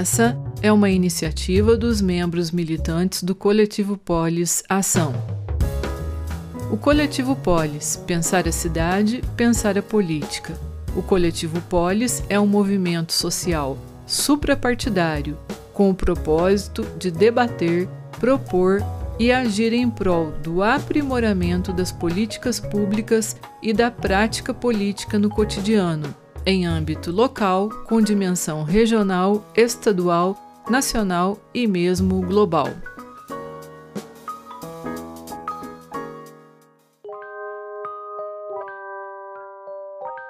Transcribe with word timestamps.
Essa 0.00 0.34
é 0.62 0.72
uma 0.72 0.88
iniciativa 0.88 1.76
dos 1.76 2.00
membros 2.00 2.50
militantes 2.50 3.22
do 3.22 3.34
Coletivo 3.34 3.98
Polis 3.98 4.64
Ação. 4.66 5.12
O 6.72 6.76
Coletivo 6.78 7.36
Polis 7.36 7.96
Pensar 8.06 8.48
a 8.48 8.52
Cidade, 8.52 9.22
Pensar 9.36 9.76
a 9.76 9.82
Política. 9.82 10.58
O 10.96 11.02
Coletivo 11.02 11.60
Polis 11.68 12.24
é 12.30 12.40
um 12.40 12.46
movimento 12.46 13.12
social 13.12 13.76
suprapartidário 14.06 15.36
com 15.74 15.90
o 15.90 15.94
propósito 15.94 16.82
de 16.98 17.10
debater, 17.10 17.86
propor 18.18 18.82
e 19.18 19.30
agir 19.30 19.74
em 19.74 19.90
prol 19.90 20.32
do 20.42 20.62
aprimoramento 20.62 21.74
das 21.74 21.92
políticas 21.92 22.58
públicas 22.58 23.36
e 23.62 23.74
da 23.74 23.90
prática 23.90 24.54
política 24.54 25.18
no 25.18 25.28
cotidiano, 25.28 26.14
em 26.46 26.66
âmbito 26.66 27.10
local, 27.10 27.68
com 27.86 28.00
dimensão 28.00 28.62
regional, 28.62 29.44
estadual, 29.54 30.36
nacional 30.68 31.38
e 31.52 31.66
mesmo 31.66 32.20
global. 32.22 32.68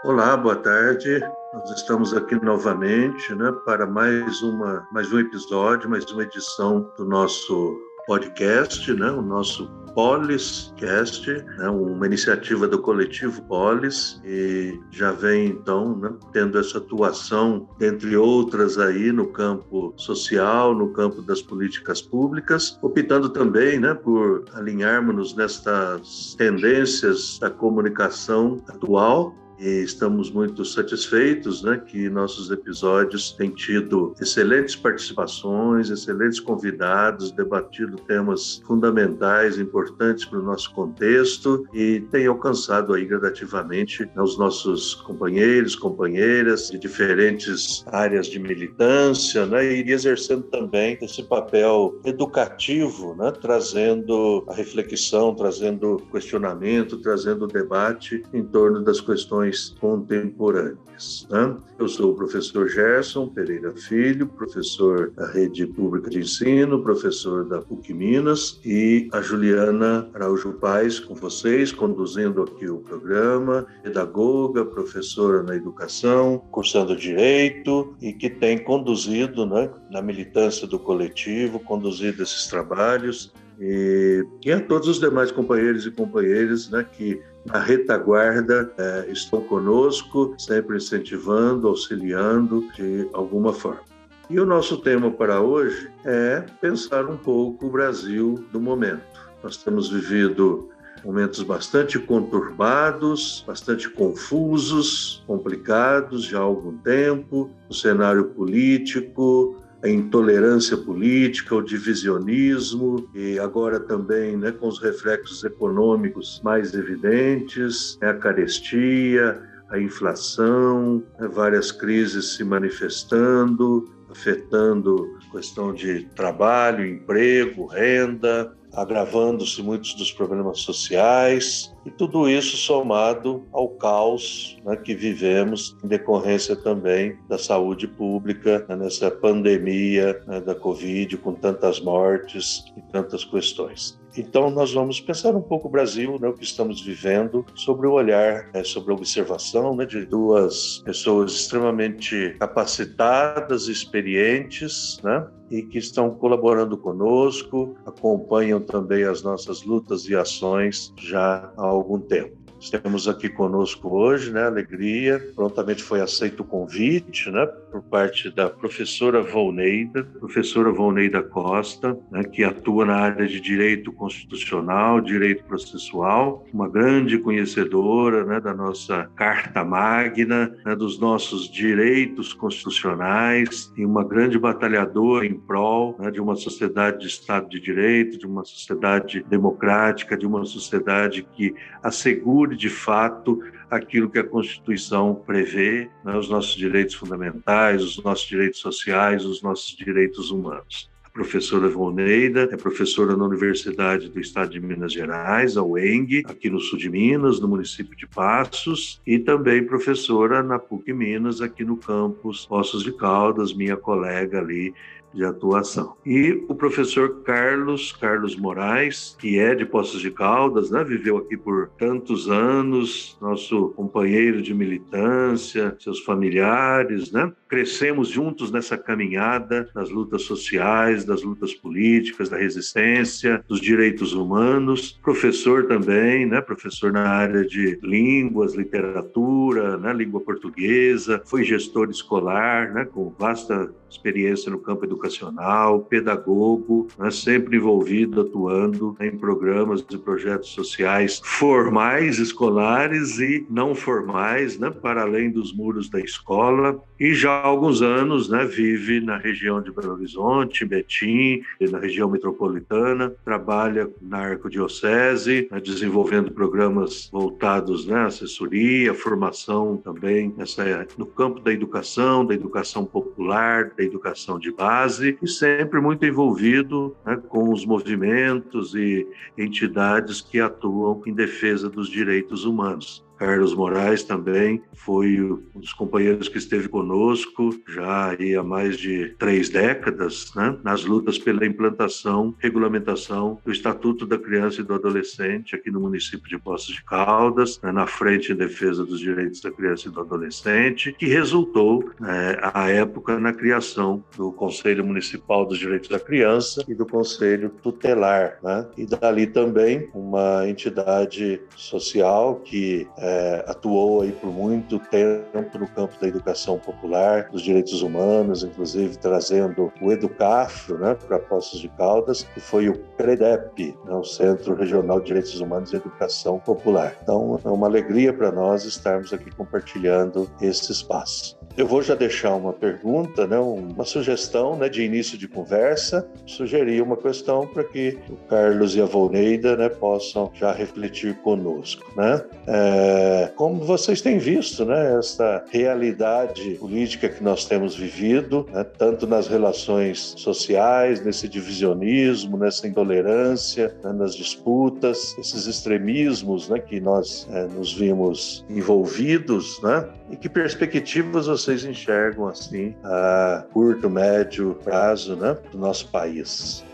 Olá, 0.04 0.36
boa 0.36 0.56
tarde. 0.56 1.20
Nós 1.52 1.70
estamos 1.72 2.14
aqui 2.14 2.34
novamente, 2.36 3.34
né, 3.34 3.52
para 3.64 3.86
mais 3.86 4.42
uma, 4.42 4.86
mais 4.92 5.12
um 5.12 5.18
episódio, 5.18 5.90
mais 5.90 6.10
uma 6.10 6.22
edição 6.22 6.90
do 6.96 7.04
nosso 7.04 7.78
podcast, 8.06 8.92
né, 8.94 9.10
o 9.10 9.22
nosso 9.22 9.68
Poliscast, 9.94 11.30
né, 11.58 11.68
uma 11.68 12.06
iniciativa 12.06 12.66
do 12.68 12.80
coletivo 12.80 13.42
Polis, 13.42 14.20
e 14.24 14.78
já 14.90 15.12
vem 15.12 15.48
então 15.48 15.96
né, 15.96 16.12
tendo 16.32 16.58
essa 16.58 16.78
atuação, 16.78 17.68
entre 17.80 18.16
outras 18.16 18.78
aí 18.78 19.12
no 19.12 19.26
campo 19.28 19.92
social, 19.96 20.74
no 20.74 20.92
campo 20.92 21.22
das 21.22 21.42
políticas 21.42 22.00
públicas, 22.00 22.78
optando 22.82 23.28
também 23.28 23.78
né, 23.78 23.94
por 23.94 24.44
alinharmos-nos 24.54 25.34
nestas 25.34 26.34
tendências 26.36 27.38
da 27.38 27.50
comunicação 27.50 28.62
atual 28.68 29.34
e 29.60 29.82
estamos 29.82 30.30
muito 30.30 30.64
satisfeitos 30.64 31.62
né, 31.62 31.80
que 31.86 32.08
nossos 32.08 32.50
episódios 32.50 33.32
têm 33.32 33.50
tido 33.50 34.14
excelentes 34.18 34.74
participações, 34.74 35.90
excelentes 35.90 36.40
convidados, 36.40 37.30
debatido 37.30 37.98
temas 37.98 38.62
fundamentais, 38.66 39.58
importantes 39.58 40.24
para 40.24 40.38
o 40.38 40.42
nosso 40.42 40.72
contexto 40.72 41.66
e 41.74 42.00
tem 42.10 42.26
alcançado 42.26 42.94
aí 42.94 43.04
gradativamente 43.04 44.06
né, 44.06 44.22
os 44.22 44.38
nossos 44.38 44.94
companheiros, 44.94 45.76
companheiras 45.76 46.70
de 46.70 46.78
diferentes 46.78 47.84
áreas 47.86 48.28
de 48.28 48.38
militância 48.38 49.44
né, 49.44 49.64
e 49.64 49.90
exercendo 49.90 50.44
também 50.44 50.96
esse 51.02 51.22
papel 51.22 52.00
educativo, 52.04 53.14
né, 53.14 53.30
trazendo 53.30 54.42
a 54.48 54.54
reflexão, 54.54 55.34
trazendo 55.34 55.98
questionamento, 56.10 56.96
trazendo 56.98 57.46
debate 57.46 58.22
em 58.32 58.42
torno 58.42 58.82
das 58.82 59.00
questões 59.00 59.49
questões 59.50 59.76
contemporâneas. 59.80 61.26
Né? 61.30 61.56
Eu 61.78 61.88
sou 61.88 62.12
o 62.12 62.14
professor 62.14 62.68
Gerson 62.68 63.28
Pereira 63.28 63.72
Filho, 63.72 64.26
professor 64.26 65.10
da 65.10 65.30
Rede 65.30 65.66
Pública 65.66 66.10
de 66.10 66.20
Ensino, 66.20 66.82
professor 66.82 67.44
da 67.44 67.60
PUC 67.60 67.92
Minas, 67.92 68.60
e 68.64 69.08
a 69.12 69.20
Juliana 69.20 70.08
Araújo 70.14 70.52
Paz 70.54 71.00
com 71.00 71.14
vocês, 71.14 71.72
conduzindo 71.72 72.42
aqui 72.42 72.68
o 72.68 72.78
programa, 72.78 73.66
pedagoga, 73.82 74.64
professora 74.64 75.42
na 75.42 75.56
educação, 75.56 76.38
cursando 76.50 76.96
Direito 76.96 77.94
e 78.00 78.12
que 78.12 78.28
tem 78.28 78.58
conduzido, 78.58 79.46
né, 79.46 79.70
na 79.90 80.02
militância 80.02 80.66
do 80.66 80.78
coletivo, 80.78 81.58
conduzido 81.60 82.22
esses 82.22 82.46
trabalhos 82.46 83.32
e, 83.60 84.24
e, 84.42 84.50
a 84.50 84.58
todos 84.58 84.88
os 84.88 84.98
demais 84.98 85.30
companheiros 85.30 85.84
e 85.84 85.90
companheiras 85.90 86.70
né, 86.70 86.82
que 86.82 87.20
na 87.44 87.58
retaguarda 87.58 88.72
é, 88.76 89.10
estão 89.10 89.40
conosco, 89.42 90.34
sempre 90.38 90.76
incentivando, 90.76 91.68
auxiliando 91.68 92.68
de 92.74 93.08
alguma 93.12 93.52
forma. 93.52 93.80
E 94.28 94.38
o 94.38 94.46
nosso 94.46 94.76
tema 94.76 95.10
para 95.10 95.40
hoje 95.40 95.90
é 96.04 96.44
pensar 96.60 97.06
um 97.06 97.16
pouco 97.16 97.66
o 97.66 97.70
Brasil 97.70 98.44
do 98.52 98.60
momento. 98.60 99.02
Nós 99.42 99.56
temos 99.56 99.90
vivido 99.90 100.70
momentos 101.04 101.42
bastante 101.42 101.98
conturbados, 101.98 103.42
bastante 103.46 103.88
confusos, 103.88 105.24
complicados 105.26 106.24
já 106.24 106.38
há 106.38 106.42
algum 106.42 106.76
tempo, 106.78 107.50
o 107.68 107.74
cenário 107.74 108.26
político, 108.26 109.56
a 109.82 109.88
intolerância 109.88 110.76
política, 110.76 111.54
o 111.54 111.62
divisionismo 111.62 113.08
e 113.14 113.38
agora 113.38 113.80
também 113.80 114.36
né, 114.36 114.52
com 114.52 114.68
os 114.68 114.80
reflexos 114.80 115.42
econômicos 115.42 116.40
mais 116.44 116.74
evidentes, 116.74 117.98
né, 118.00 118.10
a 118.10 118.14
carestia, 118.14 119.40
a 119.70 119.78
inflação, 119.78 121.02
né, 121.18 121.28
várias 121.28 121.72
crises 121.72 122.36
se 122.36 122.44
manifestando, 122.44 123.90
afetando 124.10 125.18
questão 125.32 125.72
de 125.72 126.04
trabalho, 126.14 126.84
emprego, 126.84 127.66
renda, 127.66 128.52
agravando-se 128.72 129.62
muitos 129.62 129.94
dos 129.94 130.12
problemas 130.12 130.60
sociais, 130.60 131.74
e 131.84 131.90
tudo 131.90 132.28
isso 132.28 132.56
somado 132.56 133.46
ao 133.52 133.68
caos 133.68 134.58
né, 134.64 134.76
que 134.76 134.94
vivemos 134.94 135.76
em 135.84 135.88
decorrência 135.88 136.56
também 136.56 137.18
da 137.28 137.38
saúde 137.38 137.86
pública, 137.86 138.64
né, 138.68 138.76
nessa 138.76 139.10
pandemia 139.10 140.22
né, 140.26 140.40
da 140.40 140.54
Covid, 140.54 141.16
com 141.18 141.34
tantas 141.34 141.80
mortes 141.80 142.64
e 142.76 142.80
tantas 142.92 143.24
questões. 143.24 143.99
Então, 144.16 144.50
nós 144.50 144.72
vamos 144.72 145.00
pensar 145.00 145.34
um 145.36 145.42
pouco 145.42 145.68
o 145.68 145.70
Brasil, 145.70 146.18
né, 146.20 146.28
o 146.28 146.32
que 146.32 146.42
estamos 146.42 146.80
vivendo, 146.82 147.44
sobre 147.54 147.86
o 147.86 147.92
olhar, 147.92 148.50
né, 148.52 148.64
sobre 148.64 148.92
a 148.92 148.96
observação 148.96 149.76
né, 149.76 149.86
de 149.86 150.04
duas 150.04 150.82
pessoas 150.84 151.32
extremamente 151.32 152.34
capacitadas, 152.38 153.68
experientes, 153.68 155.00
né, 155.02 155.26
e 155.50 155.62
que 155.62 155.78
estão 155.78 156.10
colaborando 156.10 156.76
conosco, 156.76 157.76
acompanham 157.86 158.60
também 158.60 159.04
as 159.04 159.22
nossas 159.22 159.62
lutas 159.62 160.08
e 160.08 160.16
ações 160.16 160.92
já 160.98 161.52
há 161.56 161.64
algum 161.64 162.00
tempo. 162.00 162.40
Temos 162.68 163.08
aqui 163.08 163.28
conosco 163.28 163.88
hoje, 163.88 164.30
né, 164.30 164.44
alegria, 164.44 165.18
prontamente 165.34 165.82
foi 165.82 166.00
aceito 166.00 166.40
o 166.40 166.44
convite, 166.44 167.30
né, 167.30 167.46
por 167.70 167.82
parte 167.82 168.30
da 168.30 168.50
professora 168.50 169.22
Volneida, 169.22 170.04
professora 170.18 170.72
Volneida 170.72 171.22
Costa, 171.22 171.98
né, 172.10 172.24
que 172.24 172.42
atua 172.42 172.84
na 172.84 172.96
área 172.96 173.26
de 173.26 173.40
direito 173.40 173.92
constitucional, 173.92 175.00
direito 175.00 175.44
processual, 175.44 176.44
uma 176.52 176.68
grande 176.68 177.18
conhecedora, 177.18 178.24
né, 178.24 178.40
da 178.40 178.52
nossa 178.52 179.08
Carta 179.14 179.64
Magna, 179.64 180.54
né, 180.64 180.74
dos 180.74 180.98
nossos 180.98 181.50
direitos 181.50 182.32
constitucionais 182.32 183.72
e 183.76 183.84
uma 183.84 184.04
grande 184.04 184.38
batalhadora 184.38 185.26
em 185.26 185.34
prol 185.34 185.96
né, 185.98 186.10
de 186.10 186.20
uma 186.20 186.34
sociedade 186.34 187.00
de 187.00 187.06
Estado 187.06 187.48
de 187.48 187.60
Direito, 187.60 188.18
de 188.18 188.26
uma 188.26 188.44
sociedade 188.44 189.24
democrática, 189.28 190.16
de 190.16 190.26
uma 190.26 190.44
sociedade 190.44 191.26
que 191.34 191.54
assegure 191.82 192.56
de 192.56 192.68
fato 192.68 193.40
aquilo 193.70 194.10
que 194.10 194.18
a 194.18 194.24
Constituição 194.24 195.14
prevê, 195.14 195.88
né, 196.04 196.16
os 196.16 196.28
nossos 196.28 196.56
direitos 196.56 196.94
fundamentais, 196.94 197.82
os 197.82 198.02
nossos 198.02 198.26
direitos 198.26 198.58
sociais, 198.58 199.24
os 199.24 199.42
nossos 199.42 199.76
direitos 199.76 200.30
humanos. 200.30 200.90
A 201.04 201.10
professora 201.10 201.68
Voneida 201.68 202.48
é 202.52 202.56
professora 202.56 203.16
na 203.16 203.24
Universidade 203.24 204.08
do 204.08 204.20
Estado 204.20 204.50
de 204.50 204.60
Minas 204.60 204.92
Gerais, 204.92 205.56
a 205.56 205.62
UENG, 205.62 206.22
aqui 206.26 206.48
no 206.48 206.60
sul 206.60 206.78
de 206.78 206.88
Minas, 206.88 207.40
no 207.40 207.48
município 207.48 207.96
de 207.96 208.06
Passos, 208.06 209.00
e 209.06 209.18
também 209.18 209.66
professora 209.66 210.42
na 210.42 210.58
PUC 210.58 210.92
Minas, 210.92 211.40
aqui 211.40 211.64
no 211.64 211.76
campus 211.76 212.46
Ossos 212.48 212.84
de 212.84 212.92
Caldas, 212.92 213.52
minha 213.52 213.76
colega 213.76 214.38
ali 214.38 214.72
de 215.12 215.24
atuação. 215.24 215.96
E 216.04 216.44
o 216.48 216.54
professor 216.54 217.22
Carlos, 217.22 217.92
Carlos 217.92 218.36
Moraes, 218.36 219.16
que 219.18 219.38
é 219.38 219.54
de 219.54 219.64
Poços 219.64 220.00
de 220.00 220.10
Caldas, 220.10 220.70
né, 220.70 220.82
viveu 220.84 221.16
aqui 221.16 221.36
por 221.36 221.70
tantos 221.78 222.30
anos, 222.30 223.16
nosso 223.20 223.70
companheiro 223.70 224.42
de 224.42 224.54
militância, 224.54 225.76
seus 225.78 226.00
familiares, 226.00 227.10
né? 227.12 227.32
Crescemos 227.48 228.08
juntos 228.08 228.50
nessa 228.50 228.78
caminhada 228.78 229.68
das 229.74 229.90
lutas 229.90 230.22
sociais, 230.22 231.04
das 231.04 231.22
lutas 231.22 231.52
políticas, 231.52 232.28
da 232.28 232.36
resistência, 232.36 233.44
dos 233.48 233.60
direitos 233.60 234.12
humanos. 234.12 234.98
Professor 235.02 235.66
também, 235.66 236.26
né? 236.26 236.40
Professor 236.40 236.92
na 236.92 237.08
área 237.08 237.44
de 237.44 237.78
línguas, 237.82 238.54
literatura, 238.54 239.76
né? 239.76 239.92
língua 239.92 240.20
portuguesa, 240.20 241.22
foi 241.24 241.42
gestor 241.42 241.90
escolar, 241.90 242.72
né? 242.72 242.84
Com 242.84 243.12
vasta 243.18 243.72
experiência 243.90 244.50
no 244.50 244.58
campo 244.58 244.84
educacional, 244.84 245.80
pedagogo, 245.80 246.88
né, 246.98 247.10
sempre 247.10 247.56
envolvido, 247.56 248.20
atuando 248.20 248.96
em 249.00 249.10
programas 249.16 249.84
e 249.90 249.98
projetos 249.98 250.50
sociais 250.50 251.20
formais, 251.24 252.18
escolares 252.18 253.18
e 253.18 253.46
não 253.50 253.74
formais, 253.74 254.58
né, 254.58 254.70
para 254.70 255.02
além 255.02 255.30
dos 255.30 255.52
muros 255.52 255.88
da 255.88 256.00
escola. 256.00 256.80
E 256.98 257.14
já 257.14 257.30
há 257.30 257.46
alguns 257.46 257.82
anos 257.82 258.28
né, 258.28 258.44
vive 258.44 259.00
na 259.00 259.16
região 259.16 259.62
de 259.62 259.72
Belo 259.72 259.94
Horizonte, 259.94 260.64
Betim, 260.64 261.42
na 261.60 261.78
região 261.78 262.10
metropolitana, 262.10 263.12
trabalha 263.24 263.88
na 264.00 264.18
Arcodiocese, 264.18 265.48
né, 265.50 265.60
desenvolvendo 265.60 266.30
programas 266.30 267.08
voltados 267.10 267.86
né, 267.86 267.96
à 267.96 268.06
assessoria, 268.06 268.94
formação 268.94 269.76
também 269.76 270.34
nessa, 270.36 270.86
no 270.96 271.06
campo 271.06 271.40
da 271.40 271.52
educação, 271.52 272.24
da 272.24 272.34
educação 272.34 272.84
popular, 272.84 273.72
da 273.80 273.84
educação 273.84 274.38
de 274.38 274.52
base, 274.52 275.18
e 275.22 275.26
sempre 275.26 275.80
muito 275.80 276.04
envolvido 276.04 276.94
né, 277.04 277.16
com 277.28 277.50
os 277.50 277.64
movimentos 277.64 278.74
e 278.74 279.06
entidades 279.38 280.20
que 280.20 280.38
atuam 280.38 281.02
em 281.06 281.14
defesa 281.14 281.68
dos 281.68 281.88
direitos 281.88 282.44
humanos. 282.44 283.02
Carlos 283.20 283.54
Moraes 283.54 284.02
também 284.02 284.62
foi 284.72 285.20
um 285.20 285.60
dos 285.60 285.74
companheiros 285.74 286.26
que 286.26 286.38
esteve 286.38 286.68
conosco 286.68 287.50
já 287.68 288.12
há 288.12 288.42
mais 288.42 288.78
de 288.78 289.14
três 289.18 289.50
décadas, 289.50 290.32
né, 290.34 290.56
nas 290.64 290.86
lutas 290.86 291.18
pela 291.18 291.44
implantação, 291.44 292.34
regulamentação 292.38 293.38
do 293.44 293.52
Estatuto 293.52 294.06
da 294.06 294.16
Criança 294.16 294.62
e 294.62 294.64
do 294.64 294.72
Adolescente 294.72 295.54
aqui 295.54 295.70
no 295.70 295.80
município 295.80 296.30
de 296.30 296.38
Poços 296.38 296.76
de 296.76 296.82
Caldas, 296.82 297.60
né, 297.62 297.70
na 297.70 297.86
Frente 297.86 298.32
em 298.32 298.36
Defesa 298.36 298.86
dos 298.86 298.98
Direitos 298.98 299.42
da 299.42 299.50
Criança 299.50 299.88
e 299.88 299.90
do 299.90 300.00
Adolescente, 300.00 300.94
que 300.94 301.04
resultou, 301.04 301.90
né, 302.00 302.38
à 302.54 302.70
época, 302.70 303.20
na 303.20 303.34
criação 303.34 304.02
do 304.16 304.32
Conselho 304.32 304.82
Municipal 304.82 305.44
dos 305.44 305.58
Direitos 305.58 305.90
da 305.90 306.00
Criança 306.00 306.64
e 306.66 306.74
do 306.74 306.86
Conselho 306.86 307.50
Tutelar, 307.62 308.38
né, 308.42 308.66
e 308.78 308.86
dali 308.86 309.26
também 309.26 309.90
uma 309.92 310.48
entidade 310.48 311.38
social 311.54 312.36
que 312.36 312.88
é, 312.96 313.09
é, 313.10 313.44
atuou 313.48 314.02
aí 314.02 314.12
por 314.12 314.32
muito 314.32 314.78
tempo 314.78 315.58
no 315.58 315.66
campo 315.68 315.94
da 316.00 316.06
educação 316.06 316.58
popular, 316.58 317.28
dos 317.30 317.42
direitos 317.42 317.82
humanos, 317.82 318.44
inclusive 318.44 318.96
trazendo 318.98 319.72
o 319.80 319.90
Educafro 319.90 320.78
né, 320.78 320.96
para 321.06 321.18
Poços 321.18 321.60
de 321.60 321.68
Caldas, 321.70 322.22
que 322.22 322.40
foi 322.40 322.68
o 322.68 322.78
CREDEP, 322.96 323.76
né, 323.84 323.94
o 323.94 324.04
Centro 324.04 324.54
Regional 324.54 325.00
de 325.00 325.06
Direitos 325.06 325.40
Humanos 325.40 325.72
e 325.72 325.76
Educação 325.76 326.38
Popular. 326.38 326.96
Então, 327.02 327.40
é 327.44 327.48
uma 327.48 327.66
alegria 327.66 328.12
para 328.12 328.30
nós 328.30 328.64
estarmos 328.64 329.12
aqui 329.12 329.30
compartilhando 329.34 330.30
esse 330.40 330.70
espaço. 330.70 331.38
Eu 331.56 331.66
vou 331.66 331.82
já 331.82 331.94
deixar 331.94 332.34
uma 332.36 332.52
pergunta, 332.52 333.26
né, 333.26 333.38
uma 333.38 333.84
sugestão 333.84 334.56
né, 334.56 334.68
de 334.68 334.82
início 334.82 335.18
de 335.18 335.26
conversa, 335.26 336.08
sugerir 336.24 336.80
uma 336.80 336.96
questão 336.96 337.46
para 337.46 337.64
que 337.64 337.98
o 338.08 338.16
Carlos 338.28 338.76
e 338.76 338.80
a 338.80 338.86
Volneida 338.86 339.56
né, 339.56 339.68
possam 339.68 340.30
já 340.32 340.52
refletir 340.52 341.16
conosco. 341.16 341.84
Né? 341.96 342.22
É, 342.46 342.99
como 343.36 343.64
vocês 343.64 344.00
têm 344.00 344.18
visto, 344.18 344.64
né, 344.64 344.98
essa 344.98 345.44
realidade 345.50 346.54
política 346.54 347.08
que 347.08 347.22
nós 347.22 347.44
temos 347.44 347.74
vivido, 347.74 348.46
né, 348.52 348.64
tanto 348.64 349.06
nas 349.06 349.28
relações 349.28 350.14
sociais, 350.16 351.04
nesse 351.04 351.28
divisionismo, 351.28 352.36
nessa 352.36 352.66
intolerância, 352.66 353.74
né, 353.82 353.92
nas 353.92 354.14
disputas, 354.14 355.16
esses 355.18 355.46
extremismos 355.46 356.48
né, 356.48 356.58
que 356.58 356.80
nós 356.80 357.28
é, 357.30 357.46
nos 357.46 357.72
vimos 357.72 358.44
envolvidos, 358.48 359.60
né, 359.62 359.88
e 360.10 360.16
que 360.16 360.28
perspectivas 360.28 361.26
vocês 361.26 361.64
enxergam 361.64 362.26
assim 362.28 362.74
a 362.84 363.44
curto, 363.52 363.88
médio 363.88 364.58
prazo, 364.64 365.16
né, 365.16 365.36
do 365.52 365.58
nosso 365.58 365.88
país? 365.88 366.64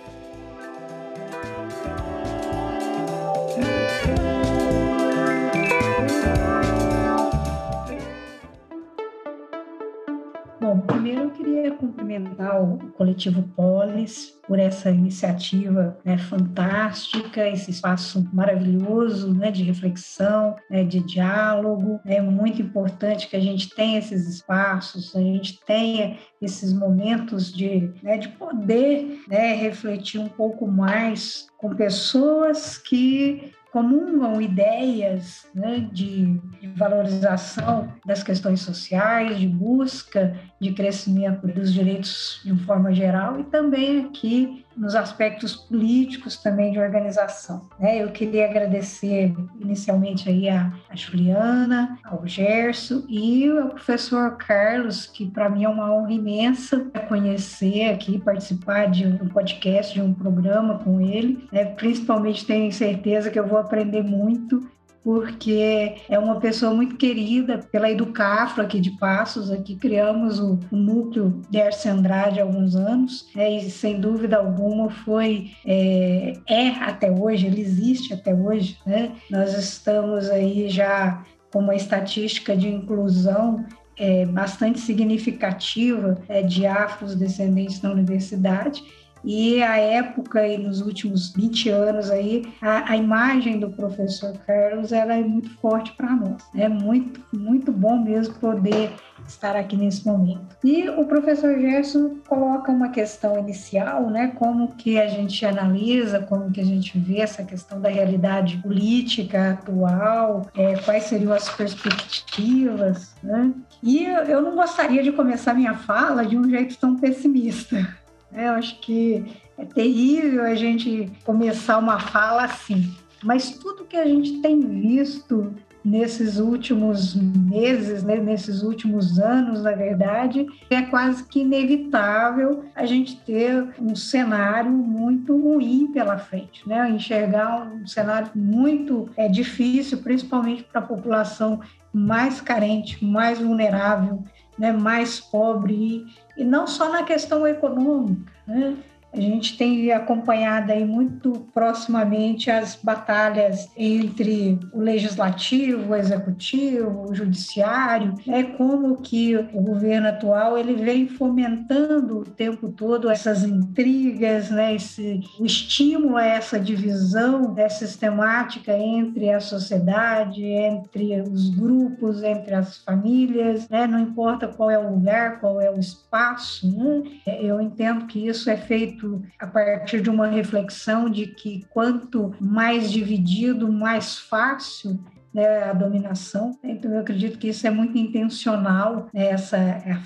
Cumprimentar 12.16 12.62
o 12.62 12.78
coletivo 12.92 13.42
Polis 13.54 14.34
por 14.46 14.58
essa 14.58 14.90
iniciativa 14.90 15.98
né, 16.04 16.16
fantástica, 16.16 17.46
esse 17.48 17.70
espaço 17.70 18.28
maravilhoso 18.32 19.34
né, 19.34 19.50
de 19.50 19.62
reflexão, 19.62 20.56
né, 20.70 20.84
de 20.84 21.00
diálogo. 21.00 22.00
É 22.06 22.20
muito 22.20 22.62
importante 22.62 23.28
que 23.28 23.36
a 23.36 23.40
gente 23.40 23.68
tenha 23.74 23.98
esses 23.98 24.28
espaços, 24.28 25.14
a 25.14 25.20
gente 25.20 25.60
tenha 25.64 26.16
esses 26.40 26.72
momentos 26.72 27.52
de, 27.52 27.92
né, 28.02 28.16
de 28.18 28.28
poder 28.30 29.20
né, 29.28 29.54
refletir 29.54 30.20
um 30.20 30.28
pouco 30.28 30.66
mais 30.66 31.46
com 31.58 31.74
pessoas 31.74 32.78
que 32.78 33.52
comungam 33.76 34.40
ideias 34.40 35.46
né, 35.54 35.86
de, 35.92 36.40
de, 36.58 36.66
valorização 36.68 37.92
das 38.06 38.22
questões 38.22 38.60
sociais, 38.60 39.38
de 39.38 39.46
busca 39.46 40.34
de 40.58 40.72
crescimento 40.72 41.46
dos 41.46 41.74
direitos 41.74 42.40
de 42.42 42.56
forma 42.64 42.94
geral 42.94 43.38
e 43.38 43.44
também 43.44 44.06
aqui 44.06 44.64
nos 44.76 44.94
aspectos 44.94 45.56
políticos 45.56 46.36
também 46.36 46.72
de 46.72 46.78
organização. 46.78 47.68
Né? 47.78 48.02
Eu 48.02 48.10
queria 48.10 48.46
agradecer 48.46 49.34
inicialmente 49.60 50.28
aí 50.28 50.48
a, 50.48 50.72
a 50.88 50.96
Juliana, 50.96 51.98
ao 52.04 52.26
Gerson 52.26 53.04
e 53.08 53.48
ao 53.48 53.68
professor 53.68 54.36
Carlos, 54.36 55.06
que 55.06 55.26
para 55.26 55.48
mim 55.48 55.64
é 55.64 55.68
uma 55.68 55.92
honra 55.92 56.12
imensa 56.12 56.86
conhecer 57.08 57.90
aqui, 57.90 58.18
participar 58.18 58.90
de 58.90 59.06
um 59.06 59.28
podcast, 59.28 59.94
de 59.94 60.02
um 60.02 60.12
programa 60.12 60.78
com 60.78 61.00
ele. 61.00 61.48
Né? 61.50 61.64
Principalmente 61.64 62.46
tenho 62.46 62.70
certeza 62.72 63.30
que 63.30 63.38
eu 63.38 63.46
vou 63.46 63.58
aprender 63.58 64.02
muito 64.02 64.68
porque 65.06 65.98
é 66.08 66.18
uma 66.18 66.40
pessoa 66.40 66.74
muito 66.74 66.96
querida 66.96 67.58
pela 67.70 67.88
Educafro 67.88 68.60
aqui 68.60 68.80
de 68.80 68.90
Passos. 68.98 69.52
Aqui 69.52 69.76
criamos 69.76 70.40
o, 70.40 70.58
núcleo 70.72 71.42
de 71.48 71.58
Erce 71.58 71.88
Andrade 71.88 72.40
há 72.40 72.42
alguns 72.42 72.74
anos, 72.74 73.28
né, 73.32 73.52
e 73.52 73.70
sem 73.70 74.00
dúvida 74.00 74.36
alguma 74.36 74.90
foi, 74.90 75.52
é, 75.64 76.32
é 76.48 76.70
até 76.70 77.08
hoje, 77.08 77.46
ele 77.46 77.60
existe 77.60 78.12
até 78.12 78.34
hoje. 78.34 78.80
Né? 78.84 79.12
Nós 79.30 79.56
estamos 79.56 80.28
aí 80.28 80.68
já 80.68 81.24
com 81.52 81.60
uma 81.60 81.76
estatística 81.76 82.56
de 82.56 82.66
inclusão 82.66 83.64
é, 83.96 84.26
bastante 84.26 84.80
significativa 84.80 86.18
é, 86.28 86.42
de 86.42 86.66
afrodescendentes 86.66 87.80
na 87.80 87.92
universidade 87.92 88.82
e 89.24 89.62
a 89.62 89.76
época 89.76 90.46
e 90.46 90.58
nos 90.58 90.80
últimos 90.80 91.32
20 91.32 91.68
anos 91.70 92.10
aí, 92.10 92.44
a, 92.60 92.92
a 92.92 92.96
imagem 92.96 93.58
do 93.58 93.70
professor 93.70 94.36
Carlos 94.46 94.92
ela 94.92 95.14
é 95.14 95.22
muito 95.22 95.50
forte 95.58 95.92
para 95.92 96.10
nós. 96.14 96.42
É 96.54 96.68
muito, 96.68 97.20
muito 97.32 97.72
bom 97.72 98.02
mesmo 98.02 98.34
poder 98.34 98.92
estar 99.26 99.56
aqui 99.56 99.76
nesse 99.76 100.06
momento. 100.06 100.56
E 100.62 100.88
o 100.88 101.04
professor 101.06 101.58
Gerson 101.58 102.16
coloca 102.28 102.70
uma 102.70 102.90
questão 102.90 103.38
inicial, 103.38 104.08
né, 104.10 104.32
como 104.36 104.76
que 104.76 105.00
a 105.00 105.06
gente 105.06 105.44
analisa, 105.44 106.20
como 106.20 106.50
que 106.50 106.60
a 106.60 106.64
gente 106.64 106.98
vê 106.98 107.20
essa 107.20 107.42
questão 107.42 107.80
da 107.80 107.88
realidade 107.88 108.58
política 108.58 109.52
atual, 109.52 110.46
é, 110.56 110.76
quais 110.78 111.04
seriam 111.04 111.32
as 111.32 111.48
perspectivas, 111.48 113.14
né? 113.22 113.52
E 113.82 114.04
eu 114.04 114.42
não 114.42 114.54
gostaria 114.54 115.02
de 115.02 115.12
começar 115.12 115.54
minha 115.54 115.74
fala 115.74 116.24
de 116.24 116.36
um 116.36 116.48
jeito 116.48 116.76
tão 116.78 116.96
pessimista. 116.96 117.96
Eu 118.32 118.52
acho 118.52 118.80
que 118.80 119.24
é 119.58 119.64
terrível 119.64 120.44
a 120.44 120.54
gente 120.54 121.10
começar 121.24 121.78
uma 121.78 121.98
fala 121.98 122.44
assim. 122.44 122.94
Mas 123.22 123.50
tudo 123.50 123.84
que 123.84 123.96
a 123.96 124.04
gente 124.04 124.40
tem 124.40 124.60
visto 124.60 125.54
nesses 125.86 126.38
últimos 126.38 127.14
meses, 127.14 128.02
né, 128.02 128.16
nesses 128.16 128.62
últimos 128.62 129.20
anos, 129.20 129.62
na 129.62 129.70
verdade, 129.70 130.44
é 130.68 130.82
quase 130.82 131.22
que 131.24 131.40
inevitável 131.40 132.64
a 132.74 132.84
gente 132.84 133.16
ter 133.20 133.68
um 133.80 133.94
cenário 133.94 134.70
muito 134.70 135.40
ruim 135.40 135.92
pela 135.92 136.18
frente, 136.18 136.68
né? 136.68 136.90
Enxergar 136.90 137.70
um 137.72 137.86
cenário 137.86 138.30
muito 138.34 139.08
é, 139.16 139.28
difícil, 139.28 139.98
principalmente 139.98 140.64
para 140.64 140.80
a 140.80 140.84
população 140.84 141.60
mais 141.92 142.40
carente, 142.40 143.02
mais 143.04 143.38
vulnerável, 143.38 144.24
né, 144.58 144.72
mais 144.72 145.20
pobre, 145.20 146.04
e, 146.36 146.44
não 146.44 146.66
só 146.66 146.90
na 146.90 147.02
questão 147.02 147.46
econômica, 147.46 148.32
né? 148.46 148.76
A 149.12 149.20
gente 149.20 149.56
tem 149.56 149.90
acompanhado 149.92 150.72
aí 150.72 150.84
muito 150.84 151.48
proximamente 151.54 152.50
as 152.50 152.76
batalhas 152.76 153.70
entre 153.76 154.58
o 154.72 154.80
legislativo, 154.80 155.92
o 155.92 155.96
executivo, 155.96 157.10
o 157.10 157.14
judiciário, 157.14 158.14
é 158.28 158.42
como 158.42 158.96
que 158.96 159.34
o 159.36 159.62
governo 159.62 160.08
atual 160.08 160.58
ele 160.58 160.74
vem 160.74 161.08
fomentando 161.08 162.18
o 162.18 162.24
tempo 162.24 162.68
todo 162.68 163.08
essas 163.08 163.42
intrigas, 163.42 164.50
né, 164.50 164.74
esse 164.74 165.20
o 165.40 165.46
estímulo 165.46 166.16
a 166.16 166.24
essa 166.24 166.60
divisão 166.60 167.54
é, 167.56 167.68
sistemática 167.68 168.76
entre 168.76 169.30
a 169.30 169.40
sociedade, 169.40 170.44
entre 170.44 171.22
os 171.22 171.48
grupos, 171.50 172.22
entre 172.22 172.54
as 172.54 172.78
famílias, 172.78 173.68
né, 173.68 173.86
não 173.86 173.98
importa 173.98 174.48
qual 174.48 174.70
é 174.70 174.78
o 174.78 174.90
lugar, 174.90 175.40
qual 175.40 175.60
é 175.60 175.70
o 175.70 175.78
espaço, 175.78 176.70
né? 176.76 177.02
eu 177.40 177.60
entendo 177.60 178.06
que 178.06 178.26
isso 178.26 178.50
é 178.50 178.56
feito 178.56 179.05
feito 179.06 179.22
a 179.38 179.46
partir 179.46 180.00
de 180.00 180.10
uma 180.10 180.26
reflexão 180.26 181.08
de 181.08 181.26
que 181.26 181.64
quanto 181.70 182.34
mais 182.40 182.90
dividido, 182.90 183.70
mais 183.70 184.18
fácil 184.18 184.98
né, 185.32 185.64
a 185.64 185.72
dominação. 185.72 186.58
Então, 186.62 186.90
eu 186.92 187.00
acredito 187.00 187.38
que 187.38 187.48
isso 187.48 187.66
é 187.66 187.70
muito 187.70 187.96
intencional, 187.96 189.08
né, 189.12 189.26
essa 189.26 189.58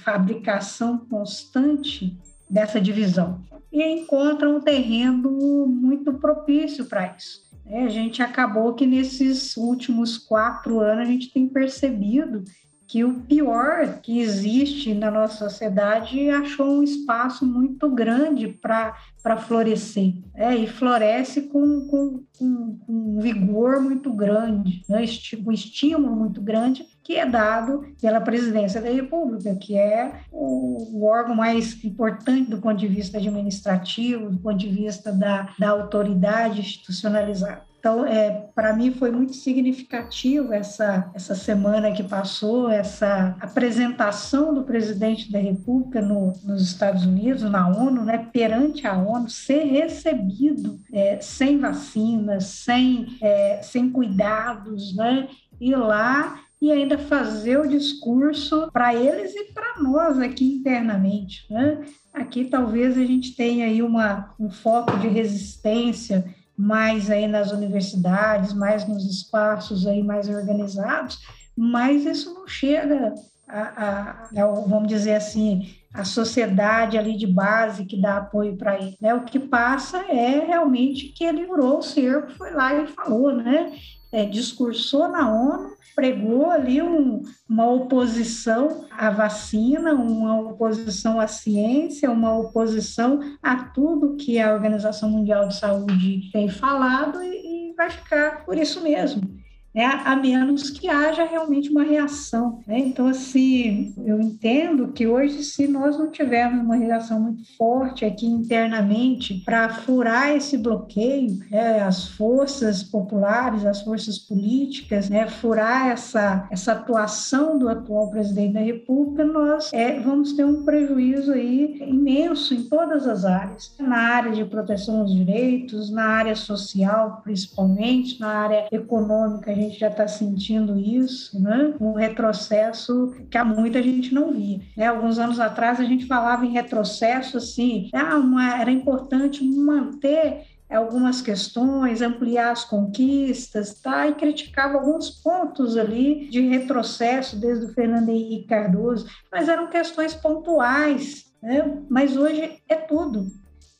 fabricação 0.02 0.98
constante 0.98 2.18
dessa 2.48 2.80
divisão. 2.80 3.40
E 3.72 3.82
encontra 3.82 4.48
um 4.50 4.60
terreno 4.60 5.66
muito 5.66 6.12
propício 6.14 6.84
para 6.86 7.14
isso. 7.16 7.48
É, 7.64 7.84
a 7.84 7.88
gente 7.88 8.20
acabou 8.20 8.74
que 8.74 8.84
nesses 8.84 9.56
últimos 9.56 10.18
quatro 10.18 10.80
anos 10.80 11.06
a 11.06 11.10
gente 11.10 11.32
tem 11.32 11.48
percebido 11.48 12.42
que 12.90 13.04
o 13.04 13.20
pior 13.20 14.00
que 14.02 14.18
existe 14.18 14.92
na 14.92 15.12
nossa 15.12 15.48
sociedade 15.48 16.28
achou 16.28 16.80
um 16.80 16.82
espaço 16.82 17.46
muito 17.46 17.88
grande 17.88 18.48
para 18.48 18.96
florescer. 19.36 20.14
É, 20.34 20.54
e 20.54 20.66
floresce 20.66 21.42
com, 21.42 21.86
com, 21.86 22.24
com, 22.38 22.78
um 22.88 23.18
vigor 23.20 23.80
muito 23.80 24.12
grande, 24.12 24.82
né? 24.88 25.04
um 25.46 25.52
estímulo 25.52 26.16
muito 26.16 26.40
grande 26.40 26.86
que 27.02 27.16
é 27.16 27.26
dado 27.26 27.84
pela 28.00 28.20
presidência 28.20 28.80
da 28.80 28.90
República, 28.90 29.54
que 29.56 29.76
é 29.76 30.20
o, 30.30 30.98
o, 30.98 31.04
órgão 31.04 31.34
mais 31.34 31.82
importante 31.84 32.48
do 32.48 32.58
ponto 32.58 32.76
de 32.76 32.86
vista 32.86 33.18
administrativo, 33.18 34.30
do 34.30 34.38
ponto 34.38 34.56
de 34.56 34.68
vista 34.68 35.12
da, 35.12 35.52
da 35.58 35.70
autoridade 35.70 36.60
institucionalizada. 36.60 37.70
Então, 37.80 38.06
é, 38.06 38.30
para 38.54 38.74
mim 38.74 38.92
foi 38.92 39.10
muito 39.10 39.32
significativo 39.32 40.52
essa, 40.52 41.10
essa 41.14 41.34
semana 41.34 41.90
que 41.92 42.02
passou, 42.02 42.70
essa 42.70 43.34
apresentação 43.40 44.52
do 44.52 44.64
presidente 44.64 45.32
da 45.32 45.38
República 45.38 46.02
no, 46.02 46.34
nos 46.44 46.62
Estados 46.62 47.06
Unidos, 47.06 47.42
na 47.42 47.66
ONU, 47.68 48.04
né, 48.04 48.28
perante 48.30 48.86
a 48.86 48.98
ONU, 48.98 49.09
ser 49.28 49.64
recebido 49.64 50.80
é, 50.92 51.18
sem 51.20 51.58
vacinas, 51.58 52.44
sem, 52.44 53.18
é, 53.20 53.60
sem 53.62 53.90
cuidados, 53.90 54.94
né, 54.94 55.28
ir 55.60 55.76
lá 55.76 56.40
e 56.60 56.70
ainda 56.70 56.98
fazer 56.98 57.58
o 57.58 57.68
discurso 57.68 58.70
para 58.72 58.94
eles 58.94 59.34
e 59.34 59.52
para 59.52 59.80
nós 59.80 60.18
aqui 60.18 60.56
internamente. 60.56 61.46
Né? 61.50 61.86
Aqui 62.12 62.44
talvez 62.44 62.98
a 62.98 63.04
gente 63.04 63.34
tenha 63.34 63.66
aí 63.66 63.82
uma, 63.82 64.34
um 64.38 64.50
foco 64.50 64.98
de 64.98 65.08
resistência 65.08 66.24
mais 66.56 67.10
aí 67.10 67.26
nas 67.26 67.50
universidades, 67.52 68.52
mais 68.52 68.86
nos 68.86 69.04
espaços 69.06 69.86
aí 69.86 70.02
mais 70.02 70.28
organizados, 70.28 71.18
mas 71.56 72.04
isso 72.04 72.34
não 72.34 72.46
chega 72.46 73.14
a, 73.48 73.60
a, 73.60 74.42
a 74.42 74.46
vamos 74.66 74.88
dizer 74.88 75.14
assim, 75.14 75.74
a 75.92 76.04
sociedade 76.04 76.96
ali 76.96 77.16
de 77.16 77.26
base 77.26 77.84
que 77.84 78.00
dá 78.00 78.18
apoio 78.18 78.56
para 78.56 78.76
ele. 78.76 78.96
Né? 79.00 79.12
O 79.14 79.24
que 79.24 79.38
passa 79.38 79.98
é 80.08 80.44
realmente 80.46 81.08
que 81.08 81.24
ele 81.24 81.44
urou 81.46 81.78
o 81.78 81.82
cerco, 81.82 82.30
foi 82.32 82.52
lá 82.52 82.74
e 82.74 82.86
falou, 82.86 83.34
né? 83.34 83.72
É, 84.12 84.24
discursou 84.24 85.08
na 85.08 85.32
ONU 85.32 85.70
pregou 85.94 86.50
ali 86.50 86.80
um, 86.80 87.22
uma 87.48 87.70
oposição 87.70 88.86
à 88.90 89.10
vacina, 89.10 89.92
uma 89.92 90.40
oposição 90.40 91.20
à 91.20 91.26
ciência, 91.26 92.10
uma 92.10 92.34
oposição 92.38 93.20
a 93.42 93.64
tudo 93.64 94.16
que 94.16 94.40
a 94.40 94.54
Organização 94.54 95.10
Mundial 95.10 95.48
de 95.48 95.56
Saúde 95.56 96.30
tem 96.32 96.48
falado 96.48 97.22
e, 97.22 97.70
e 97.70 97.74
vai 97.74 97.90
ficar 97.90 98.46
por 98.46 98.56
isso 98.56 98.82
mesmo 98.82 99.39
né, 99.74 99.84
a 100.04 100.16
menos 100.16 100.68
que 100.70 100.88
haja 100.88 101.24
realmente 101.24 101.70
uma 101.70 101.84
reação. 101.84 102.60
Né? 102.66 102.78
Então, 102.78 103.06
assim, 103.06 103.94
eu 104.04 104.20
entendo 104.20 104.88
que 104.88 105.06
hoje, 105.06 105.44
se 105.44 105.68
nós 105.68 105.96
não 105.98 106.10
tivermos 106.10 106.64
uma 106.64 106.76
reação 106.76 107.20
muito 107.20 107.56
forte 107.56 108.04
aqui 108.04 108.26
internamente 108.26 109.34
para 109.44 109.68
furar 109.68 110.34
esse 110.36 110.58
bloqueio, 110.58 111.38
né, 111.50 111.80
as 111.80 112.08
forças 112.08 112.82
populares, 112.82 113.64
as 113.64 113.82
forças 113.82 114.18
políticas, 114.18 115.08
né, 115.08 115.28
furar 115.28 115.88
essa, 115.88 116.48
essa 116.50 116.72
atuação 116.72 117.58
do 117.58 117.68
atual 117.68 118.10
presidente 118.10 118.54
da 118.54 118.60
República, 118.60 119.24
nós 119.24 119.72
é, 119.72 120.00
vamos 120.00 120.32
ter 120.32 120.44
um 120.44 120.64
prejuízo 120.64 121.32
aí 121.32 121.80
imenso 121.86 122.54
em 122.54 122.64
todas 122.64 123.06
as 123.06 123.24
áreas, 123.24 123.74
na 123.78 123.96
área 123.96 124.32
de 124.32 124.44
proteção 124.44 125.00
aos 125.00 125.14
direitos, 125.14 125.90
na 125.90 126.04
área 126.04 126.34
social, 126.34 127.20
principalmente, 127.22 128.18
na 128.18 128.28
área 128.28 128.66
econômica 128.72 129.59
gente 129.60 129.78
já 129.78 129.88
está 129.88 130.08
sentindo 130.08 130.78
isso, 130.78 131.40
né? 131.40 131.74
um 131.80 131.92
retrocesso 131.92 133.14
que 133.30 133.38
há 133.38 133.44
muita 133.44 133.82
gente 133.82 134.12
não 134.14 134.32
via. 134.32 134.60
Né? 134.76 134.86
Alguns 134.86 135.18
anos 135.18 135.38
atrás 135.38 135.78
a 135.80 135.84
gente 135.84 136.06
falava 136.06 136.44
em 136.44 136.52
retrocesso 136.52 137.36
assim, 137.36 137.90
ah, 137.94 138.16
uma, 138.16 138.60
era 138.60 138.70
importante 138.70 139.44
manter 139.44 140.44
algumas 140.68 141.20
questões, 141.20 142.00
ampliar 142.00 142.52
as 142.52 142.64
conquistas, 142.64 143.80
tá? 143.80 144.06
E 144.06 144.14
criticava 144.14 144.78
alguns 144.78 145.10
pontos 145.10 145.76
ali 145.76 146.28
de 146.28 146.40
retrocesso 146.40 147.36
desde 147.36 147.66
o 147.66 147.74
Fernando 147.74 148.08
Henrique 148.08 148.46
Cardoso, 148.46 149.06
mas 149.32 149.48
eram 149.48 149.68
questões 149.68 150.14
pontuais, 150.14 151.24
né? 151.42 151.82
Mas 151.88 152.16
hoje 152.16 152.62
é 152.68 152.76
tudo 152.76 153.26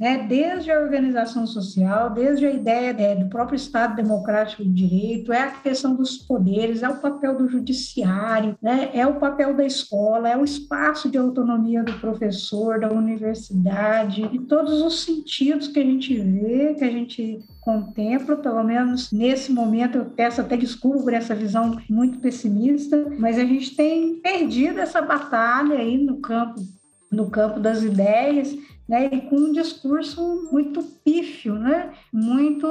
né, 0.01 0.25
desde 0.27 0.71
a 0.71 0.81
organização 0.81 1.47
social, 1.47 2.09
desde 2.09 2.47
a 2.47 2.51
ideia 2.51 2.95
né, 2.95 3.15
do 3.15 3.29
próprio 3.29 3.57
Estado 3.57 3.97
Democrático 3.97 4.65
de 4.65 4.71
Direito, 4.71 5.31
é 5.31 5.43
a 5.43 5.51
questão 5.51 5.95
dos 5.95 6.17
poderes, 6.17 6.83
é 6.83 6.89
o 6.89 6.97
papel 6.97 7.37
do 7.37 7.47
judiciário, 7.47 8.57
né, 8.63 8.89
é 8.95 9.07
o 9.07 9.17
papel 9.17 9.55
da 9.55 9.67
escola, 9.67 10.31
é 10.31 10.39
o 10.39 10.45
espaço 10.45 11.11
de 11.11 11.19
autonomia 11.19 11.83
do 11.83 11.93
professor, 12.01 12.81
da 12.81 12.91
universidade, 12.91 14.27
e 14.33 14.39
todos 14.39 14.81
os 14.81 15.05
sentidos 15.05 15.69
que 15.69 15.79
a 15.79 15.85
gente 15.85 16.19
vê, 16.19 16.75
que 16.79 16.85
a 16.85 16.91
gente 16.91 17.39
contempla, 17.61 18.37
pelo 18.37 18.63
menos 18.63 19.13
nesse 19.13 19.53
momento, 19.53 19.99
eu 19.99 20.07
peço 20.07 20.41
até 20.41 20.57
desculpa 20.57 21.03
por 21.03 21.13
essa 21.13 21.35
visão 21.35 21.77
muito 21.91 22.19
pessimista, 22.21 23.07
mas 23.19 23.39
a 23.39 23.45
gente 23.45 23.77
tem 23.77 24.15
perdido 24.15 24.81
essa 24.81 25.03
batalha 25.03 25.77
aí 25.77 25.99
no 25.99 26.17
campo 26.23 26.59
no 27.11 27.29
campo 27.29 27.59
das 27.59 27.83
ideias, 27.83 28.57
né, 28.91 29.09
e 29.13 29.21
com 29.21 29.37
um 29.37 29.53
discurso 29.53 30.49
muito 30.51 30.83
pífio, 31.05 31.55
né, 31.55 31.93
muito 32.13 32.67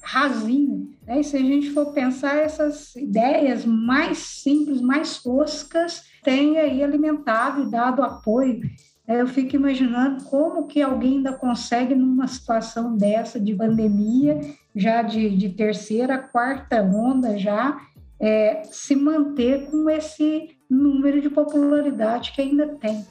rasinho. 0.00 0.94
Né? 1.04 1.18
E 1.18 1.24
se 1.24 1.36
a 1.36 1.40
gente 1.40 1.70
for 1.70 1.86
pensar 1.92 2.36
essas 2.36 2.94
ideias 2.94 3.64
mais 3.64 4.18
simples, 4.18 4.80
mais 4.80 5.20
toscas, 5.20 6.04
têm 6.22 6.58
aí 6.58 6.80
alimentado 6.80 7.64
e 7.64 7.70
dado 7.72 8.04
apoio. 8.04 8.60
Eu 9.08 9.26
fico 9.26 9.56
imaginando 9.56 10.22
como 10.26 10.68
que 10.68 10.80
alguém 10.80 11.16
ainda 11.16 11.32
consegue, 11.32 11.92
numa 11.92 12.28
situação 12.28 12.96
dessa 12.96 13.40
de 13.40 13.52
pandemia, 13.52 14.40
já 14.76 15.02
de, 15.02 15.36
de 15.36 15.48
terceira, 15.48 16.18
quarta 16.18 16.80
onda 16.82 17.36
já, 17.36 17.80
é, 18.20 18.62
se 18.62 18.94
manter 18.94 19.68
com 19.68 19.90
esse 19.90 20.50
número 20.70 21.20
de 21.20 21.28
popularidade 21.28 22.30
que 22.30 22.42
ainda 22.42 22.68
tem. 22.76 23.04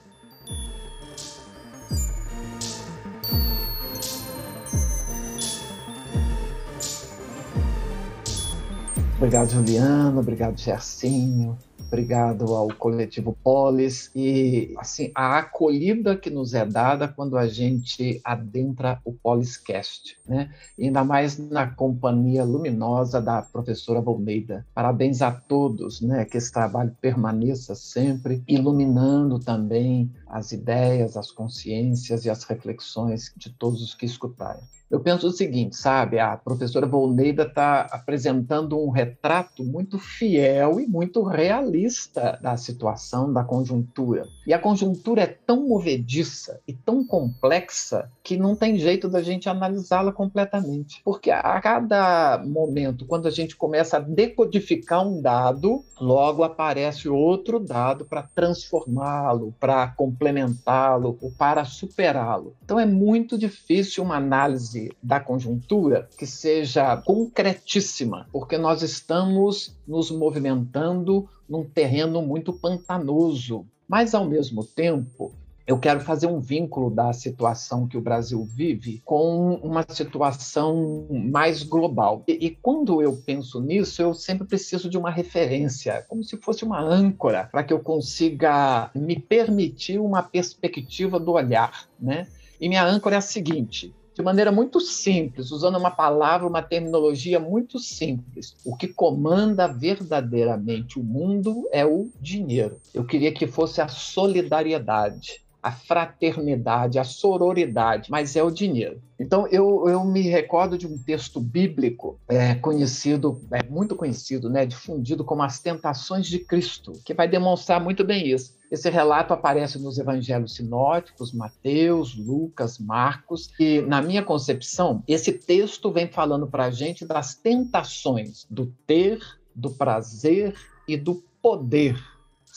Obrigado, 9.17 9.49
Juliana. 9.49 10.19
Obrigado, 10.19 10.59
Gercinho. 10.59 11.57
Obrigado 11.87 12.53
ao 12.53 12.67
coletivo 12.67 13.35
Polis 13.43 14.11
e 14.13 14.75
assim 14.77 15.09
a 15.15 15.39
acolhida 15.39 16.15
que 16.15 16.29
nos 16.29 16.53
é 16.53 16.63
dada 16.63 17.07
quando 17.07 17.35
a 17.35 17.47
gente 17.47 18.21
adentra 18.23 19.01
o 19.03 19.11
Poliscast, 19.13 20.19
né? 20.27 20.51
ainda 20.79 21.03
mais 21.03 21.37
na 21.39 21.65
companhia 21.65 22.43
luminosa 22.43 23.19
da 23.19 23.41
professora 23.41 24.01
Volneida. 24.01 24.63
Parabéns 24.75 25.23
a 25.23 25.31
todos, 25.31 25.99
né? 25.99 26.23
Que 26.23 26.37
esse 26.37 26.51
trabalho 26.51 26.95
permaneça 27.01 27.73
sempre 27.73 28.43
iluminando 28.47 29.39
também 29.39 30.11
as 30.27 30.51
ideias, 30.51 31.17
as 31.17 31.31
consciências 31.31 32.23
e 32.23 32.29
as 32.29 32.43
reflexões 32.43 33.33
de 33.35 33.49
todos 33.49 33.81
os 33.81 33.95
que 33.95 34.05
escutarem. 34.05 34.61
Eu 34.89 35.01
penso 35.01 35.27
o 35.27 35.31
seguinte, 35.31 35.75
sabe? 35.75 36.17
A 36.17 36.37
professora 36.37 36.87
Volneida 36.87 37.43
está 37.43 37.81
apresentando 37.91 38.79
um 38.79 38.89
retrato 38.89 39.63
muito 39.65 39.99
fiel 39.99 40.79
e 40.79 40.87
muito 40.87 41.23
realista 41.23 42.39
da 42.41 42.55
situação, 42.55 43.33
da 43.33 43.43
conjuntura. 43.43 44.25
E 44.45 44.53
a 44.53 44.59
conjuntura 44.59 45.23
é 45.23 45.27
tão 45.27 45.67
movediça 45.67 46.61
e 46.65 46.71
tão 46.71 47.05
complexa 47.05 48.09
que 48.23 48.37
não 48.37 48.55
tem 48.55 48.77
jeito 48.77 49.09
da 49.09 49.21
gente 49.21 49.49
analisá-la 49.49 50.13
completamente. 50.13 51.01
Porque 51.03 51.31
a 51.31 51.59
cada 51.59 52.41
momento, 52.45 53.05
quando 53.05 53.27
a 53.27 53.31
gente 53.31 53.57
começa 53.57 53.97
a 53.97 54.01
decodificar 54.01 55.05
um 55.05 55.21
dado, 55.21 55.83
logo 55.99 56.43
aparece 56.43 57.09
outro 57.09 57.59
dado 57.59 58.05
para 58.05 58.23
transformá-lo, 58.23 59.53
para 59.59 59.87
complementá-lo 59.87 61.17
ou 61.21 61.29
para 61.31 61.65
superá-lo. 61.65 62.55
Então 62.63 62.79
é 62.79 62.85
muito 62.85 63.37
difícil 63.37 64.01
uma 64.03 64.15
análise 64.15 64.76
da 65.01 65.19
conjuntura 65.19 66.09
que 66.17 66.25
seja 66.25 66.97
concretíssima, 66.97 68.27
porque 68.31 68.57
nós 68.57 68.81
estamos 68.81 69.75
nos 69.87 70.11
movimentando 70.11 71.27
num 71.47 71.63
terreno 71.63 72.21
muito 72.21 72.53
pantanoso. 72.53 73.65
Mas, 73.87 74.13
ao 74.13 74.25
mesmo 74.25 74.63
tempo, 74.63 75.33
eu 75.67 75.77
quero 75.77 75.99
fazer 75.99 76.27
um 76.27 76.39
vínculo 76.39 76.89
da 76.89 77.11
situação 77.11 77.87
que 77.87 77.97
o 77.97 78.01
Brasil 78.01 78.41
vive 78.45 79.01
com 79.03 79.55
uma 79.55 79.85
situação 79.89 81.05
mais 81.11 81.61
global. 81.61 82.23
E, 82.25 82.47
e, 82.47 82.49
quando 82.51 83.01
eu 83.01 83.17
penso 83.17 83.59
nisso, 83.59 84.01
eu 84.01 84.13
sempre 84.13 84.47
preciso 84.47 84.89
de 84.89 84.97
uma 84.97 85.11
referência, 85.11 86.05
como 86.07 86.23
se 86.23 86.37
fosse 86.37 86.63
uma 86.63 86.79
âncora, 86.79 87.49
para 87.51 87.63
que 87.63 87.73
eu 87.73 87.79
consiga 87.79 88.89
me 88.95 89.19
permitir 89.19 89.99
uma 89.99 90.23
perspectiva 90.23 91.19
do 91.19 91.33
olhar, 91.33 91.89
né? 91.99 92.27
E 92.61 92.69
minha 92.69 92.85
âncora 92.85 93.15
é 93.15 93.17
a 93.17 93.21
seguinte: 93.21 93.93
de 94.17 94.23
maneira 94.23 94.51
muito 94.51 94.79
simples, 94.81 95.51
usando 95.51 95.77
uma 95.77 95.91
palavra, 95.91 96.47
uma 96.47 96.63
terminologia 96.63 97.39
muito 97.39 97.77
simples. 97.77 98.57
O 98.65 98.75
que 98.75 98.87
comanda 98.87 99.67
verdadeiramente 99.67 100.99
o 100.99 101.03
mundo 101.03 101.69
é 101.71 101.85
o 101.85 102.09
dinheiro. 102.19 102.81
Eu 102.95 103.05
queria 103.05 103.31
que 103.31 103.45
fosse 103.45 103.79
a 103.79 103.87
solidariedade 103.87 105.45
a 105.67 105.71
fraternidade, 105.71 106.97
a 106.97 107.03
sororidade, 107.03 108.09
mas 108.09 108.37
é 108.37 108.43
o 108.43 108.49
dinheiro. 108.49 109.01
Então, 109.19 109.45
eu, 109.47 109.83
eu 109.89 110.05
me 110.05 110.21
recordo 110.21 110.77
de 110.77 110.87
um 110.87 110.97
texto 110.97 111.41
bíblico 111.41 112.17
é, 112.29 112.55
conhecido, 112.55 113.41
é, 113.51 113.63
muito 113.63 113.95
conhecido, 113.95 114.49
né, 114.49 114.65
difundido 114.65 115.25
como 115.25 115.43
As 115.43 115.59
Tentações 115.59 116.25
de 116.25 116.39
Cristo, 116.39 116.93
que 117.03 117.13
vai 117.13 117.27
demonstrar 117.27 117.83
muito 117.83 118.05
bem 118.05 118.29
isso. 118.29 118.55
Esse 118.71 118.89
relato 118.89 119.33
aparece 119.33 119.77
nos 119.77 119.97
evangelhos 119.97 120.55
sinóticos, 120.55 121.33
Mateus, 121.33 122.15
Lucas, 122.15 122.79
Marcos, 122.79 123.51
e, 123.59 123.81
na 123.81 124.01
minha 124.01 124.23
concepção, 124.23 125.03
esse 125.05 125.33
texto 125.33 125.91
vem 125.91 126.07
falando 126.07 126.47
para 126.47 126.65
a 126.65 126.71
gente 126.71 127.05
das 127.05 127.35
tentações 127.35 128.45
do 128.49 128.67
ter, 128.85 129.19
do 129.53 129.71
prazer 129.71 130.55
e 130.87 130.95
do 130.95 131.15
poder 131.41 131.97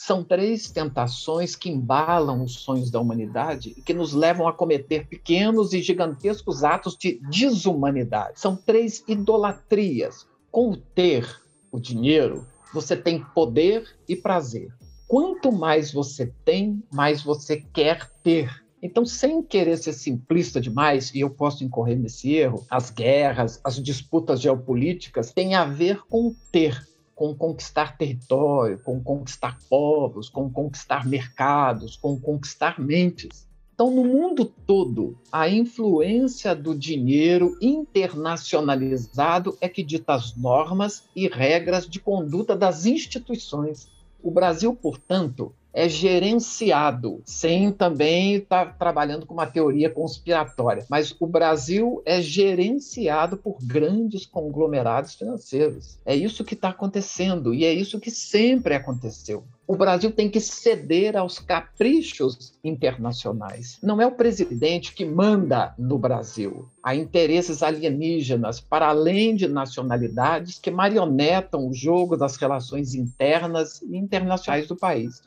são 0.03 0.23
três 0.23 0.71
tentações 0.71 1.55
que 1.55 1.69
embalam 1.69 2.43
os 2.43 2.53
sonhos 2.53 2.89
da 2.89 2.99
humanidade 2.99 3.75
e 3.77 3.83
que 3.83 3.93
nos 3.93 4.13
levam 4.13 4.47
a 4.47 4.53
cometer 4.53 5.05
pequenos 5.05 5.73
e 5.73 5.81
gigantescos 5.81 6.63
atos 6.63 6.97
de 6.97 7.21
desumanidade. 7.29 8.39
São 8.39 8.55
três 8.55 9.03
idolatrias. 9.07 10.25
Com 10.49 10.71
o 10.71 10.75
ter, 10.75 11.39
o 11.71 11.79
dinheiro, 11.79 12.47
você 12.73 12.97
tem 12.97 13.23
poder 13.35 13.85
e 14.09 14.15
prazer. 14.15 14.73
Quanto 15.07 15.51
mais 15.51 15.93
você 15.93 16.33
tem, 16.43 16.81
mais 16.91 17.21
você 17.21 17.63
quer 17.71 18.09
ter. 18.23 18.49
Então, 18.81 19.05
sem 19.05 19.43
querer 19.43 19.77
ser 19.77 19.93
simplista 19.93 20.59
demais, 20.59 21.13
e 21.13 21.19
eu 21.19 21.29
posso 21.29 21.63
incorrer 21.63 21.99
nesse 21.99 22.33
erro, 22.33 22.65
as 22.71 22.89
guerras, 22.89 23.61
as 23.63 23.79
disputas 23.79 24.41
geopolíticas 24.41 25.31
têm 25.31 25.53
a 25.53 25.63
ver 25.63 26.01
com 26.09 26.33
ter 26.51 26.89
com 27.21 27.35
conquistar 27.35 27.95
território, 27.99 28.79
com 28.79 28.99
conquistar 28.99 29.55
povos, 29.69 30.27
com 30.27 30.49
conquistar 30.49 31.05
mercados, 31.05 31.95
com 31.95 32.19
conquistar 32.19 32.79
mentes. 32.79 33.47
Então, 33.75 33.91
no 33.91 34.03
mundo 34.03 34.43
todo, 34.43 35.15
a 35.31 35.47
influência 35.47 36.55
do 36.55 36.73
dinheiro 36.73 37.55
internacionalizado 37.61 39.55
é 39.61 39.69
que 39.69 39.83
dita 39.83 40.15
as 40.15 40.35
normas 40.35 41.03
e 41.15 41.27
regras 41.27 41.87
de 41.87 41.99
conduta 41.99 42.55
das 42.55 42.87
instituições. 42.87 43.87
O 44.23 44.31
Brasil, 44.31 44.73
portanto, 44.73 45.53
é 45.73 45.87
gerenciado, 45.87 47.21
sem 47.25 47.71
também 47.71 48.35
estar 48.35 48.65
tá 48.65 48.73
trabalhando 48.73 49.25
com 49.25 49.33
uma 49.33 49.47
teoria 49.47 49.89
conspiratória. 49.89 50.85
Mas 50.89 51.15
o 51.19 51.27
Brasil 51.27 52.01
é 52.05 52.21
gerenciado 52.21 53.37
por 53.37 53.57
grandes 53.61 54.25
conglomerados 54.25 55.15
financeiros. 55.15 55.97
É 56.05 56.15
isso 56.15 56.43
que 56.43 56.53
está 56.53 56.69
acontecendo 56.69 57.53
e 57.53 57.65
é 57.65 57.73
isso 57.73 57.99
que 57.99 58.11
sempre 58.11 58.75
aconteceu. 58.75 59.43
O 59.71 59.75
Brasil 59.77 60.11
tem 60.11 60.29
que 60.29 60.41
ceder 60.41 61.15
aos 61.15 61.39
caprichos 61.39 62.53
internacionais. 62.61 63.79
Não 63.81 64.01
é 64.01 64.05
o 64.05 64.11
presidente 64.11 64.93
que 64.93 65.05
manda 65.05 65.73
no 65.77 65.97
Brasil. 65.97 66.67
Há 66.83 66.93
interesses 66.93 67.63
alienígenas, 67.63 68.59
para 68.59 68.89
além 68.89 69.33
de 69.33 69.47
nacionalidades, 69.47 70.59
que 70.59 70.69
marionetam 70.69 71.69
o 71.69 71.73
jogo 71.73 72.17
das 72.17 72.35
relações 72.35 72.93
internas 72.93 73.81
e 73.81 73.95
internacionais 73.95 74.67
do 74.67 74.75
país. 74.75 75.21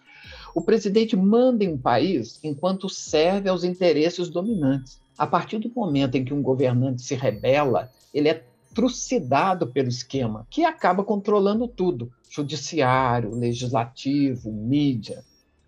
O 0.55 0.61
presidente 0.61 1.17
manda 1.17 1.65
em 1.65 1.73
um 1.73 1.77
país 1.77 2.39
enquanto 2.45 2.89
serve 2.89 3.49
aos 3.49 3.65
interesses 3.65 4.29
dominantes. 4.29 5.01
A 5.19 5.27
partir 5.27 5.59
do 5.59 5.73
momento 5.75 6.15
em 6.15 6.25
que 6.25 6.33
um 6.33 6.41
governante 6.41 7.03
se 7.03 7.17
rebela, 7.17 7.91
ele 8.13 8.29
é 8.29 8.45
trucidado 8.73 9.67
pelo 9.67 9.89
esquema, 9.89 10.47
que 10.49 10.65
acaba 10.65 11.03
controlando 11.03 11.67
tudo: 11.67 12.13
judiciário, 12.31 13.35
legislativo, 13.35 14.53
mídia. 14.53 15.25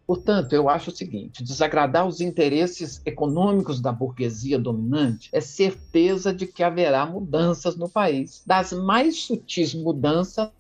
Portanto, 0.07 0.53
eu 0.53 0.69
acho 0.69 0.91
o 0.91 0.97
seguinte: 0.97 1.43
desagradar 1.43 2.07
os 2.07 2.21
interesses 2.21 3.03
econômicos 3.05 3.81
da 3.81 3.91
burguesia 3.91 4.57
dominante 4.57 5.29
é 5.33 5.41
certeza 5.41 6.33
de 6.33 6.47
que 6.47 6.63
haverá 6.63 7.05
mudanças 7.05 7.77
no 7.77 7.89
país, 7.89 8.41
das 8.47 8.73
mais 8.73 9.23
sutis 9.23 9.75
mudanças 9.75 10.51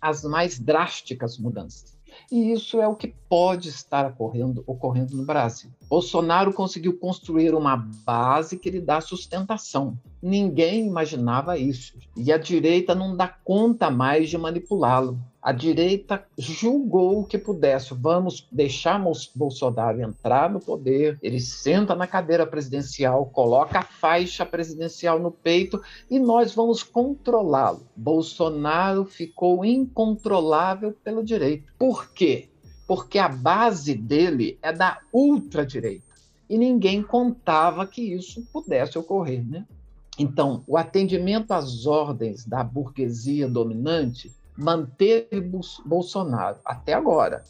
às 0.00 0.22
mais 0.22 0.58
drásticas 0.58 1.38
mudanças. 1.38 1.93
E 2.30 2.52
isso 2.52 2.80
é 2.80 2.88
o 2.88 2.94
que 2.94 3.14
pode 3.28 3.68
estar 3.68 4.06
ocorrendo, 4.06 4.62
ocorrendo 4.66 5.16
no 5.16 5.24
Brasil. 5.24 5.70
Bolsonaro 5.88 6.52
conseguiu 6.52 6.98
construir 6.98 7.54
uma 7.54 7.76
base 7.76 8.58
que 8.58 8.70
lhe 8.70 8.80
dá 8.80 9.00
sustentação. 9.00 9.98
Ninguém 10.22 10.86
imaginava 10.86 11.58
isso. 11.58 11.98
E 12.16 12.32
a 12.32 12.38
direita 12.38 12.94
não 12.94 13.16
dá 13.16 13.28
conta 13.28 13.90
mais 13.90 14.30
de 14.30 14.38
manipulá-lo 14.38 15.18
a 15.44 15.52
direita 15.52 16.24
julgou 16.38 17.22
que 17.22 17.36
pudesse. 17.36 17.92
Vamos 17.92 18.48
deixar 18.50 18.98
Bolsonaro 19.34 20.00
entrar 20.00 20.50
no 20.50 20.58
poder, 20.58 21.18
ele 21.22 21.38
senta 21.38 21.94
na 21.94 22.06
cadeira 22.06 22.46
presidencial, 22.46 23.26
coloca 23.26 23.80
a 23.80 23.82
faixa 23.82 24.46
presidencial 24.46 25.20
no 25.20 25.30
peito 25.30 25.82
e 26.10 26.18
nós 26.18 26.54
vamos 26.54 26.82
controlá-lo. 26.82 27.86
Bolsonaro 27.94 29.04
ficou 29.04 29.66
incontrolável 29.66 30.96
pelo 31.04 31.22
direito. 31.22 31.70
Por 31.78 32.10
quê? 32.12 32.48
Porque 32.86 33.18
a 33.18 33.28
base 33.28 33.94
dele 33.94 34.58
é 34.62 34.72
da 34.72 34.98
ultradireita. 35.12 36.14
E 36.48 36.56
ninguém 36.56 37.02
contava 37.02 37.86
que 37.86 38.00
isso 38.00 38.46
pudesse 38.50 38.98
ocorrer, 38.98 39.46
né? 39.46 39.66
Então, 40.18 40.62
o 40.66 40.78
atendimento 40.78 41.52
às 41.52 41.84
ordens 41.84 42.46
da 42.46 42.64
burguesia 42.64 43.46
dominante 43.46 44.32
manteve 44.56 45.40
Bolsonaro 45.84 46.58
até 46.64 46.94
agora. 46.94 47.42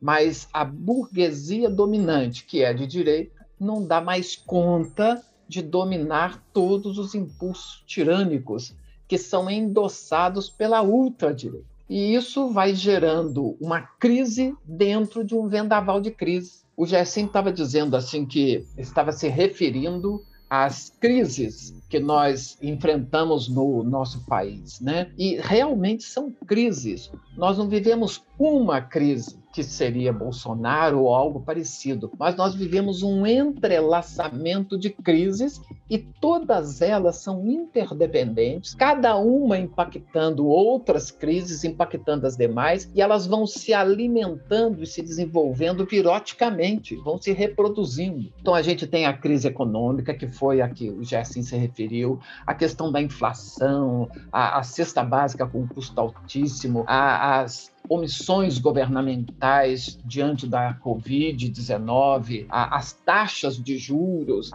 Mas 0.00 0.48
a 0.52 0.64
burguesia 0.64 1.68
dominante, 1.68 2.44
que 2.44 2.62
é 2.62 2.72
de 2.72 2.86
direita, 2.86 3.46
não 3.58 3.86
dá 3.86 4.00
mais 4.00 4.34
conta 4.36 5.22
de 5.46 5.60
dominar 5.60 6.42
todos 6.52 6.98
os 6.98 7.14
impulsos 7.14 7.82
tirânicos 7.86 8.74
que 9.06 9.18
são 9.18 9.50
endossados 9.50 10.48
pela 10.48 10.82
ultradireita. 10.82 11.68
E 11.88 12.14
isso 12.14 12.50
vai 12.50 12.72
gerando 12.72 13.56
uma 13.60 13.80
crise 13.80 14.54
dentro 14.64 15.24
de 15.24 15.34
um 15.34 15.48
vendaval 15.48 16.00
de 16.00 16.12
crise. 16.12 16.60
O 16.76 16.86
Gerson 16.86 17.26
estava 17.26 17.52
dizendo 17.52 17.96
assim 17.96 18.24
que 18.24 18.64
estava 18.78 19.10
se 19.10 19.26
referindo 19.26 20.24
às 20.50 20.90
crises 21.00 21.72
que 21.88 22.00
nós 22.00 22.58
enfrentamos 22.60 23.48
no 23.48 23.84
nosso 23.84 24.26
país, 24.26 24.80
né? 24.80 25.12
E 25.16 25.36
realmente 25.36 26.02
são 26.02 26.30
crises. 26.46 27.10
Nós 27.36 27.56
não 27.56 27.68
vivemos 27.68 28.24
uma 28.36 28.80
crise 28.80 29.39
que 29.52 29.62
seria 29.62 30.12
Bolsonaro 30.12 31.00
ou 31.00 31.14
algo 31.14 31.40
parecido, 31.40 32.10
mas 32.18 32.36
nós 32.36 32.54
vivemos 32.54 33.02
um 33.02 33.26
entrelaçamento 33.26 34.78
de 34.78 34.90
crises 34.90 35.60
e 35.88 35.98
todas 35.98 36.80
elas 36.80 37.16
são 37.16 37.46
interdependentes, 37.48 38.74
cada 38.74 39.16
uma 39.16 39.58
impactando 39.58 40.46
outras 40.46 41.10
crises, 41.10 41.64
impactando 41.64 42.26
as 42.26 42.36
demais, 42.36 42.88
e 42.94 43.02
elas 43.02 43.26
vão 43.26 43.46
se 43.46 43.74
alimentando 43.74 44.82
e 44.82 44.86
se 44.86 45.02
desenvolvendo 45.02 45.84
piroticamente, 45.84 46.94
vão 46.96 47.20
se 47.20 47.32
reproduzindo. 47.32 48.32
Então 48.40 48.54
a 48.54 48.62
gente 48.62 48.86
tem 48.86 49.06
a 49.06 49.12
crise 49.12 49.48
econômica, 49.48 50.14
que 50.14 50.28
foi 50.28 50.60
a 50.60 50.68
que 50.68 50.90
o 50.90 51.02
Gerson 51.02 51.42
se 51.42 51.56
referiu, 51.56 52.20
a 52.46 52.54
questão 52.54 52.92
da 52.92 53.02
inflação, 53.02 54.08
a, 54.30 54.58
a 54.58 54.62
cesta 54.62 55.02
básica 55.02 55.46
com 55.46 55.66
custo 55.66 56.00
altíssimo, 56.00 56.84
a, 56.86 57.40
as 57.40 57.72
omissões 57.88 58.58
governamentais 58.58 59.98
diante 60.04 60.46
da 60.46 60.74
Covid-19, 60.74 62.46
as 62.48 62.92
taxas 62.92 63.56
de 63.56 63.76
juros, 63.76 64.50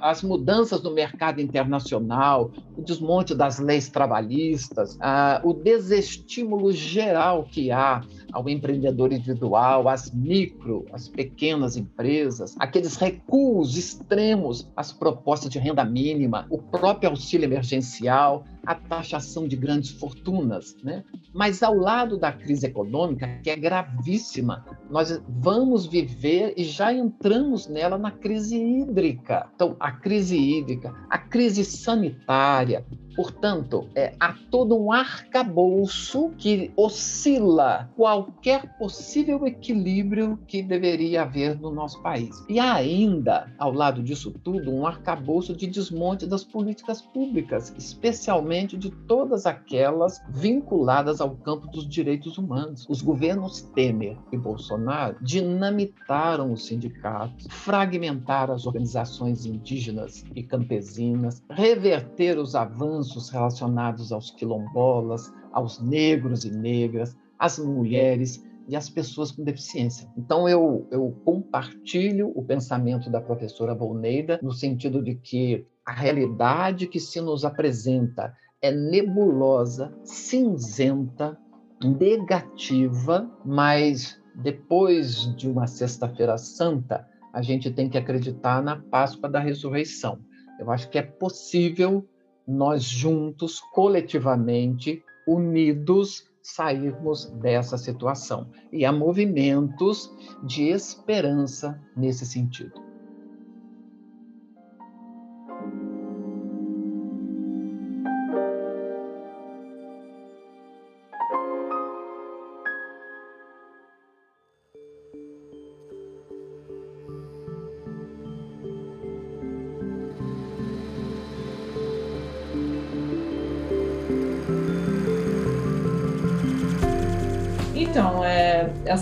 as 0.00 0.22
mudanças 0.22 0.80
no 0.82 0.92
mercado 0.92 1.40
internacional, 1.40 2.52
o 2.76 2.82
desmonte 2.82 3.34
das 3.34 3.58
leis 3.58 3.88
trabalhistas, 3.88 4.96
o 5.42 5.52
desestímulo 5.52 6.72
geral 6.72 7.44
que 7.44 7.72
há 7.72 8.02
ao 8.32 8.48
empreendedor 8.48 9.12
individual, 9.12 9.88
às 9.88 10.10
micro, 10.10 10.86
às 10.92 11.08
pequenas 11.08 11.76
empresas, 11.76 12.54
aqueles 12.58 12.96
recuos 12.96 13.76
extremos 13.76 14.70
às 14.76 14.92
propostas 14.92 15.50
de 15.50 15.58
renda 15.58 15.84
mínima, 15.84 16.46
o 16.48 16.58
próprio 16.58 17.10
auxílio 17.10 17.44
emergencial, 17.44 18.44
a 18.66 18.74
taxação 18.74 19.46
de 19.46 19.56
grandes 19.56 19.90
fortunas. 19.90 20.76
Né? 20.82 21.04
Mas 21.32 21.62
ao 21.62 21.74
lado 21.74 22.18
da 22.18 22.32
crise 22.32 22.66
econômica, 22.66 23.40
que 23.42 23.50
é 23.50 23.56
gravíssima, 23.56 24.64
nós 24.92 25.22
vamos 25.26 25.86
viver 25.86 26.52
e 26.54 26.64
já 26.64 26.92
entramos 26.92 27.66
nela 27.66 27.96
na 27.96 28.10
crise 28.10 28.62
hídrica. 28.62 29.48
Então, 29.54 29.74
a 29.80 29.90
crise 29.90 30.36
hídrica, 30.36 30.94
a 31.08 31.16
crise 31.16 31.64
sanitária, 31.64 32.84
Portanto, 33.14 33.88
é, 33.94 34.14
há 34.18 34.34
todo 34.50 34.74
um 34.74 34.90
arcabouço 34.90 36.30
que 36.38 36.72
oscila 36.76 37.90
qualquer 37.94 38.78
possível 38.78 39.46
equilíbrio 39.46 40.38
que 40.46 40.62
deveria 40.62 41.22
haver 41.22 41.58
no 41.60 41.70
nosso 41.70 42.00
país. 42.02 42.42
E 42.48 42.58
há 42.58 42.72
ainda, 42.74 43.52
ao 43.58 43.72
lado 43.72 44.02
disso 44.02 44.30
tudo, 44.42 44.70
um 44.70 44.86
arcabouço 44.86 45.54
de 45.54 45.66
desmonte 45.66 46.26
das 46.26 46.42
políticas 46.42 47.02
públicas, 47.02 47.74
especialmente 47.76 48.78
de 48.78 48.90
todas 48.90 49.44
aquelas 49.44 50.18
vinculadas 50.30 51.20
ao 51.20 51.36
campo 51.36 51.66
dos 51.66 51.86
direitos 51.86 52.38
humanos. 52.38 52.86
Os 52.88 53.02
governos 53.02 53.60
Temer 53.74 54.16
e 54.32 54.38
Bolsonaro 54.38 54.81
dinamitaram 55.20 56.52
os 56.52 56.66
sindicatos, 56.66 57.46
fragmentaram 57.48 58.54
as 58.54 58.66
organizações 58.66 59.46
indígenas 59.46 60.24
e 60.34 60.42
campesinas, 60.42 61.42
reverter 61.50 62.38
os 62.38 62.54
avanços 62.54 63.02
avanços 63.02 63.28
relacionados 63.30 64.12
aos 64.12 64.30
quilombolas, 64.30 65.32
aos 65.52 65.80
negros 65.80 66.44
e 66.44 66.50
negras, 66.50 67.16
às 67.38 67.58
mulheres 67.58 68.44
e 68.68 68.76
às 68.76 68.88
pessoas 68.88 69.32
com 69.32 69.42
deficiência. 69.42 70.08
Então, 70.16 70.48
eu, 70.48 70.86
eu 70.90 71.16
compartilho 71.24 72.32
o 72.34 72.42
pensamento 72.42 73.10
da 73.10 73.20
professora 73.20 73.74
Volneida 73.74 74.38
no 74.42 74.52
sentido 74.52 75.02
de 75.02 75.14
que 75.16 75.66
a 75.84 75.92
realidade 75.92 76.86
que 76.86 77.00
se 77.00 77.20
nos 77.20 77.44
apresenta 77.44 78.34
é 78.60 78.70
nebulosa, 78.70 79.92
cinzenta, 80.04 81.36
negativa, 81.82 83.28
mas 83.44 84.21
depois 84.34 85.34
de 85.36 85.48
uma 85.48 85.66
Sexta-feira 85.66 86.38
Santa, 86.38 87.06
a 87.32 87.42
gente 87.42 87.70
tem 87.70 87.88
que 87.88 87.98
acreditar 87.98 88.62
na 88.62 88.76
Páscoa 88.76 89.28
da 89.28 89.38
Ressurreição. 89.38 90.18
Eu 90.58 90.70
acho 90.70 90.88
que 90.90 90.98
é 90.98 91.02
possível 91.02 92.06
nós 92.46 92.82
juntos, 92.82 93.60
coletivamente, 93.72 95.02
unidos, 95.26 96.28
sairmos 96.42 97.26
dessa 97.40 97.78
situação. 97.78 98.50
E 98.72 98.84
há 98.84 98.92
movimentos 98.92 100.10
de 100.44 100.64
esperança 100.64 101.80
nesse 101.96 102.26
sentido. 102.26 102.91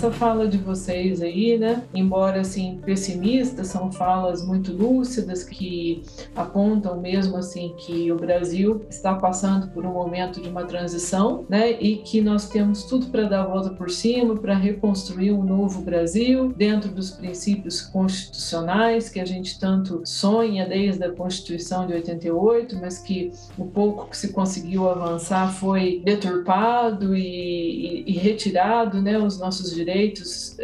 Essa 0.01 0.11
fala 0.11 0.49
de 0.49 0.57
vocês 0.57 1.21
aí, 1.21 1.59
né, 1.59 1.83
embora 1.93 2.41
assim 2.41 2.81
pessimistas, 2.83 3.67
são 3.67 3.93
falas 3.93 4.43
muito 4.43 4.73
lúcidas 4.73 5.45
que 5.45 6.03
apontam 6.35 6.99
mesmo 6.99 7.37
assim 7.37 7.75
que 7.77 8.11
o 8.11 8.17
Brasil 8.17 8.81
está 8.89 9.15
passando 9.15 9.69
por 9.69 9.85
um 9.85 9.93
momento 9.93 10.41
de 10.41 10.49
uma 10.49 10.65
transição, 10.65 11.45
né, 11.51 11.73
e 11.73 11.97
que 11.97 12.23
nós 12.23 12.49
temos 12.49 12.85
tudo 12.85 13.09
para 13.09 13.25
dar 13.25 13.43
a 13.43 13.47
volta 13.47 13.69
por 13.75 13.91
cima, 13.91 14.35
para 14.37 14.55
reconstruir 14.55 15.33
um 15.33 15.43
novo 15.43 15.83
Brasil 15.83 16.51
dentro 16.57 16.91
dos 16.91 17.11
princípios 17.11 17.83
constitucionais 17.83 19.11
que 19.11 19.21
a 19.21 19.27
gente 19.27 19.61
tanto 19.61 20.01
sonha 20.07 20.67
desde 20.67 21.05
a 21.05 21.13
Constituição 21.13 21.87
de 21.87 21.93
88, 21.93 22.79
mas 22.81 22.99
que 23.01 23.33
o 23.59 23.67
pouco 23.67 24.09
que 24.09 24.17
se 24.17 24.33
conseguiu 24.33 24.89
avançar 24.89 25.53
foi 25.53 26.01
deturpado 26.03 27.15
e, 27.15 27.21
e, 27.21 28.13
e 28.13 28.13
retirado, 28.13 29.03
né, 29.03 29.19
os 29.19 29.39
nossos 29.39 29.75
direitos, 29.75 29.90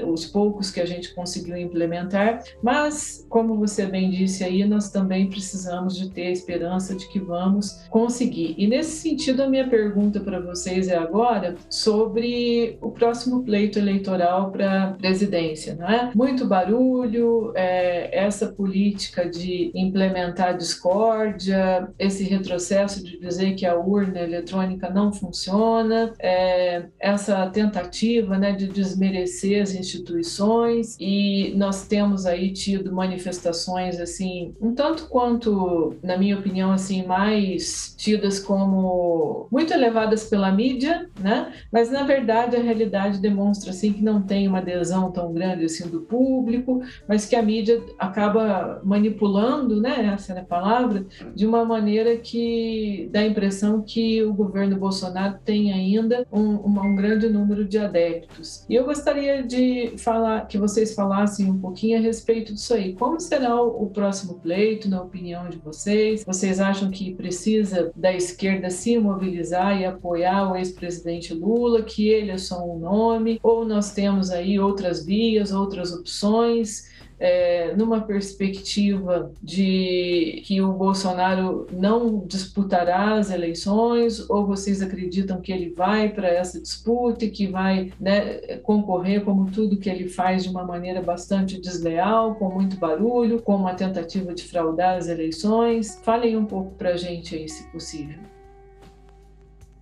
os 0.07 0.27
poucos 0.27 0.71
que 0.71 0.81
a 0.81 0.87
gente 0.87 1.15
conseguiu 1.15 1.57
implementar, 1.57 2.43
mas, 2.63 3.27
como 3.29 3.57
você 3.57 3.87
bem 3.87 4.11
disse 4.11 4.45
aí, 4.45 4.65
nós 4.65 4.91
também 4.91 5.29
precisamos 5.29 5.97
de 5.97 6.11
ter 6.11 6.29
a 6.29 6.31
esperança 6.31 6.95
de 6.95 7.09
que 7.09 7.19
vamos 7.19 7.85
conseguir. 7.91 8.55
E 8.59 8.67
nesse 8.67 8.97
sentido, 8.97 9.43
a 9.43 9.49
minha 9.49 9.69
pergunta 9.69 10.21
para 10.21 10.41
vocês 10.41 10.89
é 10.89 10.97
agora 10.97 11.57
sobre 11.69 12.79
o 12.81 12.91
próximo 12.91 13.43
pleito 13.43 13.79
eleitoral 13.79 14.51
para 14.51 14.93
presidência, 14.99 15.75
não 15.75 15.89
é? 15.89 16.11
Muito 16.15 16.47
barulho, 16.47 17.53
é, 17.55 18.17
essa 18.17 18.47
política 18.49 19.29
de 19.29 19.71
implementar 19.75 20.57
discórdia, 20.57 21.89
esse 21.99 22.25
retrocesso 22.25 23.03
de 23.03 23.19
dizer 23.19 23.55
que 23.55 23.67
a 23.67 23.77
urna 23.77 24.21
eletrônica 24.21 24.89
não 24.91 25.13
funciona, 25.13 26.13
é, 26.19 26.87
essa 26.99 27.47
tentativa 27.51 28.39
né, 28.39 28.53
de 28.53 28.67
desmerecer 28.69 29.16
desmerecer 29.17 29.63
as 29.63 29.75
instituições 29.75 30.97
e 31.01 31.53
nós 31.57 31.87
temos 31.87 32.27
aí 32.27 32.53
tido 32.53 32.93
manifestações 32.93 33.99
assim, 34.01 34.55
um 34.61 34.75
tanto 34.75 35.07
quanto, 35.09 35.95
na 36.03 36.17
minha 36.17 36.39
opinião, 36.39 36.73
assim, 36.73 37.05
mais 37.05 37.95
tidas 37.97 38.39
como 38.39 39.49
muito 39.51 39.73
elevadas 39.73 40.25
pela 40.25 40.53
mídia, 40.53 41.09
né? 41.19 41.53
Mas 41.73 41.91
na 41.91 42.03
verdade 42.03 42.57
a 42.57 42.61
realidade 42.61 43.19
demonstra 43.19 43.71
assim 43.71 43.93
que 43.93 44.03
não 44.03 44.23
tem 44.23 44.47
uma 44.47 44.59
adesão 44.59 45.11
tão 45.11 45.33
grande 45.33 45.65
assim 45.65 45.89
do 45.89 46.01
público, 46.01 46.83
mas 47.09 47.27
que 47.27 47.37
a 47.37 47.43
mídia 47.43 47.83
acaba 47.99 48.81
manipulando, 48.85 49.81
né? 49.81 50.13
Essa 50.15 50.35
é 50.35 50.41
a 50.41 50.45
palavra, 50.45 51.07
de 51.35 51.47
uma 51.47 51.65
maneira 51.65 52.17
que 52.17 53.09
dá 53.13 53.21
a 53.21 53.27
impressão 53.27 53.83
que 53.83 54.23
o 54.23 54.33
governo 54.33 54.77
Bolsonaro 54.77 55.39
tem 55.45 55.73
ainda 55.73 56.27
um, 56.33 56.55
um 56.67 56.97
grande 56.97 57.29
número 57.29 57.65
de 57.65 57.79
adeptos. 57.79 58.65
E 58.69 58.75
eu 58.75 58.85
gostaria 58.85 59.06
de 59.47 59.95
falar 59.99 60.47
que 60.47 60.59
vocês 60.59 60.95
falassem 60.95 61.51
um 61.51 61.59
pouquinho 61.59 61.99
a 61.99 62.01
respeito 62.01 62.53
disso 62.53 62.75
aí. 62.75 62.95
Como 62.95 63.21
será 63.21 63.61
o 63.61 63.89
próximo 63.91 64.35
pleito, 64.35 64.89
na 64.89 65.03
opinião 65.03 65.49
de 65.49 65.59
vocês? 65.59 66.25
Vocês 66.25 66.61
acham 66.61 66.91
que 66.91 67.15
precisa 67.15 67.93
da 67.95 68.13
esquerda 68.13 68.69
se 68.71 68.99
mobilizar 68.99 69.81
e 69.81 69.85
apoiar 69.85 70.51
o 70.51 70.57
ex-presidente 70.57 71.33
Lula, 71.33 71.83
que 71.83 72.09
ele 72.09 72.31
é 72.31 72.39
só 72.39 72.65
um 72.65 72.79
nome? 72.79 73.39
Ou 73.43 73.65
nós 73.65 73.93
temos 73.93 74.31
aí 74.31 74.59
outras 74.59 75.05
vias, 75.05 75.53
outras 75.53 75.93
opções? 75.93 76.96
É, 77.19 77.75
numa 77.75 78.01
perspectiva 78.01 79.33
de 79.43 80.43
que 80.45 80.61
o 80.61 80.73
Bolsonaro 80.73 81.67
não 81.73 82.19
disputará 82.27 83.15
as 83.15 83.31
eleições, 83.31 84.29
ou 84.29 84.47
vocês 84.47 84.83
acreditam 84.83 85.41
que 85.41 85.53
ele 85.53 85.71
vai 85.71 86.09
para 86.09 86.29
essa 86.29 86.61
disputa 86.61 87.25
e 87.25 87.31
que 87.31 87.47
vai 87.47 87.93
né, 88.01 88.59
concorrer 88.63 89.25
como 89.25 89.51
tudo 89.51 89.79
que 89.79 89.89
ele 89.89 90.09
faz 90.09 90.45
de 90.45 90.51
uma 90.51 90.65
maneira 90.65 91.01
bastante 91.01 91.61
desleal, 91.61 92.35
com 92.35 92.51
muito 92.51 92.77
barulho, 92.77 93.41
com 93.41 93.57
uma 93.57 93.75
tentativa 93.75 94.35
de 94.35 94.45
fraudar 94.45 94.97
as 94.97 95.09
eleições? 95.09 95.99
Falem 96.03 96.37
um 96.37 96.45
pouco 96.45 96.73
para 96.73 96.91
a 96.91 96.97
gente 96.97 97.35
aí, 97.35 97.49
se 97.49 97.65
possível. 97.71 98.36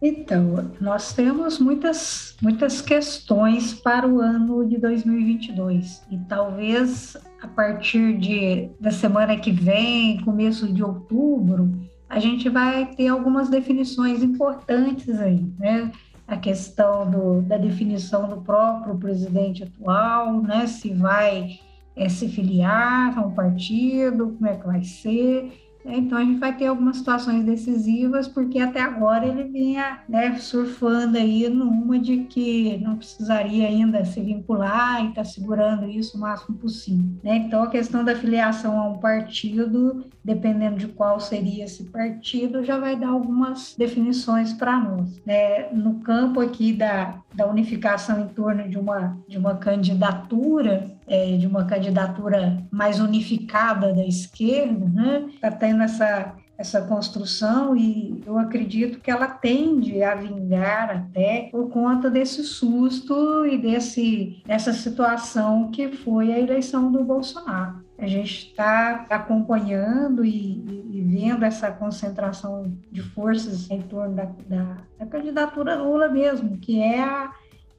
Então, 0.06 0.70
nós 0.82 1.14
temos 1.14 1.58
muitas, 1.58 2.36
muitas 2.42 2.82
questões 2.82 3.72
para 3.72 4.06
o 4.06 4.20
ano 4.20 4.68
de 4.68 4.76
2022 4.76 6.02
e 6.10 6.18
talvez 6.28 7.16
a 7.40 7.48
partir 7.48 8.18
de, 8.18 8.68
da 8.78 8.90
semana 8.90 9.34
que 9.38 9.50
vem, 9.50 10.20
começo 10.20 10.70
de 10.70 10.84
outubro, 10.84 11.72
a 12.06 12.18
gente 12.18 12.50
vai 12.50 12.84
ter 12.84 13.08
algumas 13.08 13.48
definições 13.48 14.22
importantes 14.22 15.18
aí, 15.18 15.50
né? 15.58 15.90
A 16.28 16.36
questão 16.36 17.10
do, 17.10 17.40
da 17.40 17.56
definição 17.56 18.28
do 18.28 18.42
próprio 18.42 18.98
presidente 18.98 19.62
atual, 19.62 20.42
né? 20.42 20.66
Se 20.66 20.92
vai 20.92 21.60
é, 21.96 22.10
se 22.10 22.28
filiar 22.28 23.18
a 23.18 23.22
um 23.22 23.30
partido, 23.30 24.34
como 24.36 24.46
é 24.46 24.54
que 24.54 24.66
vai 24.66 24.84
ser, 24.84 25.63
Então 25.84 26.18
a 26.18 26.24
gente 26.24 26.38
vai 26.38 26.56
ter 26.56 26.66
algumas 26.66 26.96
situações 26.98 27.44
decisivas, 27.44 28.26
porque 28.26 28.58
até 28.58 28.80
agora 28.80 29.26
ele 29.26 29.44
vinha 29.44 30.00
né, 30.08 30.36
surfando 30.38 31.18
aí 31.18 31.48
numa 31.48 31.98
de 31.98 32.18
que 32.24 32.78
não 32.78 32.96
precisaria 32.96 33.66
ainda 33.66 34.04
se 34.04 34.20
vincular 34.20 35.04
e 35.04 35.08
está 35.08 35.24
segurando 35.24 35.88
isso 35.88 36.16
o 36.16 36.20
máximo 36.20 36.56
possível. 36.56 37.04
Né? 37.22 37.36
Então 37.36 37.62
a 37.62 37.68
questão 37.68 38.04
da 38.04 38.16
filiação 38.16 38.78
a 38.78 38.88
um 38.88 38.98
partido, 38.98 40.04
dependendo 40.24 40.76
de 40.76 40.88
qual 40.88 41.20
seria 41.20 41.64
esse 41.64 41.84
partido, 41.84 42.64
já 42.64 42.78
vai 42.78 42.96
dar 42.96 43.08
algumas 43.08 43.74
definições 43.76 44.52
para 44.52 44.78
nós. 44.78 45.20
Né? 45.24 45.68
No 45.72 45.96
campo 46.00 46.40
aqui 46.40 46.72
da, 46.72 47.20
da 47.34 47.46
unificação 47.46 48.20
em 48.20 48.28
torno 48.28 48.68
de 48.68 48.78
uma, 48.78 49.18
de 49.28 49.38
uma 49.38 49.56
candidatura, 49.56 50.93
é, 51.06 51.36
de 51.36 51.46
uma 51.46 51.64
candidatura 51.64 52.64
mais 52.70 53.00
unificada 53.00 53.92
da 53.92 54.04
esquerda, 54.04 54.86
né? 54.88 55.26
Está 55.34 55.50
tendo 55.50 55.82
essa 55.82 56.34
essa 56.56 56.82
construção 56.82 57.76
e 57.76 58.22
eu 58.24 58.38
acredito 58.38 59.00
que 59.00 59.10
ela 59.10 59.26
tende 59.26 60.02
a 60.02 60.14
vingar 60.14 60.90
até 60.90 61.48
por 61.50 61.68
conta 61.68 62.08
desse 62.08 62.44
susto 62.44 63.44
e 63.44 63.58
desse 63.58 64.40
dessa 64.46 64.72
situação 64.72 65.70
que 65.70 65.88
foi 65.88 66.32
a 66.32 66.38
eleição 66.38 66.92
do 66.92 67.02
Bolsonaro. 67.02 67.82
A 67.98 68.06
gente 68.06 68.48
está 68.48 69.06
acompanhando 69.08 70.24
e, 70.24 70.64
e, 70.90 71.00
vendo 71.02 71.44
essa 71.44 71.70
concentração 71.70 72.72
de 72.90 73.00
forças 73.00 73.70
em 73.70 73.80
torno 73.82 74.16
da, 74.16 74.28
da, 74.48 74.78
da 74.98 75.06
candidatura 75.06 75.76
Lula 75.76 76.08
mesmo, 76.08 76.58
que 76.58 76.80
é 76.80 77.00
a 77.00 77.32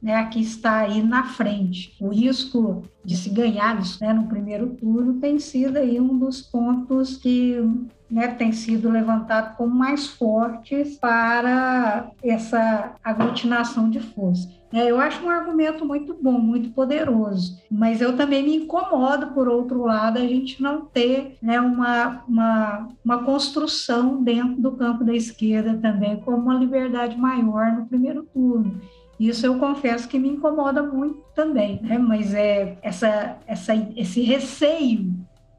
né, 0.05 0.23
que 0.25 0.39
está 0.39 0.81
aí 0.81 1.01
na 1.01 1.23
frente. 1.23 1.97
O 1.99 2.09
risco 2.09 2.83
de 3.03 3.17
se 3.17 3.27
ganhar 3.27 3.75
né, 3.99 4.13
no 4.13 4.27
primeiro 4.27 4.75
turno 4.75 5.19
tem 5.19 5.39
sido 5.39 5.77
aí 5.77 5.99
um 5.99 6.15
dos 6.19 6.43
pontos 6.43 7.17
que 7.17 7.59
né, 8.07 8.27
tem 8.27 8.51
sido 8.51 8.87
levantado 8.87 9.57
como 9.57 9.73
mais 9.73 10.05
fortes 10.05 10.99
para 10.99 12.11
essa 12.23 12.93
aglutinação 13.03 13.89
de 13.89 13.99
força. 13.99 14.47
É, 14.71 14.91
eu 14.91 14.99
acho 14.99 15.25
um 15.25 15.29
argumento 15.29 15.83
muito 15.83 16.13
bom, 16.21 16.33
muito 16.33 16.69
poderoso, 16.69 17.57
mas 17.71 17.99
eu 17.99 18.15
também 18.15 18.43
me 18.43 18.57
incomodo, 18.57 19.33
por 19.33 19.47
outro 19.47 19.85
lado, 19.85 20.19
a 20.19 20.27
gente 20.27 20.61
não 20.61 20.85
ter 20.85 21.35
né, 21.41 21.59
uma, 21.59 22.23
uma, 22.27 22.89
uma 23.03 23.23
construção 23.23 24.21
dentro 24.21 24.61
do 24.61 24.73
campo 24.73 25.03
da 25.03 25.15
esquerda 25.15 25.79
também, 25.81 26.19
como 26.19 26.37
uma 26.37 26.53
liberdade 26.53 27.17
maior 27.17 27.71
no 27.71 27.87
primeiro 27.87 28.21
turno. 28.21 28.79
Isso 29.19 29.45
eu 29.45 29.57
confesso 29.57 30.07
que 30.07 30.19
me 30.19 30.29
incomoda 30.29 30.83
muito 30.83 31.21
também, 31.33 31.79
né? 31.81 31.97
Mas 31.97 32.33
é 32.33 32.77
essa, 32.81 33.37
essa, 33.47 33.73
esse 33.95 34.21
receio 34.21 35.13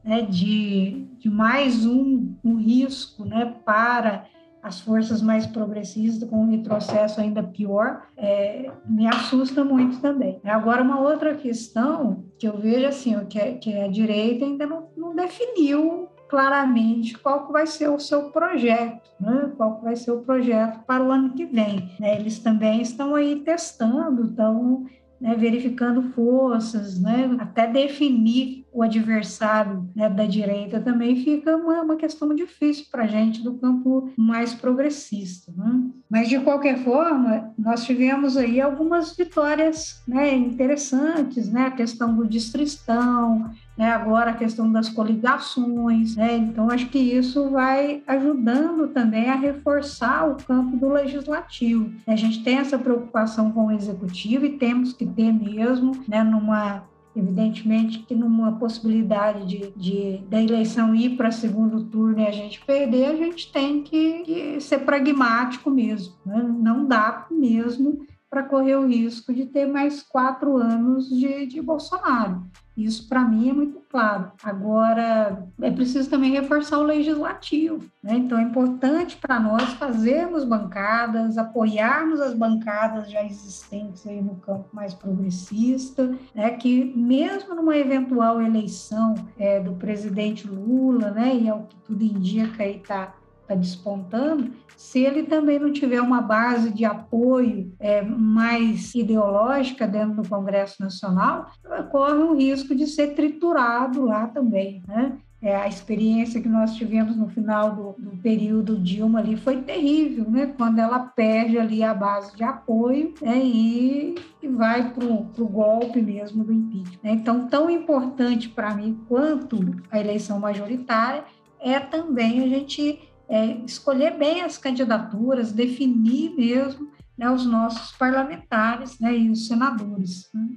né, 0.05 0.23
de, 0.23 1.07
de 1.19 1.29
mais 1.29 1.85
um, 1.85 2.35
um 2.45 2.57
risco 2.57 3.25
né, 3.25 3.55
para 3.65 4.27
as 4.67 4.81
forças 4.81 5.23
mais 5.23 5.47
progressistas 5.47 6.29
com 6.29 6.43
um 6.43 6.51
retrocesso 6.51 7.21
ainda 7.21 7.41
pior, 7.41 8.03
é, 8.17 8.69
me 8.85 9.07
assusta 9.07 9.65
muito 9.65 10.01
também. 10.01 10.41
Agora, 10.45 10.83
uma 10.83 11.01
outra 11.01 11.37
questão 11.37 12.25
que 12.37 12.49
eu 12.49 12.59
vejo 12.59 12.87
assim, 12.87 13.15
que, 13.27 13.39
é, 13.39 13.55
que 13.55 13.73
a 13.79 13.87
direita 13.87 14.45
ainda 14.45 14.67
não, 14.67 14.89
não 14.97 15.15
definiu 15.15 16.09
claramente 16.29 17.17
qual 17.19 17.51
vai 17.51 17.67
ser 17.67 17.89
o 17.89 17.99
seu 17.99 18.31
projeto, 18.31 19.11
né? 19.21 19.53
qual 19.57 19.81
vai 19.83 19.97
ser 19.97 20.11
o 20.11 20.23
projeto 20.23 20.81
para 20.85 21.03
o 21.03 21.11
ano 21.11 21.31
que 21.31 21.47
vem. 21.47 21.91
Né? 21.99 22.19
Eles 22.19 22.39
também 22.39 22.83
estão 22.83 23.15
aí 23.15 23.37
testando, 23.37 24.25
estão 24.25 24.87
né, 25.21 25.35
verificando 25.35 26.03
forças, 26.13 27.01
né, 27.01 27.37
até 27.39 27.67
definir 27.67 28.66
o 28.77 28.83
adversário 28.83 29.89
né, 29.97 30.07
da 30.07 30.27
direita 30.27 30.79
também 30.79 31.17
fica 31.25 31.57
uma, 31.57 31.81
uma 31.81 31.97
questão 31.97 32.35
difícil 32.35 32.85
para 32.93 33.05
a 33.05 33.07
gente 33.07 33.43
do 33.43 33.55
campo 33.55 34.13
mais 34.19 34.53
progressista. 34.53 35.51
Né? 35.57 35.81
Mas, 36.11 36.29
de 36.29 36.39
qualquer 36.41 36.85
forma, 36.85 37.55
nós 37.59 37.87
tivemos 37.87 38.37
aí 38.37 38.61
algumas 38.61 39.17
vitórias 39.17 40.03
né, 40.07 40.35
interessantes, 40.35 41.51
né, 41.51 41.63
a 41.63 41.71
questão 41.71 42.15
do 42.15 42.27
distristão, 42.27 43.51
né, 43.79 43.91
agora 43.93 44.33
a 44.33 44.37
questão 44.37 44.71
das 44.71 44.91
coligações, 44.91 46.15
né, 46.15 46.37
então 46.37 46.71
acho 46.71 46.91
que 46.91 46.99
isso 46.99 47.49
vai 47.49 48.03
ajudando 48.07 48.89
também 48.89 49.31
a 49.31 49.37
reforçar 49.37 50.29
o 50.29 50.37
campo 50.37 50.77
do 50.77 50.91
legislativo. 50.91 51.91
A 52.07 52.15
gente 52.15 52.45
tem 52.45 52.59
essa 52.59 52.79
preocupação 52.79 53.51
com 53.53 53.69
o 53.69 53.73
executivo 53.73 54.45
e 54.45 54.59
temos 54.59 54.93
que 54.93 55.07
ter 55.07 55.33
mesmo, 55.33 55.93
né, 56.07 56.23
numa 56.23 56.85
Evidentemente 57.17 58.01
que 58.01 58.15
numa 58.15 58.53
possibilidade 58.53 59.47
de, 59.47 59.73
de 59.75 60.19
da 60.29 60.43
eleição 60.43 60.95
ir 60.95 61.17
para 61.17 61.31
segundo 61.31 61.85
turno 61.85 62.21
e 62.21 62.27
a 62.27 62.31
gente 62.31 62.63
perder, 62.65 63.07
a 63.07 63.17
gente 63.17 63.51
tem 63.51 63.83
que, 63.83 64.21
que 64.21 64.61
ser 64.61 64.81
pragmático 64.81 65.71
mesmo. 65.71 66.15
Né? 66.25 66.43
Não 66.61 66.87
dá 66.87 67.27
mesmo 67.31 68.07
para 68.31 68.43
correr 68.43 68.77
o 68.77 68.87
risco 68.87 69.33
de 69.33 69.47
ter 69.47 69.67
mais 69.67 70.03
quatro 70.03 70.57
anos 70.57 71.09
de, 71.09 71.47
de 71.47 71.63
Bolsonaro. 71.63 72.45
Isso, 72.77 73.09
para 73.09 73.25
mim, 73.25 73.49
é 73.49 73.53
muito 73.55 73.81
claro. 73.89 74.31
Agora, 74.43 75.49
é 75.63 75.71
preciso 75.71 76.11
também 76.11 76.33
reforçar 76.33 76.79
o 76.79 76.83
legislativo. 76.83 77.83
Né? 78.03 78.17
Então, 78.17 78.39
é 78.39 78.43
importante 78.43 79.17
para 79.17 79.41
nós 79.41 79.73
fazermos 79.75 80.45
bancadas, 80.45 81.39
apoiarmos 81.39 82.21
as 82.21 82.35
bancadas 82.35 83.11
já 83.11 83.25
existentes 83.25 84.07
aí 84.07 84.21
no 84.21 84.37
campo 84.37 84.69
mais 84.75 84.93
progressista, 84.93 86.15
né? 86.35 86.51
que 86.51 86.85
mesmo 86.95 87.55
numa 87.55 87.79
eventual 87.79 88.43
eleição 88.43 89.15
é, 89.39 89.59
do 89.59 89.73
presidente 89.73 90.47
Lula, 90.47 91.11
né? 91.13 91.35
e 91.35 91.49
é 91.49 91.55
o 91.55 91.63
que 91.63 91.77
tudo 91.77 92.05
indica 92.05 92.63
está 92.67 93.15
está 93.47 93.55
despontando, 93.55 94.51
se 94.77 95.01
ele 95.01 95.23
também 95.23 95.59
não 95.59 95.73
tiver 95.73 96.01
uma 96.03 96.21
base 96.21 96.71
de 96.71 96.85
apoio 96.85 97.73
é, 97.81 98.03
mais 98.03 98.95
ideológica 98.95 99.87
dentro 99.87 100.23
do 100.23 100.29
Congresso 100.29 100.83
Nacional, 100.83 101.51
corre 101.91 102.23
o 102.23 102.35
risco 102.35 102.75
de 102.75 102.87
ser 102.87 103.15
triturado 103.15 104.05
lá 104.05 104.27
também, 104.27 104.83
né? 104.87 105.17
É, 105.43 105.55
a 105.55 105.69
experiência 105.69 106.41
que 106.41 106.49
nós 106.49 106.75
tivemos 106.75 107.15
no 107.15 107.29
final 107.29 107.75
do, 107.75 107.95
do, 107.99 108.17
período 108.17 108.79
Dilma 108.79 109.19
ali 109.19 109.37
foi 109.37 109.59
terrível, 109.63 110.29
né? 110.31 110.53
Quando 110.57 110.79
ela 110.79 110.99
perde 110.99 111.59
ali 111.59 111.83
a 111.83 111.93
base 111.93 112.35
de 112.35 112.43
apoio 112.43 113.13
né? 113.21 113.39
e, 113.45 114.15
e 114.43 114.49
vai 114.49 114.91
para 114.91 115.05
o 115.05 115.47
golpe 115.47 116.01
mesmo 116.01 116.43
do 116.43 116.53
impeachment. 116.53 116.99
Né? 117.03 117.13
Então, 117.13 117.47
tão 117.49 117.69
importante 117.69 118.49
para 118.49 118.75
mim 118.75 118.99
quanto 119.07 119.61
a 119.91 120.01
eleição 120.01 120.41
majoritária 120.41 121.23
é 121.61 121.79
também 121.79 122.43
a 122.43 122.49
gente 122.49 122.99
é, 123.29 123.47
escolher 123.65 124.17
bem 124.17 124.43
as 124.43 124.59
candidaturas, 124.59 125.53
definir 125.53 126.35
mesmo 126.35 126.91
né, 127.17 127.31
os 127.31 127.47
nossos 127.47 127.97
parlamentares 127.97 128.99
né, 129.01 129.17
e 129.17 129.31
os 129.31 129.47
senadores. 129.47 130.29
Né? 130.33 130.49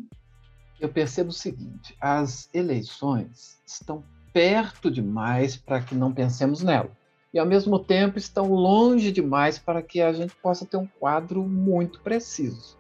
Eu 0.80 0.90
percebo 0.90 1.30
o 1.30 1.34
seguinte: 1.34 1.96
as 2.00 2.50
eleições 2.54 3.62
estão 3.66 4.04
perto 4.34 4.92
demais 4.92 5.58
para 5.58 5.82
que 5.82 5.96
não 5.96 6.14
pensemos 6.14 6.64
nela. 6.64 6.92
E, 7.34 7.38
ao 7.38 7.46
mesmo 7.46 7.78
tempo, 7.78 8.18
estão 8.18 8.52
longe 8.52 9.12
demais 9.12 9.60
para 9.60 9.84
que 9.84 10.02
a 10.02 10.12
gente 10.12 10.36
possa 10.36 10.66
ter 10.66 10.78
um 10.78 10.88
quadro 11.00 11.44
muito 11.44 12.02
preciso. 12.02 12.78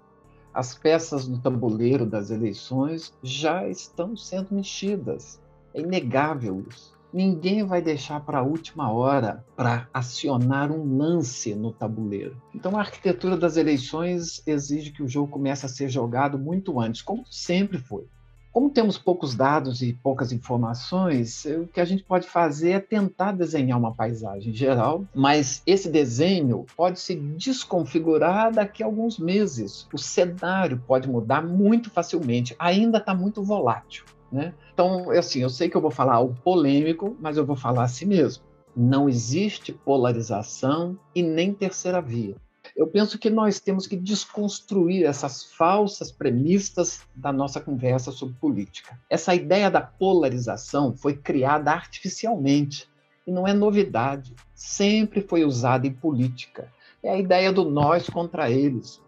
As 0.51 0.73
peças 0.75 1.27
no 1.27 1.39
tabuleiro 1.39 2.05
das 2.05 2.31
eleições 2.31 3.13
já 3.21 3.67
estão 3.67 4.17
sendo 4.17 4.55
mexidas. 4.55 5.39
É 5.73 5.81
inegável 5.81 6.65
isso. 6.67 6.98
Ninguém 7.11 7.65
vai 7.65 7.81
deixar 7.81 8.19
para 8.19 8.39
a 8.39 8.43
última 8.43 8.91
hora 8.91 9.43
para 9.55 9.87
acionar 9.93 10.71
um 10.71 10.97
lance 10.97 11.55
no 11.55 11.71
tabuleiro. 11.71 12.39
Então, 12.53 12.77
a 12.77 12.81
arquitetura 12.81 13.35
das 13.35 13.57
eleições 13.57 14.43
exige 14.45 14.91
que 14.91 15.01
o 15.01 15.07
jogo 15.07 15.31
comece 15.31 15.65
a 15.65 15.69
ser 15.69 15.89
jogado 15.89 16.37
muito 16.37 16.79
antes, 16.79 17.01
como 17.01 17.25
sempre 17.25 17.79
foi. 17.79 18.05
Como 18.51 18.71
temos 18.71 18.97
poucos 18.97 19.35
dados 19.35 19.81
e 19.81 19.93
poucas 19.93 20.31
informações, 20.31 21.45
o 21.45 21.67
que 21.67 21.79
a 21.79 21.85
gente 21.85 22.03
pode 22.03 22.27
fazer 22.27 22.71
é 22.71 22.79
tentar 22.79 23.31
desenhar 23.31 23.77
uma 23.77 23.93
paisagem 23.93 24.51
geral, 24.53 25.05
mas 25.13 25.61
esse 25.67 25.87
desenho 25.87 26.65
pode 26.75 26.99
se 26.99 27.15
desconfigurar 27.15 28.51
daqui 28.51 28.81
a 28.81 28.87
alguns 28.87 29.19
meses. 29.19 29.87
O 29.93 29.99
cenário 29.99 30.83
pode 30.87 31.07
mudar 31.07 31.43
muito 31.43 31.91
facilmente, 31.91 32.55
ainda 32.57 32.97
está 32.97 33.13
muito 33.13 33.43
volátil. 33.43 34.03
Né? 34.31 34.53
Então, 34.73 35.09
assim, 35.11 35.41
eu 35.41 35.49
sei 35.49 35.69
que 35.69 35.75
eu 35.75 35.81
vou 35.81 35.91
falar 35.91 36.15
algo 36.15 36.35
polêmico, 36.43 37.17
mas 37.19 37.37
eu 37.37 37.45
vou 37.45 37.55
falar 37.55 37.83
assim 37.83 38.05
mesmo. 38.05 38.43
Não 38.75 39.09
existe 39.09 39.73
polarização 39.73 40.97
e 41.13 41.23
nem 41.23 41.53
terceira 41.53 42.01
via. 42.01 42.35
Eu 42.75 42.87
penso 42.87 43.17
que 43.17 43.29
nós 43.29 43.59
temos 43.59 43.87
que 43.87 43.97
desconstruir 43.97 45.03
essas 45.05 45.43
falsas 45.43 46.11
premissas 46.11 47.01
da 47.15 47.33
nossa 47.33 47.59
conversa 47.59 48.11
sobre 48.11 48.35
política. 48.35 48.97
Essa 49.09 49.33
ideia 49.33 49.71
da 49.71 49.81
polarização 49.81 50.95
foi 50.95 51.17
criada 51.17 51.71
artificialmente 51.71 52.87
e 53.25 53.31
não 53.31 53.47
é 53.47 53.53
novidade. 53.53 54.35
Sempre 54.53 55.21
foi 55.21 55.43
usada 55.43 55.87
em 55.87 55.91
política. 55.91 56.71
É 57.01 57.09
a 57.11 57.17
ideia 57.17 57.51
do 57.51 57.65
nós 57.65 58.07
contra 58.09 58.51
eles. 58.51 59.01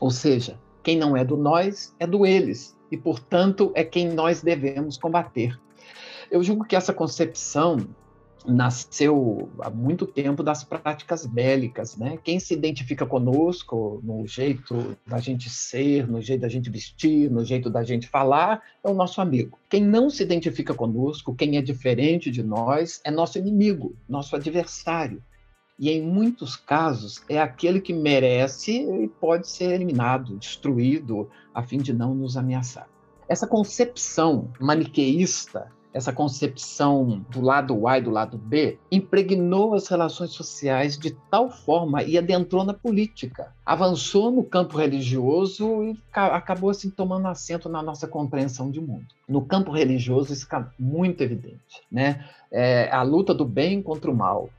Ou 0.00 0.10
seja, 0.10 0.58
quem 0.82 0.96
não 0.96 1.16
é 1.16 1.24
do 1.24 1.36
nós 1.36 1.94
é 1.98 2.06
do 2.06 2.24
eles 2.24 2.77
e, 2.90 2.96
portanto, 2.96 3.72
é 3.74 3.84
quem 3.84 4.08
nós 4.08 4.42
devemos 4.42 4.96
combater. 4.96 5.58
Eu 6.30 6.42
julgo 6.42 6.64
que 6.64 6.76
essa 6.76 6.92
concepção 6.92 7.78
nasceu 8.46 9.50
há 9.60 9.68
muito 9.68 10.06
tempo 10.06 10.42
das 10.42 10.64
práticas 10.64 11.26
bélicas, 11.26 11.96
né? 11.96 12.18
Quem 12.22 12.38
se 12.38 12.54
identifica 12.54 13.04
conosco 13.04 14.00
no 14.02 14.26
jeito 14.26 14.96
da 15.06 15.18
gente 15.18 15.50
ser, 15.50 16.08
no 16.08 16.20
jeito 16.20 16.40
da 16.40 16.48
gente 16.48 16.70
vestir, 16.70 17.30
no 17.30 17.44
jeito 17.44 17.68
da 17.68 17.82
gente 17.82 18.08
falar, 18.08 18.62
é 18.82 18.88
o 18.88 18.94
nosso 18.94 19.20
amigo. 19.20 19.58
Quem 19.68 19.84
não 19.84 20.08
se 20.08 20.22
identifica 20.22 20.72
conosco, 20.72 21.34
quem 21.34 21.56
é 21.56 21.62
diferente 21.62 22.30
de 22.30 22.42
nós, 22.42 23.00
é 23.04 23.10
nosso 23.10 23.38
inimigo, 23.38 23.94
nosso 24.08 24.34
adversário. 24.34 25.22
E 25.78 25.90
em 25.90 26.02
muitos 26.02 26.56
casos 26.56 27.22
é 27.28 27.40
aquele 27.40 27.80
que 27.80 27.92
merece 27.92 28.72
e 28.72 29.08
pode 29.08 29.48
ser 29.48 29.72
eliminado, 29.72 30.36
destruído, 30.36 31.30
a 31.54 31.62
fim 31.62 31.78
de 31.78 31.92
não 31.92 32.14
nos 32.14 32.36
ameaçar. 32.36 32.88
Essa 33.28 33.46
concepção 33.46 34.50
maniqueísta 34.58 35.70
essa 35.92 36.12
concepção 36.12 37.24
do 37.30 37.40
lado 37.40 37.86
A 37.88 37.98
e 37.98 38.02
do 38.02 38.10
lado 38.10 38.36
B, 38.36 38.78
impregnou 38.90 39.74
as 39.74 39.88
relações 39.88 40.30
sociais 40.30 40.98
de 40.98 41.10
tal 41.30 41.50
forma 41.50 42.02
e 42.02 42.18
adentrou 42.18 42.64
na 42.64 42.74
política. 42.74 43.52
Avançou 43.64 44.30
no 44.30 44.44
campo 44.44 44.76
religioso 44.76 45.82
e 45.84 45.98
acabou 46.12 46.70
assim 46.70 46.90
tomando 46.90 47.26
assento 47.26 47.68
na 47.68 47.82
nossa 47.82 48.06
compreensão 48.06 48.70
de 48.70 48.80
mundo. 48.80 49.06
No 49.28 49.44
campo 49.44 49.72
religioso 49.72 50.32
isso 50.32 50.44
fica 50.44 50.72
muito 50.78 51.22
evidente, 51.22 51.82
né? 51.90 52.24
É 52.50 52.90
a 52.92 53.02
luta 53.02 53.34
do 53.34 53.44
bem 53.44 53.82
contra 53.82 54.10
o 54.10 54.16
mal, 54.16 54.50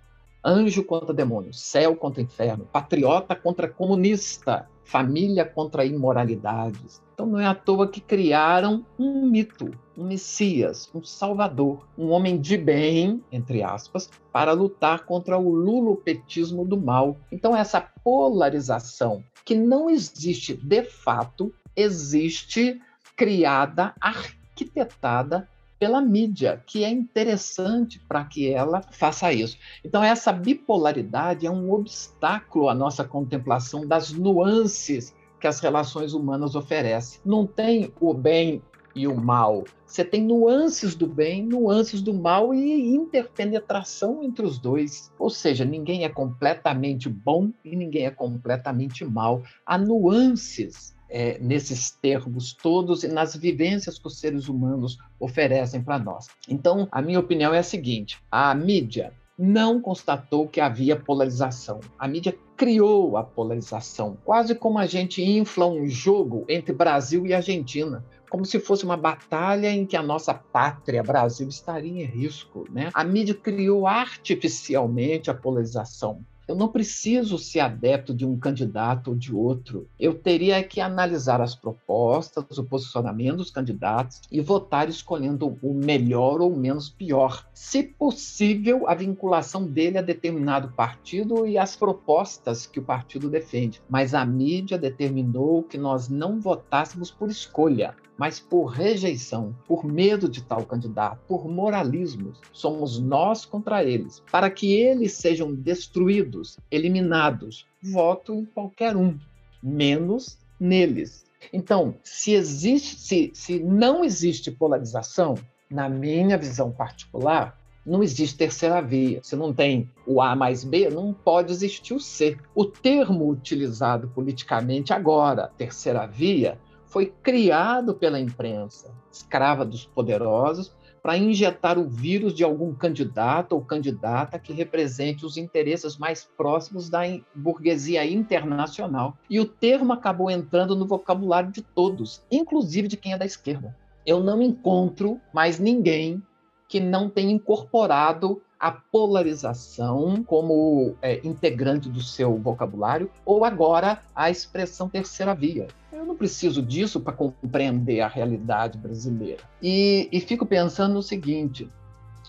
anjo 0.43 0.83
contra 0.83 1.13
demônio, 1.13 1.53
céu 1.53 1.95
contra 1.95 2.21
inferno, 2.21 2.67
patriota 2.71 3.35
contra 3.35 3.67
comunista, 3.67 4.67
família 4.83 5.45
contra 5.45 5.85
imoralidades. 5.85 7.01
Então 7.13 7.27
não 7.27 7.39
é 7.39 7.45
à 7.45 7.53
toa 7.53 7.87
que 7.87 7.99
criaram 7.99 8.85
um 8.97 9.25
mito, 9.25 9.71
um 9.97 10.05
Messias, 10.05 10.89
um 10.95 11.03
Salvador, 11.03 11.85
um 11.97 12.09
homem 12.09 12.39
de 12.39 12.57
bem, 12.57 13.23
entre 13.31 13.61
aspas, 13.61 14.09
para 14.31 14.53
lutar 14.53 15.05
contra 15.05 15.37
o 15.37 15.53
lulopetismo 15.53 16.65
do 16.65 16.77
mal. 16.77 17.17
Então 17.31 17.55
essa 17.55 17.81
polarização 18.03 19.23
que 19.45 19.53
não 19.53 19.89
existe 19.89 20.53
de 20.53 20.83
fato, 20.83 21.53
existe 21.75 22.81
criada, 23.15 23.93
arquitetada 23.99 25.47
pela 25.79 26.01
mídia, 26.01 26.61
que 26.65 26.83
é 26.83 26.89
interessante 26.89 27.99
para 27.99 28.25
que 28.25 28.51
ela 28.51 28.81
faça 28.91 29.31
isso. 29.31 29.57
Então, 29.83 30.03
essa 30.03 30.33
bipolaridade 30.33 31.47
é 31.47 31.51
um 31.51 31.71
obstáculo 31.71 32.69
à 32.69 32.75
nossa 32.75 33.03
contemplação 33.03 33.87
das 33.87 34.11
nuances 34.11 35.15
que 35.39 35.47
as 35.47 35.59
relações 35.61 36.13
humanas 36.13 36.53
oferecem. 36.53 37.21
Não 37.25 37.47
tem 37.47 37.93
o 37.99 38.13
bem 38.13 38.61
e 38.93 39.07
o 39.07 39.15
mal. 39.15 39.63
Você 39.85 40.03
tem 40.03 40.21
nuances 40.21 40.93
do 40.93 41.07
bem, 41.07 41.45
nuances 41.45 42.01
do 42.01 42.13
mal 42.13 42.53
e 42.53 42.93
interpenetração 42.93 44.21
entre 44.23 44.45
os 44.45 44.59
dois. 44.59 45.11
Ou 45.17 45.29
seja, 45.29 45.63
ninguém 45.63 46.03
é 46.03 46.09
completamente 46.09 47.07
bom 47.07 47.51
e 47.63 47.75
ninguém 47.75 48.05
é 48.05 48.11
completamente 48.11 49.05
mal. 49.05 49.41
Há 49.65 49.77
nuances 49.77 50.93
é, 51.09 51.37
nesses 51.39 51.91
termos 51.91 52.53
todos 52.53 53.03
e 53.03 53.07
nas 53.07 53.35
vivências 53.35 53.97
que 53.97 54.07
os 54.07 54.19
seres 54.19 54.47
humanos 54.47 54.97
oferecem 55.19 55.81
para 55.81 55.99
nós. 55.99 56.27
Então, 56.47 56.87
a 56.91 57.01
minha 57.01 57.19
opinião 57.19 57.53
é 57.53 57.59
a 57.59 57.63
seguinte: 57.63 58.21
a 58.31 58.53
mídia 58.53 59.13
não 59.37 59.81
constatou 59.81 60.47
que 60.47 60.59
havia 60.59 60.95
polarização. 60.95 61.79
A 61.97 62.07
mídia 62.07 62.37
criou 62.57 63.15
a 63.15 63.23
polarização, 63.23 64.17
quase 64.25 64.53
como 64.53 64.77
a 64.77 64.85
gente 64.85 65.23
infla 65.23 65.65
um 65.65 65.87
jogo 65.87 66.45
entre 66.49 66.73
Brasil 66.73 67.25
e 67.25 67.33
Argentina 67.33 68.03
como 68.29 68.45
se 68.45 68.59
fosse 68.59 68.85
uma 68.85 68.95
batalha 68.95 69.71
em 69.71 69.85
que 69.85 69.97
a 69.97 70.03
nossa 70.03 70.33
pátria, 70.33 71.01
Brasil, 71.01 71.49
estaria 71.49 72.03
em 72.03 72.05
risco. 72.05 72.65
Né? 72.69 72.91
A 72.93 73.03
mídia 73.03 73.33
criou 73.33 73.87
artificialmente 73.87 75.31
a 75.31 75.33
polarização. 75.33 76.23
Eu 76.49 76.55
não 76.55 76.67
preciso 76.67 77.37
ser 77.37 77.59
adepto 77.59 78.11
de 78.11 78.25
um 78.25 78.35
candidato 78.35 79.11
ou 79.11 79.15
de 79.15 79.31
outro. 79.31 79.87
Eu 79.99 80.15
teria 80.15 80.63
que 80.63 80.81
analisar 80.81 81.39
as 81.39 81.53
propostas, 81.53 82.57
o 82.57 82.63
posicionamento 82.63 83.37
dos 83.37 83.51
candidatos 83.51 84.21
e 84.31 84.41
votar 84.41 84.89
escolhendo 84.89 85.59
o 85.61 85.75
melhor 85.75 86.41
ou 86.41 86.57
menos 86.57 86.89
pior. 86.89 87.47
Se 87.53 87.83
possível, 87.83 88.89
a 88.89 88.95
vinculação 88.95 89.63
dele 89.63 89.99
a 89.99 90.01
determinado 90.01 90.69
partido 90.69 91.45
e 91.45 91.55
as 91.55 91.75
propostas 91.75 92.65
que 92.65 92.79
o 92.79 92.83
partido 92.83 93.29
defende. 93.29 93.79
Mas 93.87 94.15
a 94.15 94.25
mídia 94.25 94.79
determinou 94.79 95.61
que 95.61 95.77
nós 95.77 96.09
não 96.09 96.39
votássemos 96.39 97.11
por 97.11 97.29
escolha 97.29 97.95
mas 98.19 98.37
por 98.37 98.65
rejeição, 98.65 99.55
por 99.65 99.85
medo 99.85 100.27
de 100.27 100.43
tal 100.43 100.65
candidato, 100.65 101.21
por 101.25 101.47
moralismo. 101.47 102.33
Somos 102.51 102.99
nós 102.99 103.45
contra 103.45 103.81
eles. 103.81 104.21
Para 104.29 104.49
que 104.49 104.73
eles 104.73 105.13
sejam 105.13 105.55
destruídos, 105.55 106.59
eliminados, 106.69 107.65
voto 107.81 108.35
em 108.35 108.43
qualquer 108.43 108.97
um, 108.97 109.17
menos 109.63 110.37
neles. 110.59 111.25
Então, 111.53 111.95
se 112.03 112.33
existe, 112.33 112.99
se, 112.99 113.31
se 113.33 113.57
não 113.57 114.03
existe 114.03 114.51
polarização, 114.51 115.35
na 115.71 115.87
minha 115.87 116.37
visão 116.37 116.71
particular, 116.71 117.57
não 117.85 118.03
existe 118.03 118.37
terceira 118.37 118.81
via. 118.81 119.21
Se 119.23 119.37
não 119.37 119.53
tem 119.53 119.89
o 120.05 120.21
A 120.21 120.35
mais 120.35 120.65
B, 120.65 120.89
não 120.89 121.13
pode 121.13 121.53
existir 121.53 121.93
o 121.93 121.99
C. 122.01 122.37
O 122.53 122.65
termo 122.65 123.29
utilizado 123.29 124.09
politicamente 124.09 124.91
agora, 124.91 125.51
terceira 125.57 126.05
via, 126.05 126.57
foi 126.89 127.13
criado 127.23 127.93
pela 127.93 128.19
imprensa, 128.19 128.91
escrava 129.11 129.63
dos 129.63 129.85
poderosos, 129.85 130.75
para 131.01 131.17
injetar 131.17 131.79
o 131.79 131.87
vírus 131.87 132.33
de 132.33 132.43
algum 132.43 132.73
candidato 132.73 133.53
ou 133.53 133.63
candidata 133.63 134.37
que 134.37 134.51
represente 134.51 135.25
os 135.25 135.37
interesses 135.37 135.97
mais 135.97 136.29
próximos 136.37 136.89
da 136.89 137.01
burguesia 137.33 138.05
internacional. 138.05 139.17
E 139.29 139.39
o 139.39 139.45
termo 139.45 139.93
acabou 139.93 140.29
entrando 140.29 140.75
no 140.75 140.85
vocabulário 140.85 141.51
de 141.51 141.61
todos, 141.61 142.21
inclusive 142.29 142.89
de 142.89 142.97
quem 142.97 143.13
é 143.13 143.17
da 143.17 143.25
esquerda. 143.25 143.75
Eu 144.05 144.21
não 144.21 144.41
encontro 144.41 145.21
mais 145.33 145.57
ninguém 145.57 146.21
que 146.67 146.79
não 146.79 147.09
tenha 147.09 147.31
incorporado 147.31 148.41
a 148.59 148.71
polarização 148.71 150.21
como 150.23 150.95
é, 151.01 151.25
integrante 151.25 151.87
do 151.87 152.01
seu 152.01 152.37
vocabulário, 152.37 153.09
ou 153.25 153.45
agora 153.45 154.01
a 154.13 154.29
expressão 154.29 154.89
terceira 154.89 155.33
via. 155.33 155.67
Eu 155.91 156.05
não 156.05 156.15
preciso 156.15 156.61
disso 156.61 156.99
para 156.99 157.13
compreender 157.13 158.01
a 158.01 158.07
realidade 158.07 158.77
brasileira. 158.77 159.43
E, 159.61 160.09
e 160.11 160.19
fico 160.19 160.45
pensando 160.45 160.95
no 160.95 161.01
seguinte: 161.01 161.69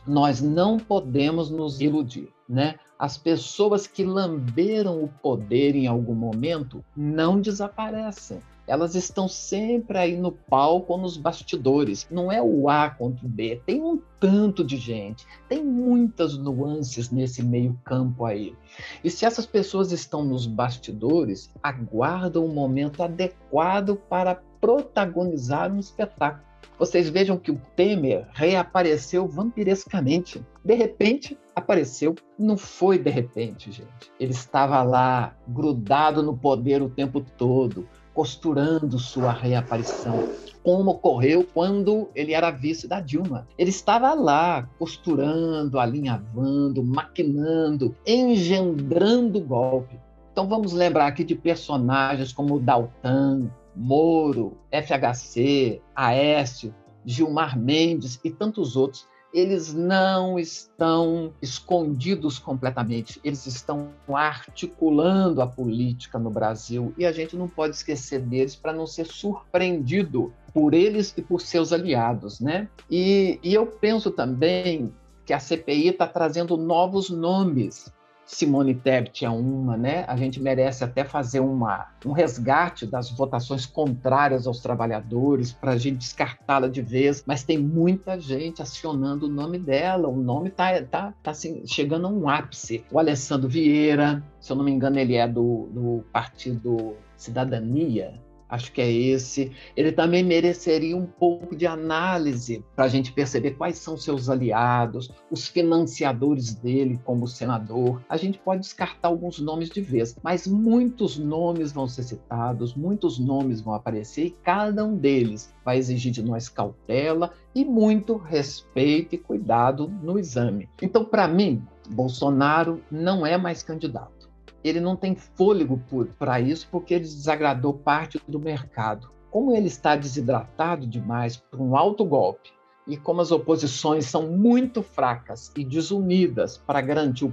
nós 0.06 0.40
não 0.40 0.78
podemos 0.78 1.50
nos 1.50 1.80
iludir, 1.80 2.32
né? 2.48 2.76
As 2.98 3.16
pessoas 3.16 3.86
que 3.86 4.04
lamberam 4.04 5.02
o 5.02 5.08
poder 5.08 5.74
em 5.74 5.86
algum 5.86 6.14
momento 6.14 6.84
não 6.94 7.40
desaparecem 7.40 8.40
elas 8.70 8.94
estão 8.94 9.26
sempre 9.26 9.98
aí 9.98 10.16
no 10.16 10.30
palco 10.30 10.92
ou 10.92 10.98
nos 11.00 11.16
bastidores. 11.16 12.06
Não 12.08 12.30
é 12.30 12.40
o 12.40 12.68
A 12.68 12.88
contra 12.88 13.26
o 13.26 13.28
B, 13.28 13.60
tem 13.66 13.82
um 13.82 14.00
tanto 14.20 14.62
de 14.62 14.76
gente, 14.76 15.26
tem 15.48 15.64
muitas 15.64 16.38
nuances 16.38 17.10
nesse 17.10 17.42
meio 17.42 17.76
campo 17.84 18.24
aí. 18.24 18.54
E 19.02 19.10
se 19.10 19.26
essas 19.26 19.44
pessoas 19.44 19.90
estão 19.90 20.24
nos 20.24 20.46
bastidores, 20.46 21.50
aguardam 21.60 22.44
o 22.44 22.48
um 22.48 22.54
momento 22.54 23.02
adequado 23.02 23.96
para 24.08 24.40
protagonizar 24.60 25.72
um 25.72 25.80
espetáculo. 25.80 26.48
Vocês 26.78 27.10
vejam 27.10 27.36
que 27.36 27.50
o 27.50 27.60
Temer 27.74 28.26
reapareceu 28.32 29.26
vampirescamente. 29.26 30.42
De 30.64 30.74
repente, 30.74 31.36
apareceu. 31.54 32.14
Não 32.38 32.56
foi 32.56 32.98
de 32.98 33.10
repente, 33.10 33.70
gente. 33.70 34.10
Ele 34.18 34.32
estava 34.32 34.82
lá, 34.82 35.36
grudado 35.46 36.22
no 36.22 36.36
poder 36.36 36.80
o 36.80 36.88
tempo 36.88 37.20
todo, 37.20 37.86
costurando 38.14 38.98
sua 38.98 39.32
reaparição, 39.32 40.28
como 40.62 40.90
ocorreu 40.90 41.46
quando 41.54 42.08
ele 42.14 42.32
era 42.32 42.50
vice 42.50 42.86
da 42.86 43.00
Dilma. 43.00 43.46
Ele 43.58 43.70
estava 43.70 44.12
lá, 44.14 44.68
costurando, 44.78 45.78
alinhavando, 45.78 46.82
maquinando, 46.82 47.94
engendrando 48.06 49.38
o 49.38 49.44
golpe. 49.44 49.98
Então 50.32 50.48
vamos 50.48 50.72
lembrar 50.72 51.06
aqui 51.06 51.24
de 51.24 51.34
personagens 51.34 52.32
como 52.32 52.60
Daltan, 52.60 53.50
Moro, 53.74 54.56
FHC, 54.70 55.80
Aécio, 55.94 56.74
Gilmar 57.04 57.58
Mendes 57.58 58.20
e 58.22 58.30
tantos 58.30 58.76
outros 58.76 59.06
eles 59.32 59.72
não 59.72 60.38
estão 60.38 61.32
escondidos 61.40 62.38
completamente, 62.38 63.20
eles 63.22 63.46
estão 63.46 63.90
articulando 64.08 65.40
a 65.40 65.46
política 65.46 66.18
no 66.18 66.30
Brasil 66.30 66.92
e 66.98 67.06
a 67.06 67.12
gente 67.12 67.36
não 67.36 67.48
pode 67.48 67.76
esquecer 67.76 68.20
deles 68.20 68.56
para 68.56 68.72
não 68.72 68.86
ser 68.86 69.06
surpreendido 69.06 70.32
por 70.52 70.74
eles 70.74 71.14
e 71.16 71.22
por 71.22 71.40
seus 71.40 71.72
aliados, 71.72 72.40
né? 72.40 72.68
E, 72.90 73.38
e 73.42 73.54
eu 73.54 73.66
penso 73.66 74.10
também 74.10 74.92
que 75.24 75.32
a 75.32 75.38
CPI 75.38 75.88
está 75.88 76.06
trazendo 76.06 76.56
novos 76.56 77.08
nomes 77.08 77.92
Simone 78.32 78.74
Tebet 78.74 79.24
é 79.24 79.28
uma, 79.28 79.76
né? 79.76 80.04
A 80.06 80.16
gente 80.16 80.40
merece 80.40 80.84
até 80.84 81.04
fazer 81.04 81.40
uma, 81.40 81.88
um 82.06 82.12
resgate 82.12 82.86
das 82.86 83.10
votações 83.10 83.66
contrárias 83.66 84.46
aos 84.46 84.60
trabalhadores 84.60 85.52
para 85.52 85.72
a 85.72 85.76
gente 85.76 85.98
descartá-la 85.98 86.68
de 86.68 86.80
vez, 86.80 87.24
mas 87.26 87.42
tem 87.42 87.58
muita 87.58 88.18
gente 88.20 88.62
acionando 88.62 89.26
o 89.26 89.28
nome 89.28 89.58
dela. 89.58 90.08
O 90.08 90.16
nome 90.16 90.48
está 90.48 90.80
tá, 90.82 91.12
tá 91.22 91.30
assim, 91.32 91.66
chegando 91.66 92.06
a 92.06 92.10
um 92.10 92.28
ápice. 92.28 92.84
O 92.90 93.00
Alessandro 93.00 93.48
Vieira, 93.48 94.22
se 94.40 94.52
eu 94.52 94.56
não 94.56 94.64
me 94.64 94.70
engano, 94.70 94.98
ele 94.98 95.16
é 95.16 95.26
do, 95.26 95.68
do 95.72 96.04
Partido 96.12 96.94
Cidadania, 97.16 98.14
acho 98.50 98.72
que 98.72 98.80
é 98.80 98.90
esse. 98.90 99.52
Ele 99.76 99.92
também 99.92 100.22
mereceria 100.22 100.96
um 100.96 101.06
pouco 101.06 101.54
de 101.54 101.66
análise 101.66 102.64
para 102.74 102.84
a 102.84 102.88
gente 102.88 103.12
perceber 103.12 103.52
quais 103.52 103.78
são 103.78 103.96
seus 103.96 104.28
aliados, 104.28 105.10
os 105.30 105.46
financiadores 105.46 106.54
dele 106.54 107.00
como 107.04 107.28
senador. 107.28 108.02
A 108.08 108.16
gente 108.16 108.38
pode 108.38 108.62
descartar 108.62 109.08
alguns 109.08 109.38
nomes 109.40 109.70
de 109.70 109.80
vez, 109.80 110.16
mas 110.22 110.46
muitos 110.46 111.16
nomes 111.16 111.72
vão 111.72 111.86
ser 111.86 112.02
citados, 112.02 112.74
muitos 112.74 113.18
nomes 113.18 113.60
vão 113.60 113.74
aparecer 113.74 114.26
e 114.26 114.30
cada 114.30 114.84
um 114.84 114.96
deles 114.96 115.54
vai 115.64 115.78
exigir 115.78 116.12
de 116.12 116.22
nós 116.22 116.48
cautela 116.48 117.32
e 117.54 117.64
muito 117.64 118.16
respeito 118.16 119.14
e 119.14 119.18
cuidado 119.18 119.88
no 120.02 120.18
exame. 120.18 120.68
Então, 120.82 121.04
para 121.04 121.28
mim, 121.28 121.62
Bolsonaro 121.90 122.82
não 122.90 123.24
é 123.24 123.36
mais 123.36 123.62
candidato 123.62 124.19
ele 124.62 124.80
não 124.80 124.96
tem 124.96 125.14
fôlego 125.14 125.80
para 126.18 126.40
isso 126.40 126.68
porque 126.70 126.94
ele 126.94 127.04
desagradou 127.04 127.74
parte 127.74 128.20
do 128.26 128.38
mercado. 128.38 129.10
Como 129.30 129.54
ele 129.54 129.68
está 129.68 129.96
desidratado 129.96 130.86
demais 130.86 131.36
por 131.36 131.60
um 131.60 131.76
alto 131.76 132.04
golpe 132.04 132.50
e 132.86 132.96
como 132.96 133.20
as 133.20 133.30
oposições 133.30 134.06
são 134.06 134.26
muito 134.26 134.82
fracas 134.82 135.52
e 135.56 135.64
desunidas 135.64 136.58
para 136.58 136.80
garantir 136.80 137.24
o 137.24 137.32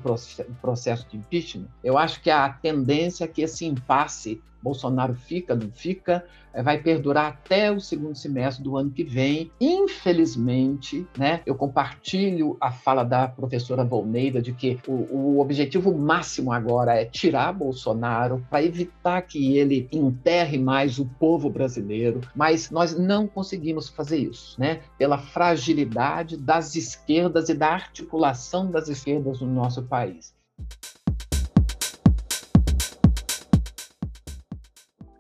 processo 0.61 1.07
de 1.09 1.17
impeachment, 1.17 1.67
eu 1.84 1.97
acho 1.97 2.21
que 2.21 2.30
a 2.30 2.49
tendência 2.49 3.25
é 3.25 3.28
que 3.28 3.41
esse 3.41 3.65
impasse 3.65 4.41
Bolsonaro 4.62 5.14
fica, 5.14 5.55
não 5.55 5.72
fica, 5.72 6.26
eh, 6.53 6.64
vai 6.64 6.78
perdurar 6.78 7.28
até 7.28 7.72
o 7.72 7.80
segundo 7.80 8.16
semestre 8.16 8.64
do 8.64 8.78
ano 8.78 8.91
que 8.91 9.03
vem. 9.03 9.51
Infelizmente, 9.60 11.05
né, 11.18 11.41
eu 11.45 11.55
compartilho 11.55 12.58
a 12.60 12.72
fala 12.72 13.03
da 13.03 13.28
professora 13.28 13.84
Volneida 13.84 14.41
de 14.41 14.53
que 14.53 14.80
o, 14.88 14.91
o 14.91 15.39
objetivo 15.39 15.95
máximo 15.97 16.51
agora 16.51 16.95
é 16.95 17.05
tirar 17.05 17.53
Bolsonaro 17.53 18.45
para 18.49 18.64
evitar 18.64 19.22
que 19.22 19.58
ele 19.58 19.88
enterre 19.91 20.58
mais 20.58 20.99
o 20.99 21.05
povo 21.05 21.49
brasileiro, 21.49 22.22
mas 22.36 22.70
nós 22.72 22.97
não 22.97 23.28
conseguimos 23.28 23.89
fazer 23.89 24.18
isso, 24.18 24.60
né? 24.60 24.82
Pela 24.97 25.18
fragilidade 25.18 26.38
das 26.38 26.76
esquerdas 26.76 27.49
e 27.49 27.53
da 27.53 27.70
articulação 27.70 28.70
das 28.70 28.88
esquerdas 28.88 29.41
no 29.41 29.47
nosso 29.47 29.84
país. 29.84 30.36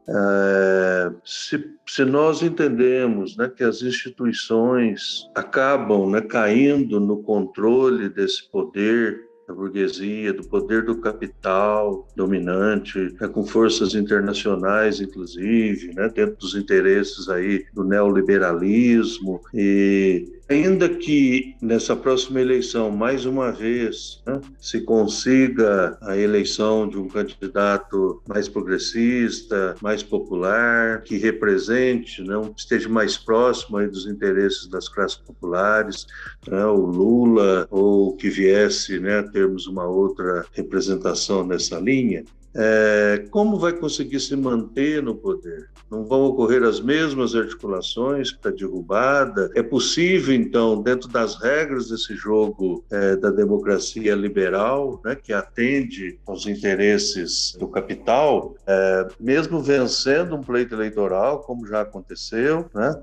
É, 0.09 1.11
se, 1.25 1.73
se, 1.85 2.05
nós 2.05 2.41
entendemos 2.41 3.35
né, 3.35 3.51
que 3.53 3.63
as 3.63 3.81
instituições 3.81 5.29
acabam 5.35 6.09
né, 6.09 6.21
caindo 6.21 6.99
no 6.99 7.17
controle 7.23 8.07
desse 8.07 8.49
poder 8.49 9.27
da 9.47 9.53
burguesia, 9.53 10.33
do 10.33 10.45
poder 10.45 10.83
do 10.83 10.99
capital 10.99 12.05
dominante, 12.15 13.15
né, 13.19 13.27
com 13.29 13.45
forças 13.45 13.95
internacionais, 13.95 14.99
inclusive, 14.99 15.93
né, 15.93 16.09
dentro 16.09 16.35
dos 16.35 16.53
interesses 16.53 17.29
aí 17.29 17.65
do 17.73 17.83
neoliberalismo 17.83 19.41
e 19.53 20.36
Ainda 20.49 20.87
que 20.87 21.55
nessa 21.61 21.93
próxima 21.93 22.39
eleição, 22.39 22.89
mais 22.89 23.25
uma 23.25 23.51
vez, 23.51 24.23
né, 24.25 24.39
se 24.61 24.79
consiga 24.79 25.97
a 26.01 26.15
eleição 26.15 26.87
de 26.87 26.97
um 26.97 27.09
candidato 27.09 28.21
mais 28.25 28.47
progressista, 28.47 29.75
mais 29.81 30.01
popular, 30.01 31.01
que 31.01 31.17
represente, 31.17 32.21
não 32.21 32.43
né, 32.43 32.51
esteja 32.55 32.87
mais 32.87 33.17
próximo 33.17 33.77
dos 33.89 34.07
interesses 34.07 34.67
das 34.67 34.87
classes 34.87 35.17
populares, 35.17 36.07
né, 36.47 36.65
o 36.65 36.85
Lula, 36.85 37.67
ou 37.69 38.15
que 38.15 38.29
viesse 38.29 38.99
né, 38.99 39.23
termos 39.23 39.67
uma 39.67 39.85
outra 39.85 40.45
representação 40.53 41.45
nessa 41.45 41.77
linha, 41.77 42.23
é, 42.59 43.25
como 43.29 43.59
vai 43.59 43.71
conseguir 43.71 44.19
se 44.19 44.35
manter 44.35 45.03
no 45.03 45.13
poder? 45.13 45.69
Não 45.91 46.03
vão 46.03 46.23
ocorrer 46.23 46.63
as 46.63 46.81
mesmas 46.81 47.35
articulações 47.35 48.31
para 48.31 48.51
derrubada? 48.51 49.51
É 49.55 49.61
possível, 49.61 50.33
então, 50.33 50.81
dentro 50.81 51.07
das 51.07 51.35
regras 51.35 51.89
desse 51.89 52.15
jogo 52.15 52.83
é, 52.89 53.15
da 53.15 53.29
democracia 53.29 54.15
liberal, 54.15 54.99
né, 55.05 55.15
que 55.15 55.31
atende 55.31 56.19
aos 56.25 56.47
interesses 56.47 57.55
do 57.59 57.67
capital, 57.67 58.55
é, 58.65 59.07
mesmo 59.19 59.61
vencendo 59.61 60.35
um 60.35 60.41
pleito 60.41 60.73
eleitoral, 60.73 61.41
como 61.41 61.67
já 61.67 61.81
aconteceu, 61.81 62.65
né, 62.73 63.01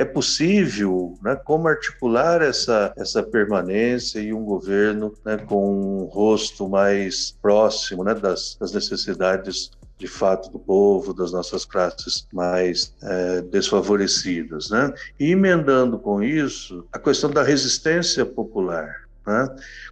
é, 0.00 0.04
possível, 0.04 1.14
né, 1.22 1.36
como 1.36 1.68
articular 1.68 2.40
essa, 2.40 2.92
essa 2.96 3.22
permanência 3.22 4.18
e 4.18 4.32
um 4.32 4.44
governo 4.44 5.12
né, 5.24 5.36
com 5.36 6.02
um 6.02 6.04
rosto 6.04 6.68
mais 6.68 7.36
próximo 7.42 8.02
né, 8.02 8.14
das, 8.14 8.56
das 8.58 8.72
necessidades 8.72 9.70
de 9.98 10.06
fato 10.06 10.50
do 10.50 10.58
povo, 10.58 11.12
das 11.12 11.30
nossas 11.30 11.66
classes 11.66 12.26
mais 12.32 12.94
é, 13.02 13.42
desfavorecidas, 13.42 14.70
né? 14.70 14.94
E 15.18 15.32
emendando 15.32 15.98
com 15.98 16.22
isso 16.22 16.86
a 16.90 16.98
questão 16.98 17.30
da 17.30 17.42
resistência 17.42 18.24
popular, 18.24 19.06
né? 19.26 19.46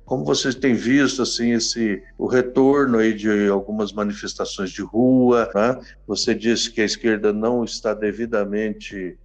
Como 0.06 0.24
vocês 0.24 0.54
têm 0.54 0.72
visto 0.72 1.20
assim 1.20 1.52
esse 1.52 2.02
o 2.16 2.26
retorno 2.26 2.96
aí 2.96 3.12
de 3.12 3.48
algumas 3.48 3.92
manifestações 3.92 4.70
de 4.70 4.80
rua, 4.80 5.50
né? 5.54 5.78
Você 6.06 6.34
disse 6.34 6.70
que 6.70 6.80
a 6.80 6.86
esquerda 6.86 7.30
não 7.30 7.62
está 7.62 7.92
devidamente 7.92 9.18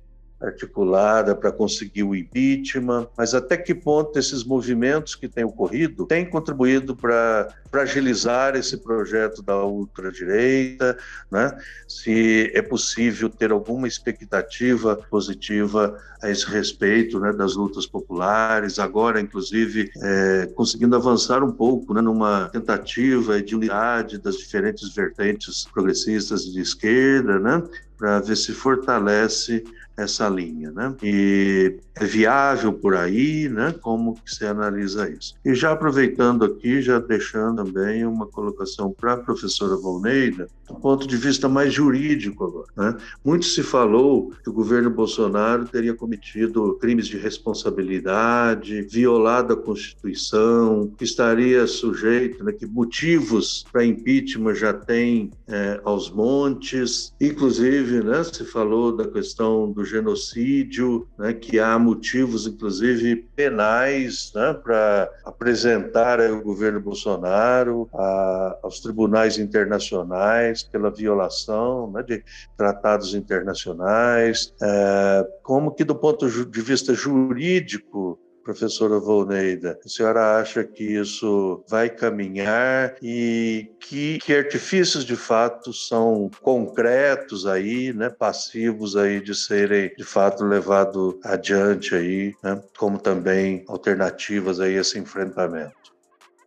articulada 0.44 1.36
para 1.36 1.52
conseguir 1.52 2.04
o 2.04 2.16
impeachment, 2.16 3.08
mas 3.18 3.34
até 3.34 3.56
que 3.56 3.74
ponto 3.74 4.18
esses 4.20 4.44
movimentos 4.44 5.16
que 5.16 5.28
têm 5.28 5.44
ocorrido 5.44 6.06
têm 6.06 6.30
contribuído 6.30 6.96
para 6.96 7.48
fragilizar 7.72 8.56
esse 8.56 8.78
projeto 8.78 9.42
da 9.42 9.64
ultradireita, 9.64 10.98
né? 11.32 11.58
se 11.88 12.52
é 12.54 12.62
possível 12.62 13.30
ter 13.30 13.52
alguma 13.52 13.88
expectativa 13.88 14.96
positiva 15.10 15.98
a 16.22 16.30
esse 16.30 16.46
respeito 16.46 17.20
né, 17.20 17.34
das 17.34 17.56
lutas 17.56 17.86
populares, 17.86 18.80
agora, 18.80 19.20
inclusive, 19.20 19.92
é, 20.02 20.50
conseguindo 20.56 20.96
avançar 20.96 21.44
um 21.44 21.52
pouco 21.52 21.94
né, 21.94 22.02
numa 22.02 22.50
tentativa 22.50 23.42
de 23.42 23.56
unidade 23.56 24.18
das 24.18 24.38
diferentes 24.38 24.94
vertentes 24.94 25.66
progressistas 25.66 26.46
de 26.46 26.62
esquerda, 26.62 27.40
né, 27.40 27.64
para 27.98 28.20
ver 28.20 28.38
se 28.38 28.54
fortalece 28.54 29.64
essa 29.98 30.28
linha, 30.30 30.72
né? 30.72 30.96
E 31.04 31.78
é 31.96 32.06
viável 32.06 32.74
por 32.74 32.96
aí, 32.96 33.48
né? 33.50 33.74
Como 33.82 34.16
que 34.16 34.34
você 34.34 34.46
analisa 34.46 35.10
isso? 35.10 35.36
E 35.46 35.54
já 35.54 35.72
aproveitando 35.72 36.44
aqui, 36.44 36.82
já 36.82 37.00
deixando 37.00 37.64
também 37.64 38.06
uma 38.06 38.26
colocação 38.26 38.92
para 38.92 39.14
a 39.14 39.18
professora 39.18 39.76
Volneida, 39.76 40.48
do 40.68 40.76
ponto 40.76 41.08
de 41.08 41.18
vista 41.18 41.48
mais 41.48 41.74
jurídico 41.74 42.46
agora, 42.46 42.68
né? 42.76 42.98
Muito 43.24 43.46
se 43.46 43.62
falou 43.62 44.32
que 44.44 44.50
o 44.50 44.54
governo 44.54 44.90
Bolsonaro 44.90 45.66
teria 45.66 45.94
cometido 45.94 46.78
crimes 46.80 47.08
de 47.08 47.18
responsabilidade, 47.18 48.82
violado 48.84 49.54
a 49.54 49.58
Constituição, 49.58 50.92
que 50.98 51.04
estaria 51.04 51.68
sujeito, 51.68 52.44
né? 52.44 52.52
Que 52.52 52.66
motivos 52.66 53.66
para 53.72 53.86
impeachment 53.86 54.56
já 54.56 54.74
tem 54.74 55.32
é, 55.48 55.80
aos 55.84 56.10
montes, 56.10 57.14
inclusive, 57.20 58.04
né? 58.04 58.24
Se 58.24 58.46
falou 58.46 58.96
da 58.96 59.08
questão 59.08 59.72
do 59.72 59.83
genocídio, 59.86 61.08
né? 61.18 61.34
Que 61.34 61.60
há 61.60 61.78
motivos, 61.78 62.48
inclusive, 62.48 63.28
penais 63.36 64.32
né, 64.36 64.54
para 64.54 65.10
apresentar 65.26 66.20
o 66.20 66.42
governo 66.42 66.80
Bolsonaro 66.80 67.90
a, 67.94 68.60
aos 68.64 68.80
tribunais 68.80 69.38
internacionais 69.38 70.64
pela 70.64 70.90
violação 70.90 71.92
né, 71.92 72.04
de 72.04 72.24
tratados 72.58 73.14
internacionais. 73.14 74.54
É, 74.62 75.28
como 75.42 75.72
que, 75.72 75.84
do 75.84 75.96
ponto 75.96 76.30
de 76.30 76.62
vista 76.62 76.94
jurídico, 76.94 78.20
professora 78.44 79.00
Volneida, 79.00 79.80
a 79.84 79.90
senhora 79.90 80.40
acha 80.40 80.64
que 80.64 80.84
isso 80.84 81.64
vai 81.68 81.90
caminhar 81.90 82.96
e 83.02 83.72
que, 83.80 84.20
que 84.20 84.36
artifícios 84.36 85.06
de 85.06 85.16
fato 85.16 85.72
são 85.72 86.30
concretos 86.42 87.48
aí, 87.48 87.94
né, 87.94 88.10
passivos 88.10 88.96
aí 88.96 89.22
de 89.22 89.34
serem 89.34 89.94
de 89.96 90.04
fato 90.04 90.44
levados 90.44 91.16
adiante 91.24 91.96
aí, 91.96 92.36
né, 92.44 92.62
como 92.78 93.00
também 93.00 93.64
alternativas 93.68 94.60
aí 94.60 94.78
a 94.78 94.82
esse 94.82 95.00
enfrentamento? 95.00 95.74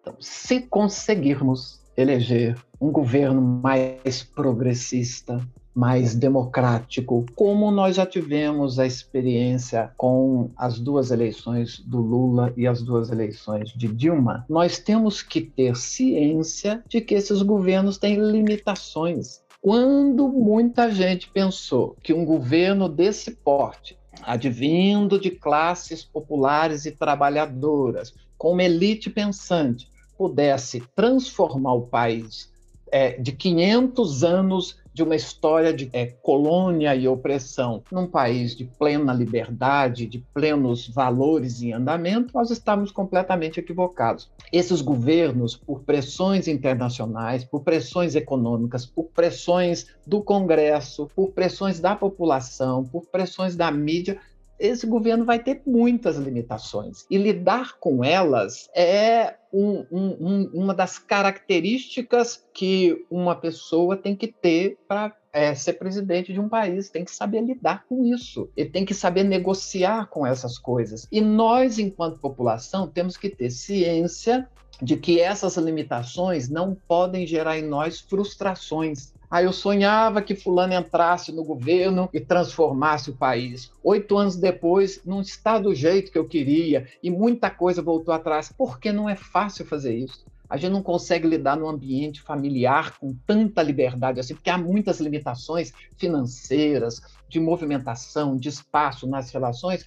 Então, 0.01 0.15
se 0.21 0.61
conseguirmos 0.61 1.81
eleger 1.97 2.57
um 2.81 2.91
governo 2.91 3.41
mais 3.41 4.23
progressista, 4.23 5.41
mais 5.77 6.15
democrático, 6.15 7.27
como 7.35 7.71
nós 7.71 7.97
já 7.97 8.07
tivemos 8.07 8.79
a 8.79 8.87
experiência 8.87 9.93
com 9.95 10.51
as 10.57 10.79
duas 10.79 11.11
eleições 11.11 11.79
do 11.81 12.01
Lula 12.01 12.51
e 12.57 12.67
as 12.67 12.81
duas 12.81 13.11
eleições 13.11 13.75
de 13.77 13.87
Dilma, 13.87 14.47
nós 14.49 14.79
temos 14.79 15.21
que 15.21 15.43
ter 15.43 15.77
ciência 15.77 16.83
de 16.89 17.03
que 17.03 17.15
esses 17.15 17.43
governos 17.43 17.99
têm 17.99 18.17
limitações. 18.17 19.43
Quando 19.61 20.29
muita 20.29 20.91
gente 20.91 21.29
pensou 21.29 21.95
que 22.03 22.15
um 22.15 22.25
governo 22.25 22.89
desse 22.89 23.33
porte, 23.33 23.99
advindo 24.23 25.21
de 25.21 25.31
classes 25.31 26.03
populares 26.03 26.87
e 26.87 26.91
trabalhadoras, 26.91 28.15
com 28.39 28.53
uma 28.53 28.65
elite 28.65 29.11
pensante, 29.11 29.91
pudesse 30.17 30.83
transformar 30.95 31.75
o 31.75 31.83
país 31.83 32.51
é, 32.91 33.13
de 33.21 33.33
500 33.33 34.25
anos 34.25 34.77
de 34.97 35.03
uma 35.03 35.15
história 35.15 35.75
de 35.75 35.91
é, 35.93 36.07
colônia 36.07 36.95
e 36.95 37.07
opressão 37.07 37.83
num 37.93 38.07
país 38.07 38.57
de 38.57 38.65
plena 38.65 39.13
liberdade, 39.13 40.07
de 40.07 40.21
plenos 40.33 40.89
valores 40.89 41.61
em 41.61 41.75
andamento, 41.75 42.33
nós 42.35 42.51
estamos 42.51 42.91
completamente 42.91 43.61
equivocados. 43.61 44.31
Esses 44.51 44.81
governos, 44.81 45.55
por 45.55 45.81
pressões 45.81 46.49
internacionais, 46.49 47.45
por 47.45 47.63
pressões 47.63 48.15
econômicas, 48.15 48.87
por 48.87 49.05
pressões 49.15 49.87
do 50.07 50.23
Congresso, 50.23 51.11
por 51.15 51.29
pressões 51.33 51.79
da 51.79 51.95
população, 51.95 52.83
por 52.83 53.05
pressões 53.05 53.55
da 53.55 53.71
mídia, 53.71 54.19
esse 54.59 54.87
governo 54.87 55.25
vai 55.25 55.39
ter 55.39 55.63
muitas 55.67 56.17
limitações. 56.17 57.05
E 57.11 57.19
lidar 57.19 57.79
com 57.79 58.05
elas 58.05 58.69
é 58.75 59.37
um, 59.53 59.85
um, 59.91 60.51
uma 60.53 60.75
das 60.75 60.99
características 60.99 62.45
que 62.53 63.07
uma 63.11 63.35
pessoa 63.35 63.97
tem 63.97 64.15
que 64.15 64.29
ter 64.29 64.79
para 64.87 65.15
é, 65.33 65.55
ser 65.55 65.75
presidente 65.75 66.33
de 66.33 66.41
um 66.41 66.49
país, 66.49 66.89
tem 66.89 67.05
que 67.05 67.11
saber 67.11 67.43
lidar 67.43 67.85
com 67.87 68.05
isso, 68.05 68.51
ele 68.57 68.71
tem 68.71 68.85
que 68.85 68.95
saber 68.95 69.23
negociar 69.23 70.07
com 70.07 70.27
essas 70.27 70.59
coisas. 70.59 71.07
E 71.13 71.21
nós, 71.21 71.79
enquanto 71.79 72.21
população, 72.21 72.89
temos 72.89 73.17
que 73.17 73.29
ter 73.29 73.51
ciência 73.51 74.49
de 74.81 74.97
que 74.97 75.21
essas 75.21 75.57
limitações 75.57 76.49
não 76.49 76.77
podem 76.87 77.27
gerar 77.27 77.59
em 77.59 77.67
nós 77.67 78.01
frustrações. 78.01 79.15
Aí 79.31 79.45
eu 79.45 79.53
sonhava 79.53 80.23
que 80.23 80.35
fulano 80.35 80.75
entrasse 80.75 81.33
no 81.33 81.45
governo 81.45 82.09
e 82.13 82.21
transformasse 82.21 83.11
o 83.11 83.17
país. 83.17 83.73
Oito 83.83 84.17
anos 84.17 84.37
depois, 84.37 85.01
não 85.05 85.21
está 85.21 85.59
do 85.59 85.75
jeito 85.75 86.13
que 86.13 86.19
eu 86.19 86.27
queria 86.27 86.87
e 87.03 87.11
muita 87.11 87.51
coisa 87.51 87.83
voltou 87.83 88.15
atrás. 88.15 88.53
Porque 88.57 88.93
não 88.93 89.09
é 89.09 89.17
fácil 89.17 89.67
fazer 89.67 89.97
isso. 89.97 90.25
A 90.49 90.57
gente 90.57 90.73
não 90.73 90.83
consegue 90.83 91.27
lidar 91.27 91.57
no 91.57 91.69
ambiente 91.69 92.23
familiar 92.23 92.97
com 92.99 93.15
tanta 93.27 93.63
liberdade 93.63 94.21
assim, 94.21 94.35
porque 94.35 94.51
há 94.51 94.57
muitas 94.57 95.01
limitações 95.01 95.73
financeiras, 95.97 97.03
de 97.29 97.41
movimentação, 97.41 98.37
de 98.37 98.49
espaço 98.49 99.09
nas 99.09 99.31
relações, 99.33 99.85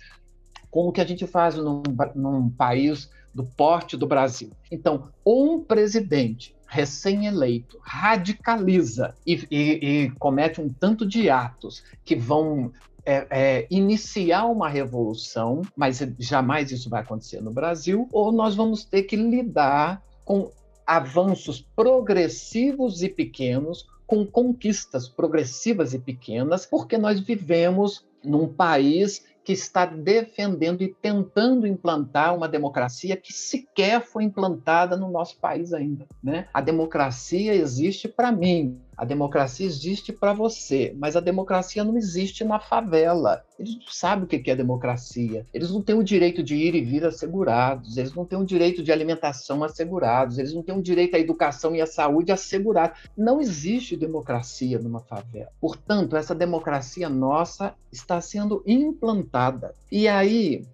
como 0.69 0.91
que 0.91 0.99
a 0.99 1.05
gente 1.05 1.25
faz 1.25 1.55
num, 1.55 1.81
num 2.13 2.49
país 2.49 3.09
do 3.33 3.43
porte 3.43 3.95
do 3.95 4.05
Brasil. 4.05 4.51
Então, 4.69 5.09
um 5.25 5.63
presidente 5.63 6.53
recém-eleito 6.69 7.79
radicaliza 7.81 9.15
e, 9.25 9.47
e, 9.49 10.03
e, 10.05 10.11
comete 10.11 10.61
um 10.61 10.69
tanto 10.69 11.05
de 11.05 11.29
atos 11.29 11.83
que 12.05 12.15
vão 12.15 12.71
é, 13.03 13.27
é, 13.31 13.67
iniciar 13.71 14.45
uma 14.45 14.69
revolução, 14.69 15.63
mas 15.75 15.99
jamais 16.19 16.71
isso 16.71 16.87
vai 16.87 17.01
acontecer 17.01 17.41
no 17.41 17.51
Brasil, 17.51 18.07
ou 18.11 18.31
nós 18.31 18.55
vamos 18.55 18.85
ter 18.85 19.03
que 19.03 19.15
lidar 19.15 20.03
com 20.23 20.51
avanços 20.85 21.59
progressivos 21.75 23.01
e 23.01 23.09
pequenos, 23.09 23.87
com 24.05 24.25
conquistas 24.25 25.09
progressivas 25.09 25.95
e 25.95 25.99
pequenas, 25.99 26.67
porque 26.67 26.97
nós 26.99 27.19
vivemos 27.19 28.05
num 28.23 28.47
país 28.47 29.25
que 29.49 29.53
está 29.53 29.83
defendendo 29.83 30.83
e 30.83 30.93
tentando 30.93 31.65
implantar 31.65 32.35
uma 32.35 32.47
democracia 32.47 33.17
que 33.17 33.33
sequer 33.33 33.99
foi 33.99 34.23
implantada 34.23 34.95
no 34.95 35.09
nosso 35.09 35.39
país 35.39 35.73
ainda. 35.73 36.05
Né? 36.21 36.47
A 36.53 36.61
democracia 36.61 37.55
existe 37.55 38.07
para 38.07 38.31
mim, 38.31 38.79
a 38.99 39.05
democracia 39.05 39.65
existe 39.65 40.11
para 40.11 40.33
você, 40.33 40.93
mas 40.99 41.15
a 41.15 41.21
democracia 41.21 41.85
não 41.85 41.95
existe 41.95 42.43
na 42.43 42.59
favela. 42.59 43.45
Eles 43.57 43.75
não 43.75 43.87
sabem 43.87 44.25
o 44.25 44.27
que 44.27 44.51
é 44.51 44.53
democracia. 44.53 45.45
Eles 45.53 45.71
não 45.71 45.81
têm 45.81 45.95
o 45.95 46.03
direito 46.03 46.43
de 46.43 46.53
ir 46.53 46.75
e 46.75 46.83
vir 46.83 47.05
assegurados, 47.05 47.95
eles 47.95 48.13
não 48.13 48.25
têm 48.25 48.37
o 48.37 48.43
direito 48.43 48.83
de 48.83 48.91
alimentação 48.91 49.63
assegurados, 49.63 50.37
eles 50.37 50.53
não 50.53 50.61
têm 50.61 50.77
o 50.77 50.81
direito 50.81 51.15
à 51.15 51.19
educação 51.19 51.73
e 51.73 51.79
à 51.79 51.87
saúde 51.87 52.33
assegurados. 52.33 52.99
Não 53.15 53.39
existe 53.39 53.95
democracia 53.95 54.77
numa 54.77 54.99
favela. 54.99 55.49
Portanto, 55.61 56.17
essa 56.17 56.35
democracia 56.35 57.07
nossa 57.07 57.73
está 57.89 58.19
sendo 58.19 58.61
implantada. 58.67 59.73
E 59.89 60.09
aí, 60.09 60.65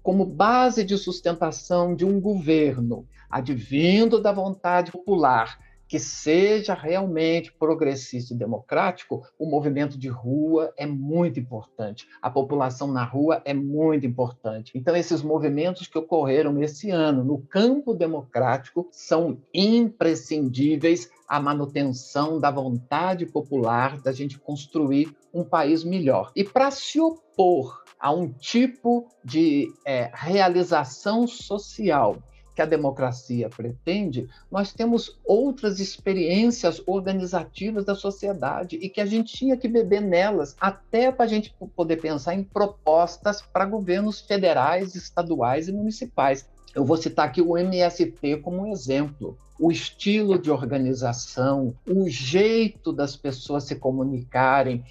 como 0.00 0.24
base 0.24 0.84
de 0.84 0.96
sustentação 0.96 1.92
de 1.92 2.04
um 2.04 2.20
governo 2.20 3.04
advindo 3.28 4.20
da 4.20 4.30
vontade 4.30 4.92
popular 4.92 5.58
que 5.92 5.98
seja 5.98 6.72
realmente 6.72 7.52
progressista 7.52 8.32
e 8.32 8.36
democrático, 8.38 9.26
o 9.38 9.44
movimento 9.44 9.98
de 9.98 10.08
rua 10.08 10.72
é 10.74 10.86
muito 10.86 11.38
importante. 11.38 12.08
A 12.22 12.30
população 12.30 12.90
na 12.90 13.04
rua 13.04 13.42
é 13.44 13.52
muito 13.52 14.06
importante. 14.06 14.72
Então, 14.74 14.96
esses 14.96 15.22
movimentos 15.22 15.86
que 15.86 15.98
ocorreram 15.98 16.62
esse 16.62 16.90
ano 16.90 17.22
no 17.22 17.42
campo 17.42 17.92
democrático 17.92 18.88
são 18.90 19.36
imprescindíveis 19.52 21.10
à 21.28 21.38
manutenção 21.38 22.40
da 22.40 22.50
vontade 22.50 23.26
popular 23.26 24.00
da 24.00 24.12
gente 24.12 24.38
construir 24.38 25.14
um 25.30 25.44
país 25.44 25.84
melhor. 25.84 26.32
E 26.34 26.42
para 26.42 26.70
se 26.70 26.98
opor 26.98 27.84
a 28.00 28.10
um 28.10 28.32
tipo 28.32 29.08
de 29.22 29.70
é, 29.86 30.10
realização 30.14 31.26
social 31.26 32.16
que 32.54 32.62
a 32.62 32.66
democracia 32.66 33.48
pretende, 33.48 34.28
nós 34.50 34.72
temos 34.72 35.18
outras 35.24 35.80
experiências 35.80 36.82
organizativas 36.86 37.84
da 37.84 37.94
sociedade 37.94 38.76
e 38.76 38.88
que 38.88 39.00
a 39.00 39.06
gente 39.06 39.34
tinha 39.34 39.56
que 39.56 39.68
beber 39.68 40.00
nelas, 40.00 40.56
até 40.60 41.10
para 41.10 41.24
a 41.24 41.28
gente 41.28 41.54
poder 41.74 41.96
pensar 41.96 42.34
em 42.34 42.44
propostas 42.44 43.42
para 43.42 43.64
governos 43.64 44.20
federais, 44.20 44.94
estaduais 44.94 45.68
e 45.68 45.72
municipais. 45.72 46.46
Eu 46.74 46.84
vou 46.84 46.96
citar 46.96 47.26
aqui 47.26 47.42
o 47.42 47.56
MST 47.56 48.38
como 48.42 48.62
um 48.62 48.72
exemplo. 48.72 49.36
O 49.58 49.70
estilo 49.70 50.38
de 50.38 50.50
organização, 50.50 51.74
o 51.86 52.08
jeito 52.08 52.92
das 52.92 53.14
pessoas 53.14 53.64
se 53.64 53.76
comunicarem, 53.76 54.82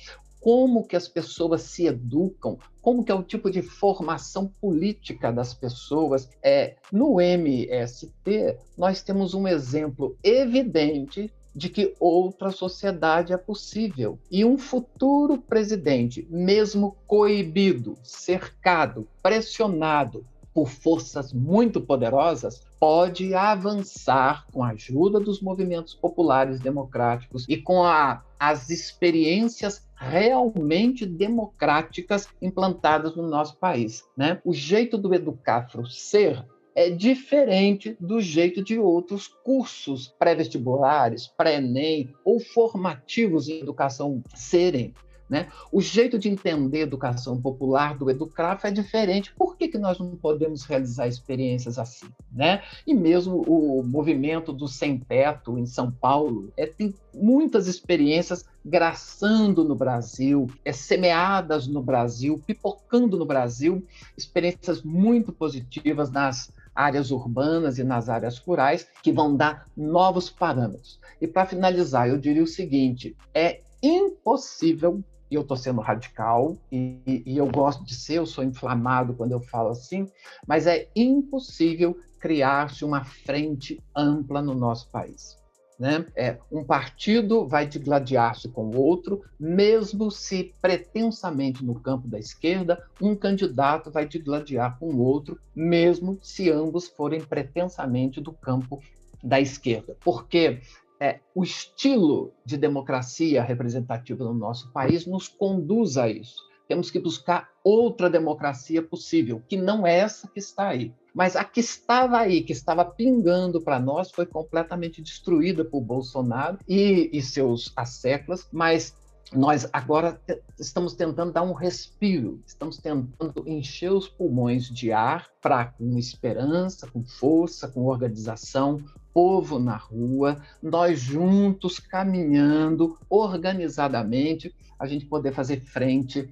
como 0.42 0.84
que 0.84 0.96
as 0.96 1.08
pessoas 1.08 1.62
se 1.62 1.86
educam, 1.86 2.58
como 2.82 3.04
que 3.04 3.12
é 3.12 3.16
o 3.16 3.24
tipo 3.24 3.52
de 3.52 3.62
formação 3.62 4.52
política 4.60 5.32
das 5.32 5.54
pessoas. 5.54 6.28
É, 6.42 6.76
no 6.92 7.22
MST, 7.22 8.58
nós 8.76 9.04
temos 9.04 9.36
um 9.36 9.48
exemplo 9.48 10.18
evidente 10.24 11.32
de 11.56 11.70
que 11.70 11.94
outra 12.00 12.50
sociedade 12.50 13.34
é 13.34 13.38
possível. 13.38 14.18
E 14.32 14.44
um 14.44 14.58
futuro 14.58 15.38
presidente, 15.38 16.26
mesmo 16.30 16.98
coibido, 17.06 17.98
cercado, 18.02 19.08
pressionado 19.22 20.26
por 20.54 20.70
forças 20.70 21.34
muito 21.34 21.82
poderosas, 21.82 22.66
pode 22.80 23.34
avançar 23.34 24.46
com 24.52 24.64
a 24.64 24.70
ajuda 24.70 25.20
dos 25.20 25.42
movimentos 25.42 25.94
populares 25.94 26.60
democráticos 26.60 27.46
e 27.48 27.58
com 27.58 27.84
a, 27.84 28.24
as 28.40 28.70
experiências 28.70 29.88
realmente 29.96 31.06
democráticas 31.06 32.28
implantadas 32.42 33.16
no 33.16 33.28
nosso 33.28 33.58
país. 33.58 34.04
Né? 34.18 34.42
O 34.44 34.54
jeito 34.54 34.98
do 34.98 35.14
Educafro 35.14 35.86
ser 35.86 36.44
é 36.74 36.90
diferente 36.90 37.98
do 38.00 38.22
jeito 38.22 38.64
de 38.64 38.80
outros 38.80 39.28
cursos 39.28 40.08
pré-vestibulares, 40.08 41.28
pré-ENEM 41.28 42.14
ou 42.24 42.40
formativos 42.40 43.50
em 43.50 43.60
educação 43.60 44.24
serem. 44.34 44.94
Né? 45.32 45.48
O 45.72 45.80
jeito 45.80 46.20
de 46.20 46.28
entender 46.28 46.82
educação 46.82 47.42
popular 47.42 47.98
do 47.98 48.10
Educraf 48.10 48.66
é 48.66 48.70
diferente. 48.70 49.34
Por 49.34 49.56
que, 49.56 49.70
que 49.70 49.78
nós 49.78 49.98
não 49.98 50.14
podemos 50.18 50.66
realizar 50.66 51.08
experiências 51.08 51.80
assim? 51.80 52.08
Né? 52.30 52.62
E 52.86 52.94
mesmo 52.94 53.42
o 53.48 53.82
movimento 53.82 54.52
do 54.52 54.68
Sem 54.68 55.00
Teto 55.00 55.58
em 55.58 55.66
São 55.66 55.90
Paulo 55.90 56.52
é, 56.58 56.66
tem 56.66 56.94
muitas 57.14 57.66
experiências 57.68 58.44
graçando 58.64 59.64
no 59.64 59.74
Brasil, 59.74 60.48
é, 60.66 60.74
semeadas 60.74 61.66
no 61.66 61.82
Brasil, 61.82 62.38
pipocando 62.46 63.18
no 63.18 63.26
Brasil, 63.26 63.88
experiências 64.18 64.84
muito 64.84 65.32
positivas 65.32 66.12
nas 66.12 66.52
áreas 66.76 67.10
urbanas 67.10 67.80
e 67.80 67.86
nas 67.86 68.10
áreas 68.10 68.38
rurais, 68.38 68.86
que 69.02 69.14
vão 69.14 69.34
dar 69.34 69.66
novos 69.78 70.30
parâmetros. 70.30 71.00
E 71.22 71.26
para 71.28 71.46
finalizar, 71.46 72.10
eu 72.10 72.18
diria 72.18 72.44
o 72.44 72.48
seguinte: 72.48 73.16
é 73.34 73.62
impossível 73.82 75.02
e 75.32 75.36
eu 75.36 75.42
estou 75.42 75.56
sendo 75.56 75.80
radical, 75.80 76.58
e, 76.70 77.24
e, 77.26 77.38
eu 77.38 77.48
gosto 77.48 77.86
de 77.86 77.96
ser, 77.96 78.16
eu 78.16 78.26
sou 78.26 78.44
inflamado 78.44 79.14
quando 79.14 79.32
eu 79.32 79.40
falo 79.40 79.70
assim, 79.70 80.06
mas 80.46 80.68
é 80.68 80.90
impossível 80.94 81.98
criar-se 82.20 82.84
uma 82.84 83.06
frente 83.06 83.82
ampla 83.96 84.42
no 84.42 84.54
nosso 84.54 84.90
país. 84.92 85.40
Né? 85.80 86.06
É, 86.16 86.38
um 86.52 86.64
partido 86.64 87.48
vai 87.48 87.66
digladiar-se 87.66 88.50
com 88.50 88.66
o 88.66 88.78
outro, 88.78 89.24
mesmo 89.40 90.12
se 90.12 90.54
pretensamente 90.62 91.66
no 91.66 91.80
campo 91.80 92.08
da 92.08 92.20
esquerda, 92.20 92.84
um 93.02 93.16
candidato 93.16 93.90
vai 93.90 94.06
digladiar 94.06 94.78
com 94.78 94.94
o 94.94 95.00
outro, 95.00 95.40
mesmo 95.56 96.20
se 96.22 96.52
ambos 96.52 96.88
forem 96.88 97.22
pretensamente 97.22 98.22
do 98.22 98.32
campo 98.32 98.80
da 99.24 99.40
esquerda. 99.40 99.96
Porque 100.04 100.62
é, 101.02 101.20
o 101.34 101.44
estilo 101.44 102.32
de 102.46 102.56
democracia 102.56 103.42
representativa 103.42 104.24
no 104.24 104.36
nosso 104.36 104.72
país 104.72 105.08
nos 105.08 105.28
conduz 105.28 105.98
a 105.98 106.08
isso. 106.08 106.36
Temos 106.68 106.92
que 106.92 107.00
buscar 107.00 107.50
outra 107.64 108.08
democracia 108.08 108.84
possível, 108.84 109.42
que 109.50 109.58
não 109.58 109.86
é 109.86 109.98
essa 109.98 110.28
que 110.28 110.38
está 110.38 110.68
aí. 110.70 110.94
Mas 111.14 111.36
a 111.36 111.44
que 111.44 111.60
estava 111.60 112.20
aí, 112.20 112.44
que 112.44 112.54
estava 112.54 112.86
pingando 112.86 113.60
para 113.60 113.80
nós, 113.80 114.12
foi 114.12 114.28
completamente 114.28 115.02
destruída 115.02 115.66
por 115.66 115.82
Bolsonaro 115.82 116.60
e, 116.70 117.10
e 117.12 117.22
seus 117.22 117.74
asseclas, 117.76 118.48
mas 118.52 118.96
nós 119.34 119.68
agora 119.74 120.22
estamos 120.60 120.94
tentando 120.94 121.34
dar 121.34 121.42
um 121.42 121.54
respiro, 121.54 122.42
estamos 122.46 122.78
tentando 122.78 123.44
encher 123.48 123.92
os 123.92 124.08
pulmões 124.08 124.70
de 124.70 124.92
ar 124.92 125.28
para, 125.42 125.66
com 125.66 125.98
esperança, 125.98 126.88
com 126.88 127.04
força, 127.04 127.68
com 127.68 127.86
organização, 127.86 128.80
povo 129.14 129.60
na 129.60 129.76
rua, 129.76 130.42
nós 130.62 131.00
juntos 131.00 131.80
caminhando 131.80 132.98
organizadamente, 133.10 134.54
a 134.80 134.88
gente 134.88 135.06
poder 135.06 135.34
fazer 135.34 135.62
frente 135.62 136.30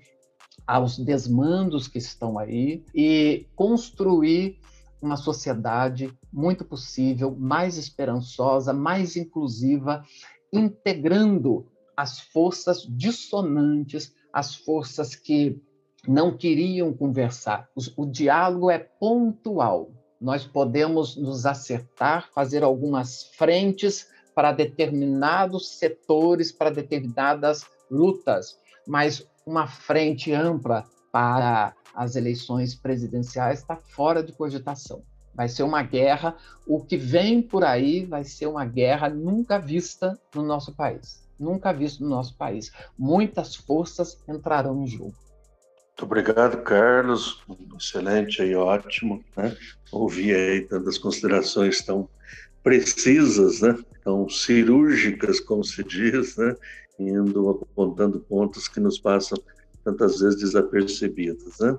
aos 0.65 0.97
desmandos 0.97 1.87
que 1.87 1.97
estão 1.97 2.37
aí 2.37 2.83
e 2.93 3.47
construir 3.55 4.59
uma 5.01 5.15
sociedade 5.15 6.13
muito 6.31 6.65
possível, 6.65 7.35
mais 7.37 7.77
esperançosa, 7.77 8.73
mais 8.73 9.15
inclusiva, 9.15 10.03
integrando 10.51 11.65
as 11.95 12.19
forças 12.19 12.85
dissonantes, 12.89 14.13
as 14.31 14.55
forças 14.55 15.15
que 15.15 15.61
não 16.07 16.35
queriam 16.35 16.93
conversar. 16.93 17.69
O, 17.97 18.05
diálogo 18.05 18.69
é 18.69 18.79
pontual. 18.79 19.91
Nós 20.19 20.45
podemos 20.45 21.15
nos 21.15 21.45
acertar, 21.45 22.29
fazer 22.33 22.63
algumas 22.63 23.23
frentes 23.35 24.07
para 24.35 24.51
determinados 24.51 25.77
setores, 25.77 26.51
para 26.51 26.69
determinadas 26.69 27.65
lutas, 27.89 28.57
mas 28.87 29.27
uma 29.45 29.67
frente 29.67 30.33
ampla 30.33 30.85
para 31.11 31.73
as 31.95 32.15
eleições 32.15 32.75
presidenciais 32.75 33.59
está 33.59 33.75
fora 33.75 34.21
de 34.21 34.31
cogitação. 34.31 35.03
Vai 35.33 35.47
ser 35.47 35.63
uma 35.63 35.81
guerra, 35.81 36.35
o 36.67 36.83
que 36.83 36.97
vem 36.97 37.41
por 37.41 37.63
aí 37.63 38.05
vai 38.05 38.23
ser 38.23 38.47
uma 38.47 38.65
guerra 38.65 39.09
nunca 39.09 39.57
vista 39.57 40.19
no 40.35 40.43
nosso 40.43 40.75
país. 40.75 41.27
Nunca 41.39 41.71
vista 41.71 42.03
no 42.03 42.09
nosso 42.09 42.35
país. 42.35 42.71
Muitas 42.97 43.55
forças 43.55 44.21
entrarão 44.27 44.83
em 44.83 44.87
jogo. 44.87 45.15
Muito 45.99 46.05
obrigado, 46.05 46.63
Carlos. 46.63 47.43
Excelente 47.77 48.41
e 48.41 48.55
ótimo. 48.55 49.21
Né? 49.35 49.53
Ouvir 49.91 50.33
aí 50.33 50.61
tantas 50.61 50.97
considerações 50.97 51.81
tão 51.81 52.07
precisas, 52.63 53.59
né? 53.59 53.77
tão 54.01 54.29
cirúrgicas, 54.29 55.41
como 55.41 55.61
se 55.61 55.83
diz, 55.83 56.37
né? 56.37 56.55
indo 56.97 57.49
apontando 57.49 58.17
pontos 58.21 58.69
que 58.69 58.79
nos 58.79 58.97
passam 58.97 59.37
tantas 59.83 60.21
vezes 60.21 60.39
desapercebidas. 60.39 61.59
Né? 61.59 61.77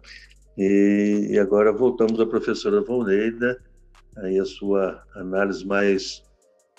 E, 0.59 1.29
e 1.31 1.39
agora 1.39 1.73
voltamos 1.73 2.21
à 2.21 2.27
professora 2.27 2.83
Volneida, 2.83 3.59
aí 4.19 4.39
a 4.39 4.45
sua 4.45 5.03
análise 5.15 5.65
mais 5.65 6.23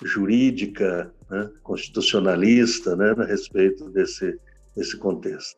jurídica, 0.03 1.11
né? 1.27 1.49
constitucionalista, 1.63 2.95
né? 2.95 3.15
a 3.17 3.25
respeito 3.25 3.89
desse, 3.89 4.39
desse 4.75 4.95
contexto. 4.95 5.57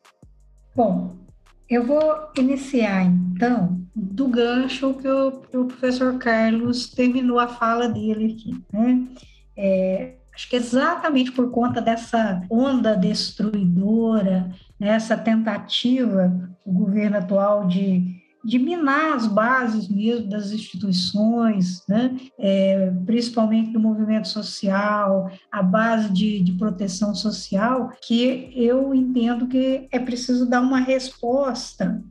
Bom, 0.73 1.22
eu 1.69 1.85
vou 1.85 2.29
iniciar, 2.37 3.03
então, 3.05 3.81
do 3.95 4.27
gancho 4.27 4.93
que 4.95 5.07
o, 5.07 5.31
que 5.31 5.57
o 5.57 5.65
professor 5.65 6.17
Carlos 6.17 6.89
terminou 6.89 7.39
a 7.39 7.47
fala 7.47 7.87
dele 7.87 8.33
aqui. 8.33 8.63
Né? 8.71 9.07
É, 9.55 10.13
Acho 10.33 10.49
que 10.49 10.55
exatamente 10.55 11.31
por 11.31 11.51
conta 11.51 11.79
dessa 11.79 12.41
onda 12.49 12.95
destruidora, 12.95 14.51
né, 14.79 14.89
essa 14.89 15.15
tentativa 15.15 16.27
do 16.65 16.71
governo 16.71 17.17
atual 17.17 17.67
de, 17.67 18.22
de 18.43 18.59
minar 18.59 19.13
as 19.13 19.25
bases 19.25 19.87
mesmo 19.87 20.27
das 20.27 20.51
instituições, 20.51 21.81
né, 21.87 22.15
é, 22.37 22.91
principalmente 23.05 23.71
do 23.71 23.79
movimento 23.79 24.27
social, 24.27 25.31
a 25.51 25.63
base 25.63 26.11
de, 26.11 26.41
de 26.41 26.51
proteção 26.53 27.15
social, 27.15 27.91
que 28.01 28.51
eu 28.55 28.93
entendo 28.93 29.47
que 29.47 29.87
é 29.91 29.99
preciso 29.99 30.45
dar 30.45 30.61
uma 30.61 30.79
resposta 30.79 32.03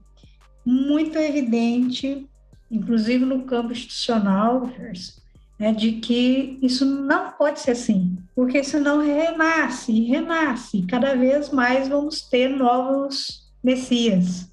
muito 0.65 1.19
evidente, 1.19 2.27
inclusive 2.71 3.25
no 3.25 3.43
campo 3.43 3.73
institucional, 3.73 4.71
né, 5.59 5.73
de 5.73 5.93
que 5.93 6.59
isso 6.63 6.87
não 6.87 7.33
pode 7.33 7.61
ser 7.61 7.73
assim, 7.73 8.17
porque 8.35 8.65
senão 8.65 9.01
renasce, 9.01 9.93
renasce, 10.05 10.83
cada 10.89 11.15
vez 11.15 11.51
mais 11.51 11.89
vamos 11.89 12.23
ter 12.23 12.49
novos 12.49 13.53
messias. 13.63 14.51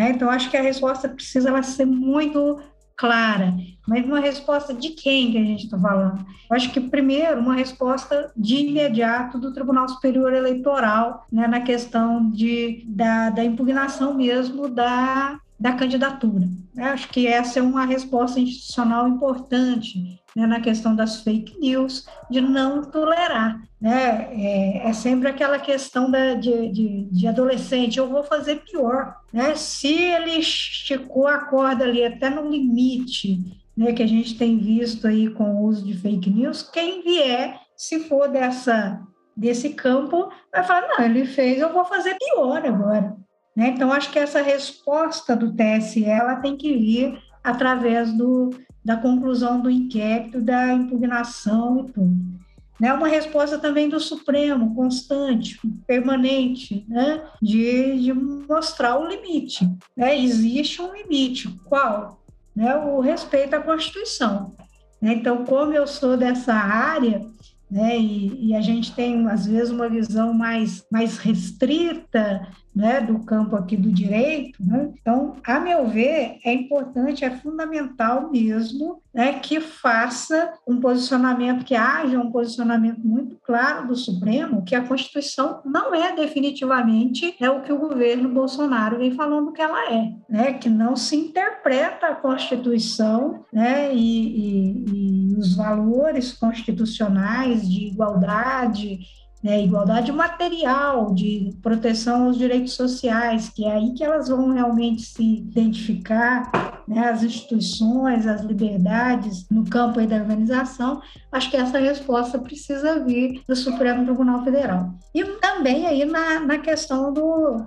Né? 0.00 0.12
Então, 0.12 0.30
acho 0.30 0.50
que 0.50 0.56
a 0.56 0.62
resposta 0.62 1.10
precisa 1.10 1.62
ser 1.62 1.84
muito 1.84 2.58
clara, 2.96 3.54
mas 3.86 4.02
uma 4.02 4.18
resposta 4.18 4.72
de 4.72 4.90
quem 4.90 5.30
que 5.30 5.36
a 5.36 5.44
gente 5.44 5.64
está 5.64 5.78
falando? 5.78 6.24
Eu 6.50 6.56
acho 6.56 6.72
que, 6.72 6.80
primeiro, 6.80 7.38
uma 7.38 7.54
resposta 7.54 8.32
de 8.34 8.56
imediato 8.66 9.38
do 9.38 9.52
Tribunal 9.52 9.86
Superior 9.90 10.32
Eleitoral, 10.32 11.26
né, 11.30 11.46
na 11.46 11.60
questão 11.60 12.30
de, 12.30 12.82
da, 12.88 13.28
da 13.28 13.44
impugnação 13.44 14.14
mesmo 14.14 14.70
da 14.70 15.38
da 15.60 15.74
candidatura. 15.74 16.48
Eu 16.74 16.84
acho 16.84 17.10
que 17.10 17.26
essa 17.26 17.58
é 17.58 17.62
uma 17.62 17.84
resposta 17.84 18.40
institucional 18.40 19.06
importante 19.06 20.18
né, 20.34 20.46
na 20.46 20.60
questão 20.60 20.94
das 20.94 21.22
fake 21.22 21.58
news, 21.58 22.06
de 22.30 22.40
não 22.40 22.82
tolerar. 22.82 23.60
Né? 23.80 24.28
É, 24.32 24.88
é 24.88 24.92
sempre 24.92 25.28
aquela 25.28 25.58
questão 25.58 26.10
da, 26.10 26.34
de, 26.34 26.70
de, 26.70 27.04
de, 27.10 27.26
adolescente, 27.26 27.98
eu 27.98 28.08
vou 28.08 28.22
fazer 28.22 28.62
pior. 28.62 29.16
Né? 29.32 29.54
Se 29.54 29.92
ele 29.92 30.38
esticou 30.38 31.26
a 31.26 31.38
corda 31.38 31.84
ali 31.84 32.04
até 32.04 32.30
no 32.30 32.50
limite 32.50 33.38
né, 33.76 33.92
que 33.92 34.02
a 34.02 34.08
gente 34.08 34.36
tem 34.36 34.58
visto 34.58 35.06
aí 35.06 35.30
com 35.30 35.54
o 35.54 35.64
uso 35.64 35.84
de 35.84 35.96
fake 35.96 36.28
news, 36.28 36.62
quem 36.62 37.02
vier, 37.02 37.58
se 37.76 38.00
for 38.00 38.28
dessa, 38.28 39.00
desse 39.36 39.70
campo, 39.70 40.30
vai 40.52 40.62
falar, 40.62 40.86
não, 40.88 41.04
ele 41.04 41.24
fez, 41.24 41.58
eu 41.58 41.72
vou 41.72 41.84
fazer 41.84 42.16
pior 42.18 42.64
agora. 42.64 43.16
Né? 43.56 43.68
Então, 43.68 43.92
acho 43.92 44.10
que 44.10 44.18
essa 44.18 44.42
resposta 44.42 45.34
do 45.34 45.54
TSE 45.54 46.04
ela 46.04 46.36
tem 46.36 46.56
que 46.56 46.76
vir 46.76 47.18
através 47.42 48.12
do, 48.12 48.50
da 48.84 48.96
conclusão 48.96 49.60
do 49.60 49.70
inquérito, 49.70 50.40
da 50.40 50.72
impugnação 50.72 51.86
e 51.88 51.92
tudo. 51.92 52.40
Né? 52.80 52.92
Uma 52.94 53.08
resposta 53.08 53.58
também 53.58 53.88
do 53.88 54.00
Supremo, 54.00 54.74
constante, 54.74 55.60
permanente, 55.86 56.86
né? 56.88 57.22
de, 57.40 58.00
de 58.00 58.12
mostrar 58.12 58.98
o 58.98 59.06
limite. 59.06 59.70
Né? 59.94 60.18
Existe 60.18 60.80
um 60.80 60.94
limite. 60.94 61.48
Qual? 61.66 62.22
Né? 62.56 62.74
O 62.74 63.00
respeito 63.00 63.54
à 63.54 63.60
Constituição. 63.60 64.54
Né? 65.00 65.14
Então, 65.14 65.44
como 65.44 65.74
eu 65.74 65.86
sou 65.86 66.16
dessa 66.16 66.54
área, 66.54 67.26
né? 67.70 67.96
E, 67.96 68.48
e, 68.48 68.56
a 68.56 68.60
gente 68.60 68.92
tem, 68.92 69.28
às 69.28 69.46
vezes, 69.46 69.70
uma 69.70 69.88
visão 69.88 70.34
mais, 70.34 70.84
mais 70.90 71.18
restrita 71.18 72.48
né, 72.74 73.00
do 73.00 73.18
campo 73.20 73.56
aqui 73.56 73.76
do 73.76 73.90
direito. 73.90 74.64
Né? 74.64 74.90
Então, 75.00 75.36
a 75.44 75.60
meu 75.60 75.88
ver, 75.88 76.38
é 76.44 76.52
importante, 76.52 77.24
é 77.24 77.30
fundamental 77.30 78.30
mesmo 78.30 79.02
né, 79.12 79.40
que 79.40 79.60
faça 79.60 80.52
um 80.66 80.80
posicionamento, 80.80 81.64
que 81.64 81.74
haja 81.74 82.18
um 82.18 82.30
posicionamento 82.30 83.00
muito 83.00 83.36
claro 83.44 83.88
do 83.88 83.96
Supremo, 83.96 84.64
que 84.64 84.74
a 84.74 84.84
Constituição 84.84 85.60
não 85.64 85.94
é 85.94 86.14
definitivamente 86.14 87.34
é 87.40 87.50
o 87.50 87.62
que 87.62 87.72
o 87.72 87.78
governo 87.78 88.28
Bolsonaro 88.28 88.98
vem 88.98 89.10
falando 89.12 89.52
que 89.52 89.60
ela 89.60 89.92
é, 89.92 90.12
né, 90.28 90.52
que 90.52 90.68
não 90.68 90.94
se 90.94 91.16
interpreta 91.16 92.06
a 92.06 92.14
Constituição 92.14 93.44
né, 93.52 93.92
e, 93.92 93.98
e, 93.98 95.32
e 95.32 95.36
os 95.36 95.56
valores 95.56 96.32
constitucionais 96.32 97.68
de 97.68 97.86
igualdade 97.86 99.00
né, 99.42 99.62
igualdade 99.62 100.12
material, 100.12 101.14
de 101.14 101.56
proteção 101.62 102.26
aos 102.26 102.36
direitos 102.36 102.74
sociais, 102.74 103.48
que 103.48 103.64
é 103.64 103.72
aí 103.72 103.94
que 103.94 104.04
elas 104.04 104.28
vão 104.28 104.50
realmente 104.50 105.02
se 105.02 105.38
identificar, 105.38 106.82
né, 106.86 107.08
as 107.08 107.22
instituições, 107.22 108.26
as 108.26 108.42
liberdades 108.42 109.48
no 109.50 109.64
campo 109.64 109.98
aí 109.98 110.06
da 110.06 110.16
organização, 110.16 111.00
acho 111.32 111.50
que 111.50 111.56
essa 111.56 111.78
resposta 111.78 112.38
precisa 112.38 113.02
vir 113.04 113.42
do 113.48 113.56
Supremo 113.56 114.04
Tribunal 114.04 114.44
Federal. 114.44 114.94
E 115.14 115.24
também 115.24 115.86
aí 115.86 116.04
na, 116.04 116.40
na 116.40 116.58
questão 116.58 117.12
do, 117.12 117.64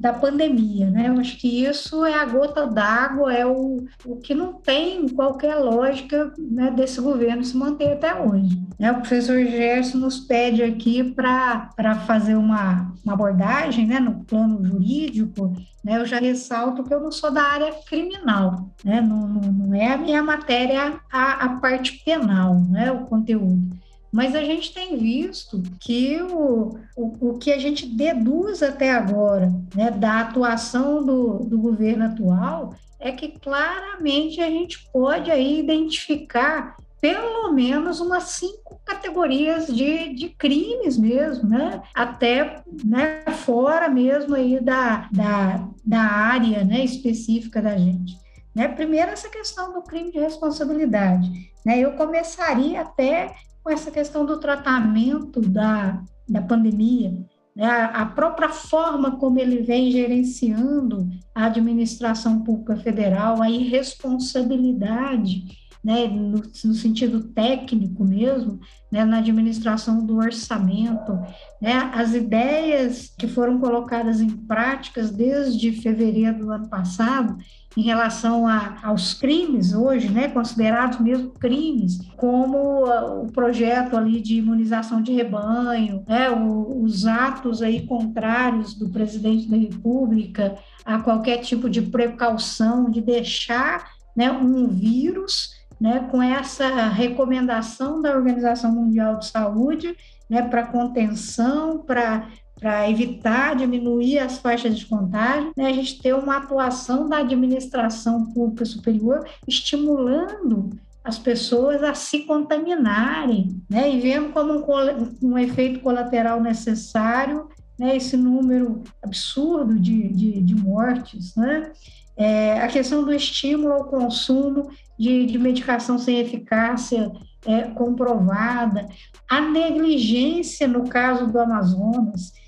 da 0.00 0.14
pandemia, 0.14 0.90
né? 0.90 1.08
Eu 1.08 1.20
acho 1.20 1.36
que 1.36 1.62
isso 1.62 2.06
é 2.06 2.14
a 2.14 2.24
gota 2.24 2.66
d'água, 2.66 3.34
é 3.34 3.44
o, 3.44 3.84
o 4.06 4.16
que 4.16 4.34
não 4.34 4.54
tem 4.54 5.06
qualquer 5.10 5.56
lógica 5.56 6.32
né, 6.38 6.70
desse 6.70 7.02
governo 7.02 7.44
se 7.44 7.54
manter 7.54 7.92
até 7.92 8.14
hoje. 8.14 8.58
Né? 8.78 8.90
O 8.90 8.96
professor 8.96 9.38
Gerson 9.44 9.98
nos 9.98 10.20
pede 10.20 10.62
aqui 10.62 11.04
para 11.04 11.96
fazer 12.06 12.34
uma, 12.34 12.94
uma 13.04 13.12
abordagem 13.12 13.86
né, 13.86 14.00
no 14.00 14.24
plano 14.24 14.64
jurídico, 14.64 15.52
né? 15.84 15.98
Eu 15.98 16.06
já 16.06 16.18
ressalto 16.18 16.82
que 16.82 16.94
eu 16.94 17.00
não 17.00 17.12
sou 17.12 17.30
da 17.30 17.42
área 17.42 17.70
criminal, 17.86 18.70
né? 18.82 19.02
Não, 19.02 19.28
não, 19.28 19.52
não 19.52 19.74
é 19.74 19.92
a 19.92 19.98
minha 19.98 20.22
matéria 20.22 20.98
a, 21.12 21.44
a 21.44 21.48
parte 21.60 22.02
penal, 22.02 22.54
né? 22.54 22.90
O 22.90 23.04
conteúdo. 23.04 23.68
Mas 24.12 24.34
a 24.34 24.42
gente 24.42 24.74
tem 24.74 24.96
visto 24.96 25.62
que 25.78 26.20
o, 26.20 26.78
o, 26.96 27.30
o 27.30 27.38
que 27.38 27.52
a 27.52 27.58
gente 27.58 27.86
deduz 27.86 28.62
até 28.62 28.92
agora 28.92 29.52
né, 29.74 29.90
da 29.90 30.20
atuação 30.20 31.04
do, 31.04 31.44
do 31.44 31.58
governo 31.58 32.06
atual 32.06 32.74
é 32.98 33.12
que 33.12 33.28
claramente 33.28 34.40
a 34.40 34.48
gente 34.48 34.88
pode 34.92 35.30
aí 35.30 35.60
identificar 35.60 36.76
pelo 37.00 37.50
menos 37.52 37.98
umas 37.98 38.24
cinco 38.24 38.78
categorias 38.84 39.66
de, 39.68 40.14
de 40.14 40.28
crimes 40.28 40.98
mesmo, 40.98 41.48
né? 41.48 41.82
Até 41.94 42.62
né, 42.84 43.22
fora 43.44 43.88
mesmo 43.88 44.34
aí 44.34 44.60
da, 44.60 45.08
da, 45.10 45.66
da 45.82 46.00
área 46.00 46.62
né, 46.62 46.84
específica 46.84 47.62
da 47.62 47.76
gente. 47.76 48.18
Né? 48.54 48.68
Primeiro, 48.68 49.10
essa 49.12 49.30
questão 49.30 49.72
do 49.72 49.82
crime 49.82 50.12
de 50.12 50.18
responsabilidade. 50.18 51.30
Né? 51.64 51.78
Eu 51.78 51.92
começaria 51.92 52.82
até 52.82 53.34
com 53.62 53.70
essa 53.70 53.90
questão 53.90 54.24
do 54.24 54.38
tratamento 54.38 55.40
da, 55.40 56.02
da 56.28 56.42
pandemia, 56.42 57.12
né? 57.54 57.66
a 57.92 58.06
própria 58.06 58.48
forma 58.48 59.16
como 59.16 59.38
ele 59.38 59.62
vem 59.62 59.90
gerenciando 59.90 61.08
a 61.34 61.46
administração 61.46 62.42
pública 62.42 62.76
federal, 62.76 63.42
a 63.42 63.50
irresponsabilidade 63.50 65.44
né, 65.82 66.06
no, 66.06 66.42
no, 66.42 66.74
sentido 66.74 67.24
técnico 67.30 68.04
mesmo, 68.04 68.60
né, 68.92 69.04
na 69.04 69.18
administração 69.18 70.04
do 70.04 70.16
orçamento, 70.18 71.12
né, 71.60 71.90
as 71.94 72.14
ideias 72.14 73.12
que 73.18 73.26
foram 73.26 73.58
colocadas 73.58 74.20
em 74.20 74.28
práticas 74.28 75.10
desde 75.10 75.72
fevereiro 75.72 76.38
do 76.38 76.52
ano 76.52 76.68
passado 76.68 77.38
em 77.76 77.82
relação 77.82 78.46
a, 78.46 78.78
aos 78.82 79.14
crimes 79.14 79.72
hoje, 79.72 80.08
né, 80.08 80.28
considerados 80.28 80.98
mesmo 80.98 81.30
crimes, 81.30 81.98
como 82.16 82.84
o 83.22 83.30
projeto 83.32 83.96
ali 83.96 84.20
de 84.20 84.36
imunização 84.36 85.00
de 85.00 85.12
rebanho, 85.12 86.04
né, 86.06 86.30
o, 86.30 86.82
os 86.82 87.06
atos 87.06 87.62
aí 87.62 87.86
contrários 87.86 88.74
do 88.74 88.88
presidente 88.88 89.48
da 89.48 89.56
República 89.56 90.56
a 90.84 91.00
qualquer 91.00 91.38
tipo 91.38 91.70
de 91.70 91.82
precaução 91.82 92.90
de 92.90 93.00
deixar 93.00 93.88
né, 94.16 94.30
um 94.32 94.66
vírus 94.66 95.60
né, 95.80 96.08
com 96.10 96.20
essa 96.20 96.88
recomendação 96.88 98.02
da 98.02 98.14
Organização 98.14 98.72
Mundial 98.72 99.16
de 99.18 99.26
Saúde 99.26 99.96
né, 100.28 100.42
para 100.42 100.66
contenção, 100.66 101.78
para 101.78 102.28
para 102.60 102.88
evitar, 102.90 103.56
diminuir 103.56 104.18
as 104.18 104.38
faixas 104.38 104.78
de 104.78 104.84
contágio, 104.84 105.50
né, 105.56 105.66
a 105.68 105.72
gente 105.72 106.00
ter 106.00 106.14
uma 106.14 106.36
atuação 106.36 107.08
da 107.08 107.18
administração 107.18 108.26
pública 108.26 108.66
superior 108.66 109.26
estimulando 109.48 110.70
as 111.02 111.18
pessoas 111.18 111.82
a 111.82 111.94
se 111.94 112.20
contaminarem, 112.20 113.60
né, 113.68 113.90
e 113.90 113.98
vendo 113.98 114.30
como 114.32 114.52
um, 114.52 115.30
um 115.30 115.38
efeito 115.38 115.80
colateral 115.80 116.40
necessário 116.40 117.48
né, 117.78 117.96
esse 117.96 118.14
número 118.14 118.82
absurdo 119.02 119.78
de, 119.78 120.08
de, 120.08 120.42
de 120.42 120.54
mortes, 120.54 121.34
né, 121.34 121.72
é, 122.14 122.60
a 122.60 122.68
questão 122.68 123.02
do 123.02 123.14
estímulo 123.14 123.72
ao 123.72 123.84
consumo 123.84 124.70
de, 124.98 125.24
de 125.24 125.38
medicação 125.38 125.98
sem 125.98 126.18
eficácia 126.18 127.10
é, 127.46 127.62
comprovada, 127.62 128.86
a 129.26 129.40
negligência 129.40 130.68
no 130.68 130.86
caso 130.86 131.26
do 131.26 131.38
Amazonas. 131.38 132.38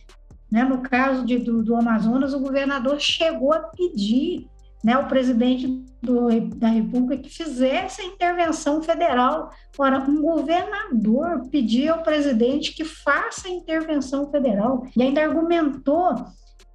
Né? 0.53 0.63
No 0.63 0.83
caso 0.83 1.25
de, 1.25 1.39
do, 1.39 1.63
do 1.63 1.75
Amazonas, 1.75 2.35
o 2.35 2.39
governador 2.39 3.01
chegou 3.01 3.55
a 3.55 3.61
pedir 3.61 4.47
né, 4.85 4.99
o 4.99 5.07
presidente 5.07 5.67
do, 6.03 6.29
da 6.57 6.69
República 6.69 7.23
que 7.23 7.31
fizesse 7.31 8.03
a 8.03 8.05
intervenção 8.05 8.83
federal. 8.83 9.51
Ora, 9.79 9.99
um 10.01 10.21
governador 10.21 11.49
pediu 11.51 11.95
ao 11.95 12.03
presidente 12.03 12.75
que 12.75 12.85
faça 12.85 13.49
a 13.49 13.51
intervenção 13.51 14.31
federal 14.31 14.87
e 14.95 15.03
ainda 15.03 15.23
argumentou 15.23 16.27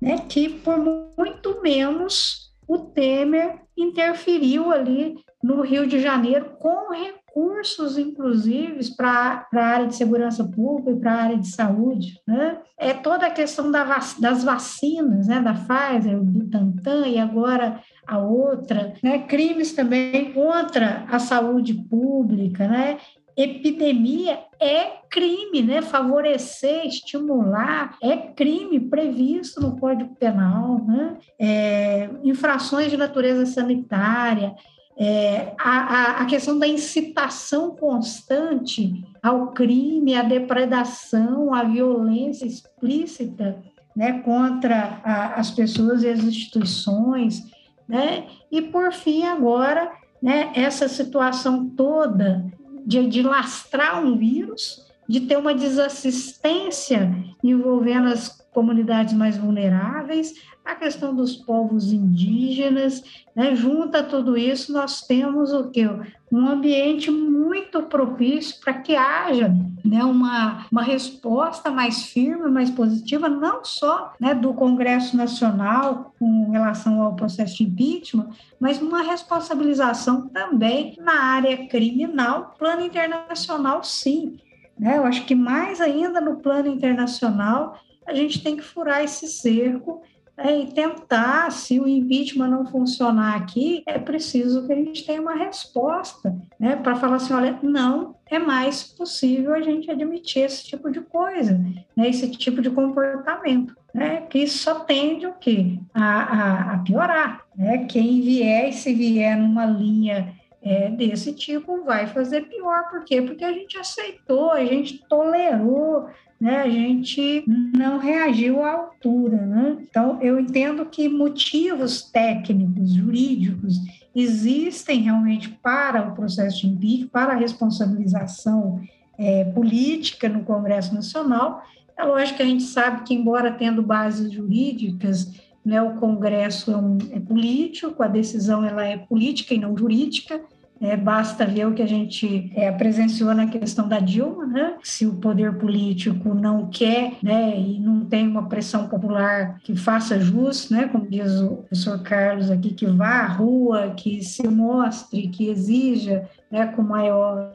né, 0.02 0.26
que 0.28 0.50
por 0.50 0.78
muito 0.78 1.62
menos 1.62 2.47
o 2.68 2.78
Temer 2.80 3.62
interferiu 3.78 4.72
ali 4.72 5.16
no 5.42 5.62
Rio 5.62 5.88
de 5.88 6.00
Janeiro 6.00 6.58
com 6.60 6.92
recursos, 6.92 7.98
inclusive, 7.98 8.96
para 8.96 9.48
a 9.54 9.60
área 9.60 9.88
de 9.88 9.96
segurança 9.96 10.44
pública 10.44 10.92
e 10.92 11.00
para 11.00 11.14
a 11.14 11.24
área 11.24 11.38
de 11.38 11.48
saúde. 11.48 12.20
Né? 12.28 12.58
É 12.78 12.94
toda 12.94 13.28
a 13.28 13.32
questão 13.32 13.72
da 13.72 13.86
das 14.20 14.44
vacinas, 14.44 15.28
né? 15.28 15.40
da 15.40 15.54
Pfizer, 15.54 16.20
do 16.20 16.50
Tantan 16.50 17.08
e 17.08 17.20
agora 17.20 17.80
a 18.06 18.18
outra, 18.18 18.94
né? 19.04 19.20
crimes 19.20 19.74
também 19.74 20.34
contra 20.34 21.06
a 21.10 21.20
saúde 21.20 21.74
pública, 21.74 22.68
né? 22.68 22.98
Epidemia 23.38 24.40
é 24.60 24.98
crime, 25.10 25.62
né? 25.62 25.82
Favorecer, 25.82 26.88
estimular 26.88 27.96
é 28.02 28.18
crime 28.18 28.80
previsto 28.80 29.62
no 29.62 29.78
Código 29.78 30.16
Penal, 30.16 30.84
né? 30.86 31.18
É, 31.40 32.10
infrações 32.24 32.90
de 32.90 32.98
natureza 32.98 33.46
sanitária, 33.46 34.56
é, 35.00 35.54
a, 35.60 36.24
a, 36.24 36.26
questão 36.26 36.58
da 36.58 36.68
incitação 36.68 37.76
constante 37.76 39.06
ao 39.22 39.52
crime, 39.52 40.16
à 40.16 40.24
depredação, 40.24 41.54
à 41.54 41.64
violência 41.64 42.48
explícita 42.48 43.62
né, 43.96 44.20
contra 44.22 45.00
a, 45.04 45.36
as 45.36 45.52
pessoas 45.52 46.02
e 46.02 46.10
as 46.10 46.24
instituições, 46.24 47.44
né? 47.88 48.26
E 48.52 48.60
por 48.60 48.92
fim 48.92 49.24
agora, 49.24 49.92
né, 50.22 50.52
essa 50.56 50.88
situação 50.88 51.70
toda 51.70 52.44
de, 52.88 53.06
de 53.06 53.22
lastrar 53.22 54.02
um 54.02 54.18
vírus, 54.18 54.88
de 55.10 55.20
ter 55.20 55.38
uma 55.38 55.54
desassistência 55.54 57.14
envolvendo 57.44 58.08
as 58.08 58.30
comunidades 58.58 59.14
mais 59.14 59.38
vulneráveis, 59.38 60.34
a 60.66 60.74
questão 60.74 61.16
dos 61.16 61.36
povos 61.36 61.94
indígenas, 61.94 63.04
né? 63.36 63.56
junta 63.56 64.02
tudo 64.02 64.36
isso, 64.36 64.74
nós 64.74 65.02
temos 65.02 65.54
o 65.54 65.70
que? 65.70 65.88
Um 66.32 66.48
ambiente 66.48 67.12
muito 67.12 67.84
propício 67.84 68.60
para 68.60 68.74
que 68.74 68.96
haja 68.96 69.54
né, 69.86 70.04
uma, 70.04 70.66
uma 70.72 70.82
resposta 70.82 71.70
mais 71.70 72.08
firme, 72.08 72.50
mais 72.50 72.72
positiva, 72.72 73.30
não 73.30 73.64
só 73.64 74.14
né, 74.20 74.34
do 74.34 74.52
Congresso 74.56 75.16
Nacional 75.16 76.16
com 76.18 76.50
relação 76.50 77.00
ao 77.00 77.16
processo 77.16 77.58
de 77.58 77.64
impeachment, 77.64 78.30
mas 78.60 78.82
uma 78.82 79.04
responsabilização 79.04 80.30
também 80.30 80.98
na 81.00 81.14
área 81.14 81.68
criminal, 81.68 82.56
plano 82.58 82.84
internacional, 82.84 83.84
sim. 83.84 84.36
Né? 84.80 84.98
Eu 84.98 85.06
acho 85.06 85.26
que 85.26 85.36
mais 85.36 85.80
ainda 85.80 86.20
no 86.20 86.38
plano 86.38 86.68
internacional, 86.68 87.78
a 88.08 88.14
gente 88.14 88.42
tem 88.42 88.56
que 88.56 88.64
furar 88.64 89.04
esse 89.04 89.28
cerco 89.28 90.02
é, 90.38 90.60
e 90.60 90.68
tentar, 90.68 91.52
se 91.52 91.80
o 91.80 91.88
impeachment 91.88 92.48
não 92.48 92.66
funcionar 92.66 93.36
aqui, 93.36 93.82
é 93.88 93.98
preciso 93.98 94.68
que 94.68 94.74
a 94.74 94.76
gente 94.76 95.04
tenha 95.04 95.20
uma 95.20 95.34
resposta, 95.34 96.36
né, 96.60 96.76
para 96.76 96.96
falar 96.96 97.16
assim, 97.16 97.34
olha, 97.34 97.58
não 97.64 98.16
é 98.28 98.38
mais 98.38 98.84
possível 98.84 99.54
a 99.56 99.62
gente 99.62 99.90
admitir 99.90 100.44
esse 100.44 100.64
tipo 100.64 100.92
de 100.92 101.02
coisa, 101.02 101.54
né, 101.96 102.08
esse 102.08 102.30
tipo 102.30 102.62
de 102.62 102.70
comportamento, 102.70 103.76
né, 103.92 104.22
que 104.30 104.46
só 104.48 104.82
tende 104.82 105.26
o 105.26 105.34
quê? 105.34 105.80
A, 105.92 106.04
a, 106.04 106.74
a 106.74 106.78
piorar, 106.80 107.44
né, 107.56 107.86
quem 107.86 108.22
vier, 108.22 108.72
se 108.74 108.94
vier 108.94 109.36
numa 109.36 109.66
linha 109.66 110.36
é, 110.62 110.90
desse 110.90 111.34
tipo 111.34 111.84
vai 111.84 112.08
fazer 112.08 112.42
pior. 112.42 112.90
Por 112.90 113.04
quê? 113.06 113.22
Porque 113.22 113.44
a 113.44 113.54
gente 113.54 113.78
aceitou, 113.78 114.52
a 114.52 114.66
gente 114.66 115.04
tolerou, 115.08 116.10
né, 116.40 116.62
a 116.62 116.70
gente 116.70 117.44
não 117.76 117.98
reagiu 117.98 118.62
à 118.62 118.72
altura. 118.74 119.38
Né? 119.38 119.78
Então, 119.82 120.22
eu 120.22 120.40
entendo 120.40 120.86
que 120.86 121.10
motivos 121.10 122.04
técnicos, 122.04 122.94
jurídicos, 122.94 123.76
existem 124.16 125.02
realmente 125.02 125.50
para 125.50 126.08
o 126.08 126.16
processo 126.16 126.62
de 126.62 126.68
impeachment, 126.68 127.10
para 127.10 127.34
a 127.34 127.38
responsabilização 127.38 128.82
é, 129.18 129.46
política 129.46 130.30
no 130.30 130.44
Congresso 130.44 130.94
Nacional. 130.94 131.64
É 131.98 132.04
lógico 132.04 132.38
que 132.38 132.44
a 132.44 132.48
gente 132.48 132.64
sabe 132.64 133.04
que, 133.04 133.14
embora 133.14 133.52
tendo 133.52 133.82
bases 133.82 134.32
jurídicas, 134.32 135.34
né, 135.66 135.82
o 135.82 135.96
Congresso 135.96 136.72
é, 136.72 136.78
um, 136.78 136.98
é 137.12 137.20
político, 137.20 138.02
a 138.02 138.08
decisão 138.08 138.64
ela 138.64 138.86
é 138.86 138.98
política 138.98 139.54
e 139.54 139.60
não 139.60 139.76
jurídica, 139.78 140.42
É, 140.80 140.96
basta 140.96 141.46
ver 141.46 141.68
o 141.68 141.74
que 141.74 141.82
a 141.82 141.88
gente 141.88 142.52
é, 142.56 142.72
presenciou 142.72 143.34
na 143.34 143.48
questão 143.48 143.88
da 143.88 144.00
Dilma, 144.00 144.46
né? 144.46 144.76
Se 144.84 145.06
o 145.06 145.16
poder 145.16 145.58
político 145.58 146.34
não 146.34 146.68
quer, 146.68 147.14
né, 147.24 147.60
e 147.60 147.80
não 147.80 148.06
tem 148.06 148.28
uma 148.28 148.48
pressão 148.48 148.88
popular 148.88 149.60
que 149.64 149.76
faça 149.76 150.20
jus, 150.20 150.70
né, 150.70 150.88
como 150.88 151.10
diz 151.10 151.42
o 151.42 151.58
professor 151.58 152.02
Carlos 152.04 152.52
aqui, 152.52 152.74
que 152.74 152.86
vá 152.86 153.22
à 153.22 153.28
rua, 153.28 153.94
que 153.96 154.24
se 154.24 154.48
mostre, 154.48 155.28
que 155.30 155.50
exija, 155.50 156.30
né, 156.52 156.68
com 156.68 156.84
maior 156.84 157.54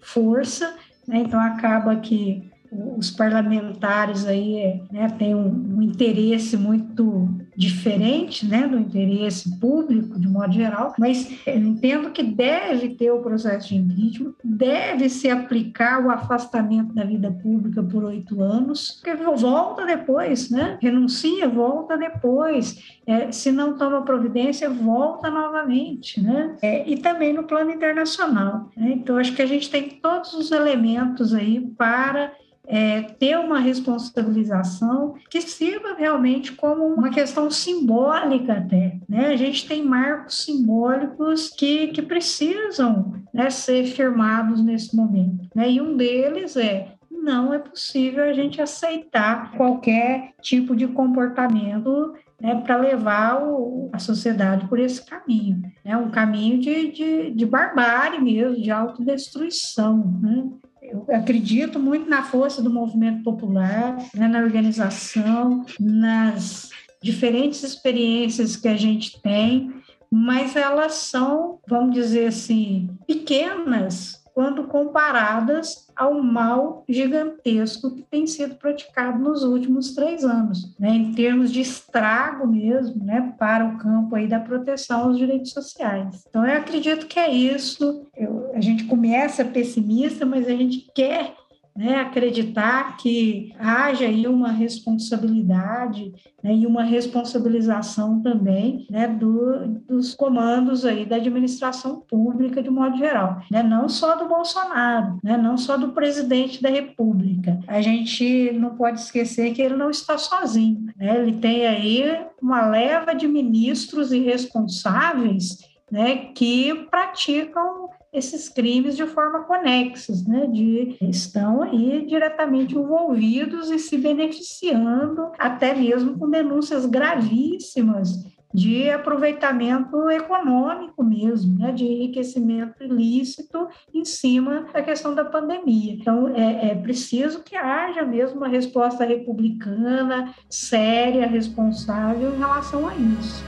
força, 0.00 0.74
né? 1.06 1.18
Então 1.18 1.40
acaba 1.40 1.96
que 1.96 2.50
os 2.98 3.10
parlamentares 3.10 4.26
aí 4.26 4.82
né, 4.90 5.08
têm 5.18 5.34
um, 5.34 5.76
um, 5.76 5.82
interesse 5.82 6.56
muito 6.56 7.28
diferente 7.56 8.46
né, 8.46 8.66
do 8.66 8.78
interesse 8.78 9.58
público, 9.58 10.18
de 10.20 10.28
modo 10.28 10.52
geral, 10.52 10.94
mas 10.98 11.30
eu 11.46 11.56
entendo 11.56 12.10
que 12.10 12.22
deve 12.22 12.90
ter 12.90 13.10
o 13.10 13.22
processo 13.22 13.68
de 13.68 13.76
impeachment, 13.76 14.34
deve 14.44 15.08
se 15.08 15.30
aplicar 15.30 16.04
o 16.04 16.10
afastamento 16.10 16.92
da 16.92 17.04
vida 17.04 17.30
pública 17.30 17.82
por 17.82 18.04
oito 18.04 18.42
anos, 18.42 19.00
porque 19.02 19.14
volta 19.14 19.86
depois, 19.86 20.50
né? 20.50 20.78
renuncia, 20.80 21.48
volta 21.48 21.96
depois, 21.96 22.98
é, 23.06 23.32
se 23.32 23.50
não 23.50 23.76
toma 23.76 24.02
providência, 24.02 24.68
volta 24.68 25.30
novamente, 25.30 26.20
né? 26.20 26.56
É, 26.60 26.88
e 26.88 26.98
também 26.98 27.32
no 27.32 27.44
plano 27.44 27.70
internacional. 27.70 28.70
Né? 28.76 28.92
Então, 28.96 29.16
acho 29.16 29.34
que 29.34 29.42
a 29.42 29.46
gente 29.46 29.70
tem 29.70 29.88
todos 29.88 30.34
os 30.34 30.50
elementos 30.50 31.32
aí 31.32 31.60
para 31.76 32.32
é, 32.66 33.02
ter 33.02 33.38
uma 33.38 33.60
responsabilização 33.60 35.14
que 35.30 35.40
sirva 35.40 35.94
realmente 35.94 36.52
como 36.52 36.84
uma 36.84 37.10
questão 37.10 37.50
simbólica 37.50 38.54
até. 38.54 38.98
Né? 39.08 39.28
A 39.28 39.36
gente 39.36 39.66
tem 39.68 39.84
marcos 39.84 40.44
simbólicos 40.44 41.48
que, 41.50 41.88
que 41.88 42.02
precisam 42.02 43.14
né, 43.32 43.50
ser 43.50 43.86
firmados 43.86 44.62
nesse 44.62 44.96
momento. 44.96 45.48
Né? 45.54 45.72
E 45.72 45.80
um 45.80 45.96
deles 45.96 46.56
é 46.56 46.92
não 47.10 47.52
é 47.52 47.58
possível 47.58 48.22
a 48.22 48.32
gente 48.32 48.62
aceitar 48.62 49.50
qualquer 49.56 50.32
tipo 50.40 50.76
de 50.76 50.86
comportamento 50.86 52.14
né, 52.40 52.60
para 52.60 52.76
levar 52.76 53.42
o, 53.42 53.90
a 53.92 53.98
sociedade 53.98 54.68
por 54.68 54.78
esse 54.78 55.04
caminho. 55.04 55.60
É 55.84 55.90
né? 55.90 55.96
um 55.96 56.10
caminho 56.10 56.60
de, 56.60 56.92
de, 56.92 57.30
de 57.32 57.46
barbárie 57.46 58.20
mesmo, 58.20 58.62
de 58.62 58.70
autodestruição. 58.70 60.20
Né? 60.20 60.44
Eu 60.88 61.04
acredito 61.10 61.78
muito 61.78 62.08
na 62.08 62.22
força 62.22 62.62
do 62.62 62.70
movimento 62.70 63.22
popular, 63.22 63.96
né, 64.14 64.28
na 64.28 64.40
organização, 64.40 65.64
nas 65.80 66.70
diferentes 67.02 67.62
experiências 67.62 68.56
que 68.56 68.68
a 68.68 68.76
gente 68.76 69.20
tem, 69.20 69.72
mas 70.10 70.56
elas 70.56 70.94
são, 70.94 71.58
vamos 71.68 71.94
dizer 71.94 72.28
assim, 72.28 72.88
pequenas 73.06 74.24
quando 74.36 74.64
comparadas 74.64 75.86
ao 75.96 76.22
mal 76.22 76.84
gigantesco 76.86 77.94
que 77.94 78.02
tem 78.02 78.26
sido 78.26 78.56
praticado 78.56 79.18
nos 79.18 79.42
últimos 79.42 79.94
três 79.94 80.26
anos, 80.26 80.76
né, 80.78 80.90
em 80.90 81.14
termos 81.14 81.50
de 81.50 81.62
estrago 81.62 82.46
mesmo, 82.46 83.02
né, 83.02 83.32
para 83.38 83.64
o 83.64 83.78
campo 83.78 84.14
aí 84.14 84.28
da 84.28 84.38
proteção 84.38 85.04
aos 85.04 85.16
direitos 85.16 85.52
sociais. 85.52 86.22
Então, 86.28 86.46
eu 86.46 86.54
acredito 86.54 87.06
que 87.06 87.18
é 87.18 87.32
isso. 87.32 88.06
Eu, 88.14 88.50
a 88.52 88.60
gente 88.60 88.84
começa 88.84 89.42
pessimista, 89.42 90.26
mas 90.26 90.46
a 90.46 90.52
gente 90.52 90.86
quer 90.94 91.34
né, 91.76 92.00
acreditar 92.00 92.96
que 92.96 93.52
haja 93.58 94.06
aí 94.06 94.26
uma 94.26 94.50
responsabilidade 94.50 96.12
né, 96.42 96.54
e 96.54 96.66
uma 96.66 96.82
responsabilização 96.82 98.22
também 98.22 98.86
né, 98.90 99.06
do, 99.06 99.68
dos 99.86 100.14
comandos 100.14 100.84
aí 100.84 101.04
da 101.04 101.16
administração 101.16 102.00
pública 102.00 102.62
de 102.62 102.70
modo 102.70 102.96
geral, 102.96 103.42
né, 103.50 103.62
não 103.62 103.88
só 103.88 104.16
do 104.16 104.28
Bolsonaro, 104.28 105.18
né, 105.22 105.36
não 105.36 105.56
só 105.58 105.76
do 105.76 105.92
presidente 105.92 106.62
da 106.62 106.70
República. 106.70 107.58
A 107.66 107.80
gente 107.80 108.52
não 108.52 108.76
pode 108.76 109.00
esquecer 109.00 109.52
que 109.52 109.62
ele 109.62 109.76
não 109.76 109.90
está 109.90 110.16
sozinho, 110.16 110.86
né, 110.96 111.20
ele 111.20 111.32
tem 111.38 111.66
aí 111.66 112.26
uma 112.40 112.66
leva 112.66 113.14
de 113.14 113.28
ministros 113.28 114.12
irresponsáveis 114.12 115.58
né, 115.90 116.16
que 116.34 116.74
praticam 116.90 117.75
esses 118.16 118.48
crimes 118.48 118.96
de 118.96 119.06
forma 119.06 119.44
conexas, 119.44 120.26
né? 120.26 120.46
De 120.46 120.96
estão 121.00 121.62
aí 121.62 122.04
diretamente 122.06 122.74
envolvidos 122.74 123.70
e 123.70 123.78
se 123.78 123.98
beneficiando, 123.98 125.30
até 125.38 125.74
mesmo 125.74 126.18
com 126.18 126.30
denúncias 126.30 126.86
gravíssimas 126.86 128.24
de 128.56 128.88
aproveitamento 128.88 130.08
econômico 130.08 131.04
mesmo, 131.04 131.58
né, 131.58 131.72
de 131.72 131.84
enriquecimento 131.84 132.82
ilícito 132.82 133.68
em 133.92 134.02
cima 134.02 134.64
da 134.72 134.80
questão 134.80 135.14
da 135.14 135.26
pandemia. 135.26 135.92
Então, 135.92 136.28
é, 136.34 136.70
é 136.70 136.74
preciso 136.74 137.42
que 137.42 137.54
haja 137.54 138.02
mesmo 138.02 138.38
uma 138.38 138.48
resposta 138.48 139.04
republicana, 139.04 140.34
séria, 140.48 141.26
responsável 141.26 142.34
em 142.34 142.38
relação 142.38 142.88
a 142.88 142.94
isso. 142.94 143.44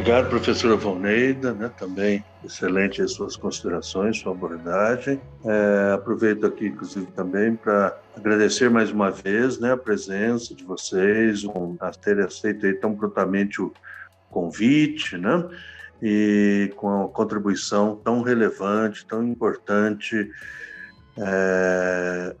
Obrigado, 0.00 0.30
professora 0.30 0.76
Volneida, 0.76 1.52
né, 1.52 1.70
também 1.76 2.24
excelente 2.42 3.02
as 3.02 3.12
suas 3.12 3.36
considerações, 3.36 4.18
sua 4.18 4.32
abordagem. 4.32 5.20
É, 5.44 5.92
aproveito 5.92 6.46
aqui, 6.46 6.68
inclusive, 6.68 7.04
também 7.08 7.54
para 7.54 8.00
agradecer 8.16 8.70
mais 8.70 8.90
uma 8.90 9.10
vez 9.10 9.60
né, 9.60 9.72
a 9.72 9.76
presença 9.76 10.54
de 10.54 10.64
vocês, 10.64 11.44
um, 11.44 11.76
a 11.78 11.90
terem 11.90 12.24
aceito 12.24 12.80
tão 12.80 12.96
prontamente 12.96 13.60
o 13.60 13.70
convite, 14.30 15.18
né, 15.18 15.46
e 16.02 16.72
com 16.76 17.04
a 17.04 17.08
contribuição 17.08 17.94
tão 18.02 18.22
relevante, 18.22 19.04
tão 19.06 19.22
importante 19.22 20.30
é, 21.18 22.34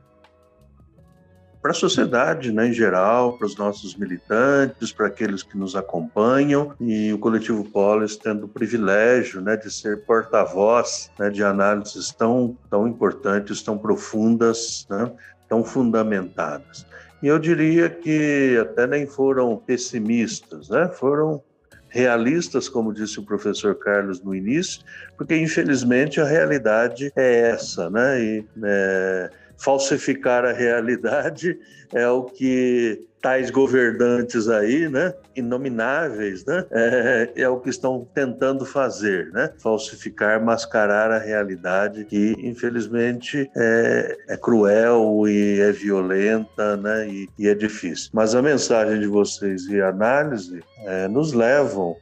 para 1.62 1.72
a 1.72 1.74
sociedade 1.74 2.52
né, 2.52 2.68
em 2.68 2.72
geral, 2.72 3.34
para 3.36 3.46
os 3.46 3.56
nossos 3.56 3.94
militantes, 3.94 4.92
para 4.92 5.06
aqueles 5.06 5.42
que 5.42 5.56
nos 5.58 5.76
acompanham, 5.76 6.74
e 6.80 7.12
o 7.12 7.18
Coletivo 7.18 7.64
Polis 7.64 8.16
tendo 8.16 8.46
o 8.46 8.48
privilégio 8.48 9.40
né, 9.40 9.56
de 9.56 9.70
ser 9.70 10.04
porta-voz 10.04 11.10
né, 11.18 11.28
de 11.28 11.42
análises 11.44 12.10
tão, 12.12 12.56
tão 12.70 12.88
importantes, 12.88 13.62
tão 13.62 13.76
profundas, 13.76 14.86
né, 14.88 15.12
tão 15.48 15.62
fundamentadas. 15.62 16.86
E 17.22 17.26
eu 17.26 17.38
diria 17.38 17.90
que 17.90 18.56
até 18.58 18.86
nem 18.86 19.06
foram 19.06 19.56
pessimistas, 19.56 20.70
né, 20.70 20.88
foram 20.88 21.42
realistas, 21.90 22.68
como 22.68 22.94
disse 22.94 23.18
o 23.18 23.24
professor 23.24 23.74
Carlos 23.74 24.22
no 24.22 24.34
início, 24.34 24.80
porque 25.16 25.36
infelizmente 25.36 26.20
a 26.20 26.24
realidade 26.24 27.12
é 27.16 27.50
essa, 27.50 27.90
né? 27.90 28.22
E, 28.22 28.44
é, 28.62 29.30
falsificar 29.60 30.44
a 30.44 30.52
realidade 30.52 31.58
é 31.92 32.08
o 32.08 32.24
que 32.24 33.06
tais 33.20 33.50
governantes 33.50 34.48
aí, 34.48 34.88
né, 34.88 35.12
inomináveis, 35.36 36.44
né, 36.46 36.64
é, 36.70 37.32
é, 37.36 37.48
o 37.48 37.60
que 37.60 37.68
estão 37.68 38.08
tentando 38.14 38.64
fazer, 38.64 39.30
né, 39.32 39.52
falsificar, 39.58 40.42
mascarar 40.42 41.10
a 41.10 41.18
realidade 41.18 42.06
que, 42.06 42.34
infelizmente, 42.38 43.50
é, 43.54 44.16
é 44.28 44.36
cruel 44.38 45.28
e 45.28 45.60
é 45.60 45.70
violenta, 45.70 46.78
né, 46.78 47.08
e, 47.08 47.28
e, 47.38 47.46
é 47.46 47.54
difícil. 47.54 48.10
Mas 48.14 48.34
a 48.34 48.40
mensagem 48.40 48.98
de 48.98 49.06
vocês 49.06 49.66
e 49.66 49.82
a 49.82 49.90
análise 49.90 50.62
é, 50.86 51.06
nos 51.06 51.34
levam 51.34 51.94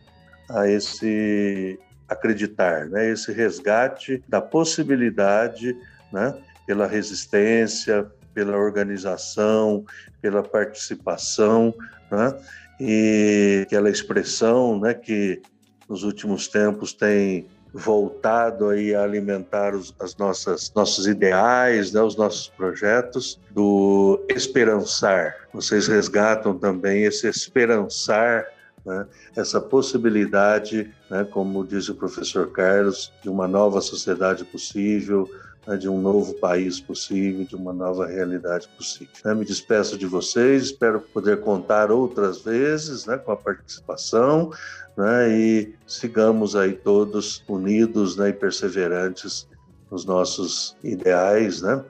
a 0.49 0.69
esse 0.69 1.79
acreditar, 2.09 2.87
né, 2.87 3.11
esse 3.11 3.33
resgate 3.33 4.23
da 4.29 4.41
possibilidade, 4.41 5.77
né, 6.13 6.33
pela 6.69 6.87
resistência, 6.87 8.07
pela 8.35 8.55
organização, 8.55 9.87
pela 10.21 10.43
participação, 10.43 11.75
né? 12.11 12.39
e 12.79 13.63
aquela 13.63 13.89
expressão 13.89 14.79
né, 14.79 14.93
que 14.93 15.41
nos 15.89 16.03
últimos 16.05 16.47
tempos 16.47 16.93
tem 16.93 17.47
voltado 17.73 18.69
aí 18.69 18.95
a 18.95 19.03
alimentar 19.03 19.75
os 19.75 19.95
as 19.99 20.15
nossas 20.17 20.71
nossos 20.75 21.07
ideais, 21.07 21.93
né, 21.93 22.03
os 22.03 22.17
nossos 22.17 22.49
projetos 22.49 23.41
do 23.51 24.23
esperançar. 24.29 25.35
Vocês 25.55 25.87
resgatam 25.87 26.59
também 26.59 27.05
esse 27.05 27.27
esperançar, 27.27 28.47
né, 28.85 29.07
essa 29.35 29.59
possibilidade, 29.59 30.93
né, 31.11 31.25
como 31.25 31.67
diz 31.67 31.89
o 31.89 31.95
professor 31.95 32.51
Carlos, 32.53 33.11
de 33.23 33.31
uma 33.31 33.49
nova 33.49 33.81
sociedade 33.81 34.45
possível, 34.45 35.29
né, 35.67 35.77
de 35.77 35.89
um 35.89 36.01
novo 36.01 36.35
país 36.35 36.81
possível, 36.81 37.45
de 37.45 37.57
uma 37.57 37.73
nova 37.73 38.07
realidade 38.07 38.69
possível. 38.77 39.13
Né, 39.25 39.35
me 39.35 39.45
despeço 39.45 39.97
de 39.99 40.07
vocês, 40.07 40.65
espero 40.65 41.01
poder 41.01 41.41
contar 41.41 41.91
outras 41.91 42.43
vezes 42.43 43.07
né, 43.07 43.17
com 43.19 43.33
a 43.33 43.37
participação 43.37 44.51
né, 44.97 45.31
e 45.31 45.75
sigamos 45.87 46.57
aí 46.57 46.73
todos 46.73 47.45
unidos 47.49 48.17
né, 48.17 48.31
e 48.31 48.33
perseverantes 48.33 49.49
nos 49.91 50.05
nossos 50.05 50.77
ideais, 50.83 51.63
né? 51.63 51.83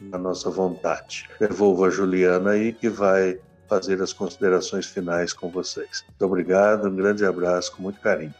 na 0.00 0.18
nossa 0.18 0.50
vontade. 0.50 1.28
Devolvo 1.40 1.84
a 1.84 1.90
Juliana 1.90 2.50
aí 2.50 2.72
que 2.72 2.88
vai 2.88 3.38
fazer 3.68 4.00
as 4.00 4.12
considerações 4.12 4.86
finais 4.86 5.32
com 5.32 5.50
vocês. 5.50 6.04
Muito 6.06 6.24
obrigado, 6.24 6.88
um 6.88 6.94
grande 6.94 7.24
abraço, 7.24 7.72
com 7.72 7.82
muito 7.82 8.00
carinho. 8.00 8.34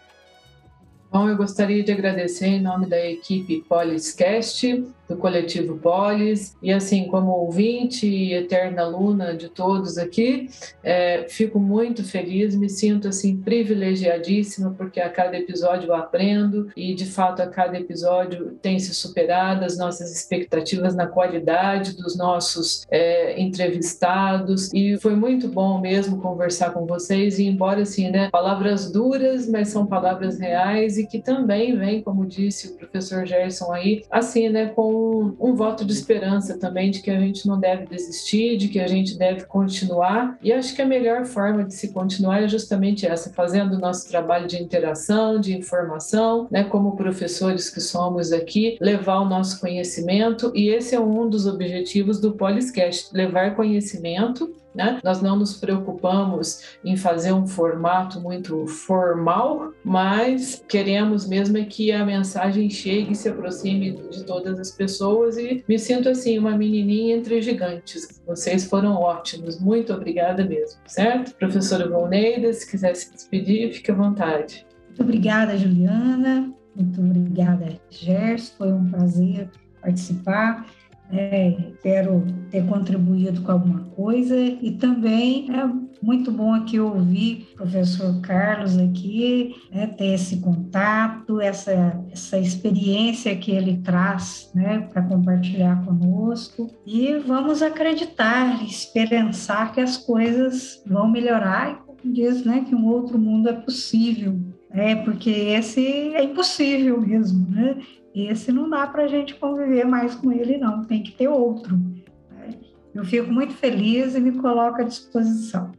Bom, 1.16 1.30
eu 1.30 1.36
gostaria 1.38 1.82
de 1.82 1.90
agradecer 1.90 2.44
em 2.44 2.60
nome 2.60 2.84
da 2.84 3.02
equipe 3.02 3.64
Poliscast 3.66 4.86
do 5.08 5.16
coletivo 5.16 5.78
Polis. 5.78 6.56
E 6.62 6.72
assim, 6.72 7.06
como 7.06 7.30
ouvinte 7.30 8.06
e 8.06 8.34
eterna 8.34 8.82
aluna 8.82 9.34
de 9.34 9.48
todos 9.48 9.98
aqui, 9.98 10.48
é, 10.82 11.26
fico 11.28 11.58
muito 11.58 12.04
feliz, 12.04 12.54
me 12.54 12.68
sinto 12.68 13.08
assim 13.08 13.36
privilegiadíssima, 13.36 14.74
porque 14.76 15.00
a 15.00 15.08
cada 15.08 15.36
episódio 15.36 15.88
eu 15.88 15.94
aprendo 15.94 16.68
e 16.76 16.94
de 16.94 17.06
fato 17.06 17.42
a 17.42 17.46
cada 17.46 17.78
episódio 17.78 18.58
tem 18.60 18.78
se 18.78 18.94
superado 18.94 19.64
as 19.64 19.78
nossas 19.78 20.14
expectativas 20.14 20.94
na 20.94 21.06
qualidade 21.06 21.96
dos 21.96 22.16
nossos 22.16 22.84
é, 22.90 23.40
entrevistados. 23.40 24.72
E 24.72 24.96
foi 24.98 25.14
muito 25.14 25.48
bom 25.48 25.80
mesmo 25.80 26.20
conversar 26.20 26.70
com 26.70 26.86
vocês, 26.86 27.38
e 27.38 27.44
embora 27.44 27.82
assim, 27.82 28.10
né, 28.10 28.28
palavras 28.30 28.90
duras, 28.90 29.48
mas 29.48 29.68
são 29.68 29.86
palavras 29.86 30.38
reais 30.38 30.98
e 30.98 31.06
que 31.06 31.20
também 31.20 31.76
vem, 31.76 32.02
como 32.02 32.26
disse 32.26 32.68
o 32.68 32.76
professor 32.76 33.26
Gerson 33.26 33.72
aí, 33.72 34.04
assim, 34.10 34.48
né, 34.48 34.66
com 34.66 34.95
um, 34.96 35.36
um, 35.50 35.54
voto 35.54 35.84
de 35.84 35.92
esperança 35.92 36.58
também 36.58 36.90
de 36.90 37.00
que 37.00 37.10
a 37.10 37.18
gente 37.18 37.46
não 37.46 37.58
deve 37.58 37.86
desistir, 37.86 38.56
de 38.56 38.68
que 38.68 38.80
a 38.80 38.86
gente 38.86 39.18
deve 39.18 39.44
continuar. 39.44 40.38
E 40.42 40.52
acho 40.52 40.74
que 40.74 40.82
a 40.82 40.86
melhor 40.86 41.24
forma 41.24 41.64
de 41.64 41.74
se 41.74 41.92
continuar 41.92 42.42
é 42.42 42.48
justamente 42.48 43.06
essa, 43.06 43.32
fazendo 43.32 43.74
o 43.74 43.78
nosso 43.78 44.08
trabalho 44.08 44.46
de 44.46 44.62
interação, 44.62 45.40
de 45.40 45.56
informação, 45.56 46.46
né, 46.50 46.64
como 46.64 46.96
professores 46.96 47.70
que 47.70 47.80
somos 47.80 48.32
aqui, 48.32 48.76
levar 48.80 49.20
o 49.20 49.28
nosso 49.28 49.60
conhecimento. 49.60 50.52
E 50.54 50.68
esse 50.68 50.94
é 50.94 51.00
um 51.00 51.28
dos 51.28 51.46
objetivos 51.46 52.20
do 52.20 52.32
Poliscast, 52.32 53.10
levar 53.12 53.54
conhecimento 53.54 54.54
né? 54.76 55.00
Nós 55.02 55.22
não 55.22 55.36
nos 55.36 55.56
preocupamos 55.56 56.76
em 56.84 56.96
fazer 56.96 57.32
um 57.32 57.46
formato 57.46 58.20
muito 58.20 58.66
formal, 58.66 59.72
mas 59.82 60.62
queremos 60.68 61.26
mesmo 61.26 61.56
é 61.56 61.64
que 61.64 61.90
a 61.90 62.04
mensagem 62.04 62.68
chegue 62.68 63.12
e 63.12 63.16
se 63.16 63.28
aproxime 63.28 63.92
de 64.10 64.24
todas 64.24 64.60
as 64.60 64.70
pessoas 64.70 65.38
e 65.38 65.64
me 65.66 65.78
sinto 65.78 66.08
assim 66.08 66.38
uma 66.38 66.56
menininha 66.56 67.16
entre 67.16 67.40
gigantes. 67.40 68.20
Vocês 68.26 68.66
foram 68.66 68.94
ótimos, 68.94 69.58
muito 69.58 69.92
obrigada 69.92 70.44
mesmo, 70.44 70.78
certo? 70.86 71.34
Professora 71.36 71.88
Volneida, 71.88 72.52
se 72.52 72.70
quiser 72.70 72.94
se 72.94 73.12
despedir, 73.12 73.72
fique 73.72 73.90
à 73.90 73.94
vontade. 73.94 74.66
Muito 74.88 75.02
obrigada, 75.02 75.56
Juliana. 75.56 76.52
Muito 76.74 77.00
obrigada, 77.00 77.80
Gerson. 77.90 78.54
Foi 78.58 78.72
um 78.72 78.90
prazer 78.90 79.48
participar. 79.80 80.66
É, 81.12 81.50
espero 81.50 82.24
ter 82.50 82.66
contribuído 82.66 83.40
com 83.42 83.52
alguma 83.52 83.80
coisa 83.94 84.36
e 84.36 84.72
também 84.72 85.48
é 85.50 85.86
muito 86.02 86.30
bom 86.30 86.52
aqui 86.52 86.78
ouvir 86.78 87.48
o 87.54 87.56
professor 87.58 88.20
Carlos 88.20 88.76
aqui, 88.76 89.54
né, 89.72 89.86
ter 89.86 90.14
esse 90.14 90.38
contato, 90.38 91.40
essa, 91.40 91.72
essa 92.12 92.38
experiência 92.38 93.36
que 93.36 93.50
ele 93.50 93.78
traz 93.78 94.50
né, 94.54 94.80
para 94.92 95.02
compartilhar 95.02 95.84
conosco 95.84 96.68
e 96.84 97.14
vamos 97.14 97.62
acreditar, 97.62 98.62
esperançar 98.64 99.72
que 99.72 99.80
as 99.80 99.96
coisas 99.96 100.82
vão 100.86 101.08
melhorar 101.08 101.72
e 101.72 101.86
como 101.86 102.12
diz 102.12 102.44
né, 102.44 102.64
que 102.68 102.74
um 102.74 102.86
outro 102.86 103.18
mundo 103.18 103.48
é 103.48 103.52
possível, 103.52 104.38
é 104.70 104.94
porque 104.94 105.30
esse 105.30 106.14
é 106.14 106.22
impossível 106.24 107.00
mesmo, 107.00 107.48
né? 107.48 107.76
Esse 108.16 108.50
não 108.50 108.70
dá 108.70 108.86
para 108.86 109.04
a 109.04 109.08
gente 109.08 109.34
conviver 109.34 109.84
mais 109.84 110.14
com 110.14 110.32
ele, 110.32 110.56
não, 110.56 110.84
tem 110.84 111.02
que 111.02 111.12
ter 111.12 111.28
outro. 111.28 111.76
Né? 111.76 112.54
Eu 112.94 113.04
fico 113.04 113.30
muito 113.30 113.52
feliz 113.54 114.14
e 114.14 114.20
me 114.20 114.32
coloco 114.32 114.80
à 114.80 114.84
disposição. 114.84 115.72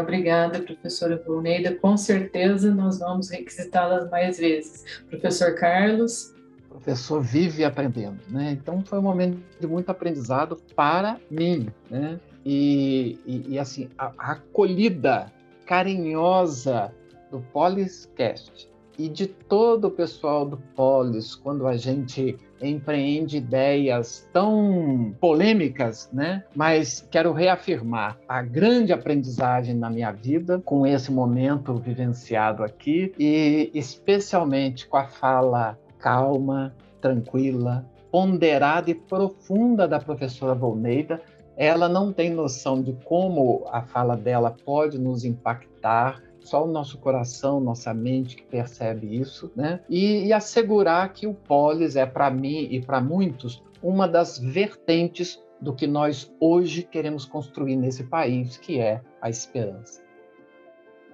Obrigada, 0.00 0.60
professora 0.60 1.16
Bruneida. 1.16 1.74
Com 1.74 1.96
certeza 1.96 2.72
nós 2.74 3.00
vamos 3.00 3.30
requisitá-las 3.30 4.08
mais 4.10 4.38
vezes. 4.38 5.02
Professor 5.10 5.54
Carlos. 5.56 6.34
O 6.70 6.74
professor 6.74 7.20
vive 7.20 7.64
aprendendo, 7.64 8.18
né? 8.28 8.52
Então 8.52 8.82
foi 8.84 8.98
um 8.98 9.02
momento 9.02 9.38
de 9.58 9.66
muito 9.66 9.90
aprendizado 9.90 10.56
para 10.76 11.18
mim, 11.30 11.68
né? 11.90 12.20
E, 12.44 13.18
e, 13.26 13.54
e 13.54 13.58
assim, 13.58 13.88
a, 13.98 14.12
a 14.16 14.32
acolhida 14.32 15.32
carinhosa 15.66 16.92
do 17.30 17.40
Poliscast 17.52 18.70
e 18.98 19.08
de 19.08 19.26
todo 19.28 19.86
o 19.86 19.90
pessoal 19.90 20.44
do 20.44 20.56
Polis, 20.74 21.36
quando 21.36 21.66
a 21.68 21.76
gente 21.76 22.36
empreende 22.60 23.36
ideias 23.36 24.28
tão 24.32 25.14
polêmicas, 25.20 26.10
né? 26.12 26.42
Mas 26.54 27.06
quero 27.08 27.32
reafirmar 27.32 28.18
a 28.28 28.42
grande 28.42 28.92
aprendizagem 28.92 29.76
na 29.76 29.88
minha 29.88 30.10
vida 30.10 30.60
com 30.64 30.84
esse 30.84 31.12
momento 31.12 31.76
vivenciado 31.76 32.64
aqui 32.64 33.12
e 33.16 33.70
especialmente 33.72 34.88
com 34.88 34.96
a 34.96 35.06
fala 35.06 35.78
calma, 36.00 36.74
tranquila, 37.00 37.86
ponderada 38.10 38.90
e 38.90 38.94
profunda 38.94 39.86
da 39.86 40.00
professora 40.00 40.54
Volneida. 40.54 41.20
Ela 41.56 41.88
não 41.88 42.12
tem 42.12 42.30
noção 42.30 42.82
de 42.82 42.92
como 43.04 43.64
a 43.70 43.82
fala 43.82 44.16
dela 44.16 44.56
pode 44.64 44.98
nos 44.98 45.24
impactar 45.24 46.22
só 46.40 46.64
o 46.64 46.70
nosso 46.70 46.98
coração, 46.98 47.60
nossa 47.60 47.92
mente 47.92 48.36
que 48.36 48.42
percebe 48.44 49.18
isso, 49.18 49.50
né? 49.54 49.80
E, 49.88 50.26
e 50.26 50.32
assegurar 50.32 51.12
que 51.12 51.26
o 51.26 51.34
polis 51.34 51.96
é 51.96 52.06
para 52.06 52.30
mim 52.30 52.68
e 52.70 52.80
para 52.80 53.00
muitos 53.00 53.62
uma 53.82 54.08
das 54.08 54.38
vertentes 54.38 55.40
do 55.60 55.74
que 55.74 55.86
nós 55.86 56.32
hoje 56.40 56.82
queremos 56.82 57.24
construir 57.24 57.76
nesse 57.76 58.04
país, 58.04 58.56
que 58.56 58.78
é 58.78 59.00
a 59.20 59.28
esperança. 59.28 60.02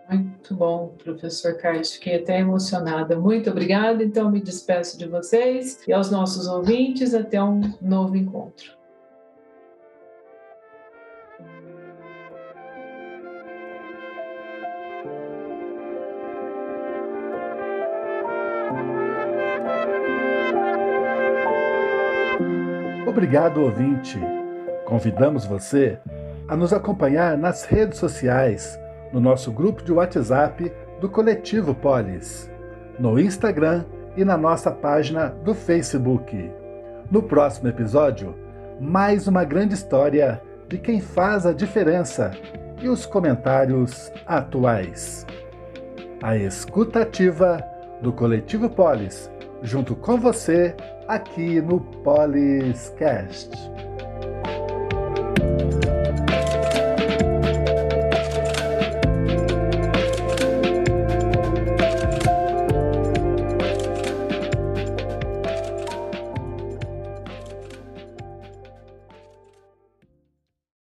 Muito 0.09 0.55
bom, 0.55 0.95
professor 1.03 1.57
Carlos. 1.57 1.95
Fiquei 1.95 2.17
até 2.17 2.39
emocionada. 2.39 3.19
Muito 3.19 3.51
obrigada. 3.51 4.05
Então, 4.05 4.31
me 4.31 4.41
despeço 4.41 4.99
de 4.99 5.07
vocês 5.07 5.83
e 5.89 5.93
aos 5.93 6.11
nossos 6.11 6.47
ouvintes. 6.47 7.15
Até 7.15 7.43
um 7.43 7.73
novo 7.81 8.15
encontro. 8.15 8.84
Obrigado, 23.25 23.63
ouvinte. 23.63 24.21
Convidamos 24.85 25.47
você 25.47 25.99
a 26.47 26.55
nos 26.55 26.75
acompanhar 26.75 27.39
nas 27.39 27.65
redes 27.65 27.99
sociais, 27.99 28.79
no 29.15 29.19
nosso 29.19 29.51
grupo 29.51 29.83
de 29.83 29.91
WhatsApp 29.91 30.71
do 31.01 31.09
Coletivo 31.09 31.75
Polis, 31.75 32.51
no 32.99 33.19
Instagram 33.19 33.87
e 34.15 34.27
na 34.27 34.37
nossa 34.37 34.71
página 34.71 35.31
do 35.43 35.55
Facebook. 35.55 36.53
No 37.11 37.23
próximo 37.23 37.67
episódio, 37.67 38.35
mais 38.79 39.27
uma 39.27 39.43
grande 39.43 39.73
história 39.73 40.39
de 40.69 40.77
quem 40.77 41.01
faz 41.01 41.47
a 41.47 41.55
diferença 41.55 42.31
e 42.83 42.91
os 42.91 43.07
comentários 43.07 44.13
atuais. 44.27 45.27
A 46.23 46.37
escutativa 46.37 47.59
do 48.03 48.13
Coletivo 48.13 48.69
Polis, 48.69 49.31
junto 49.63 49.97
com 49.97 50.19
você 50.19 50.77
aqui 51.09 51.61
no 51.61 51.81
Poliscast. 51.81 53.53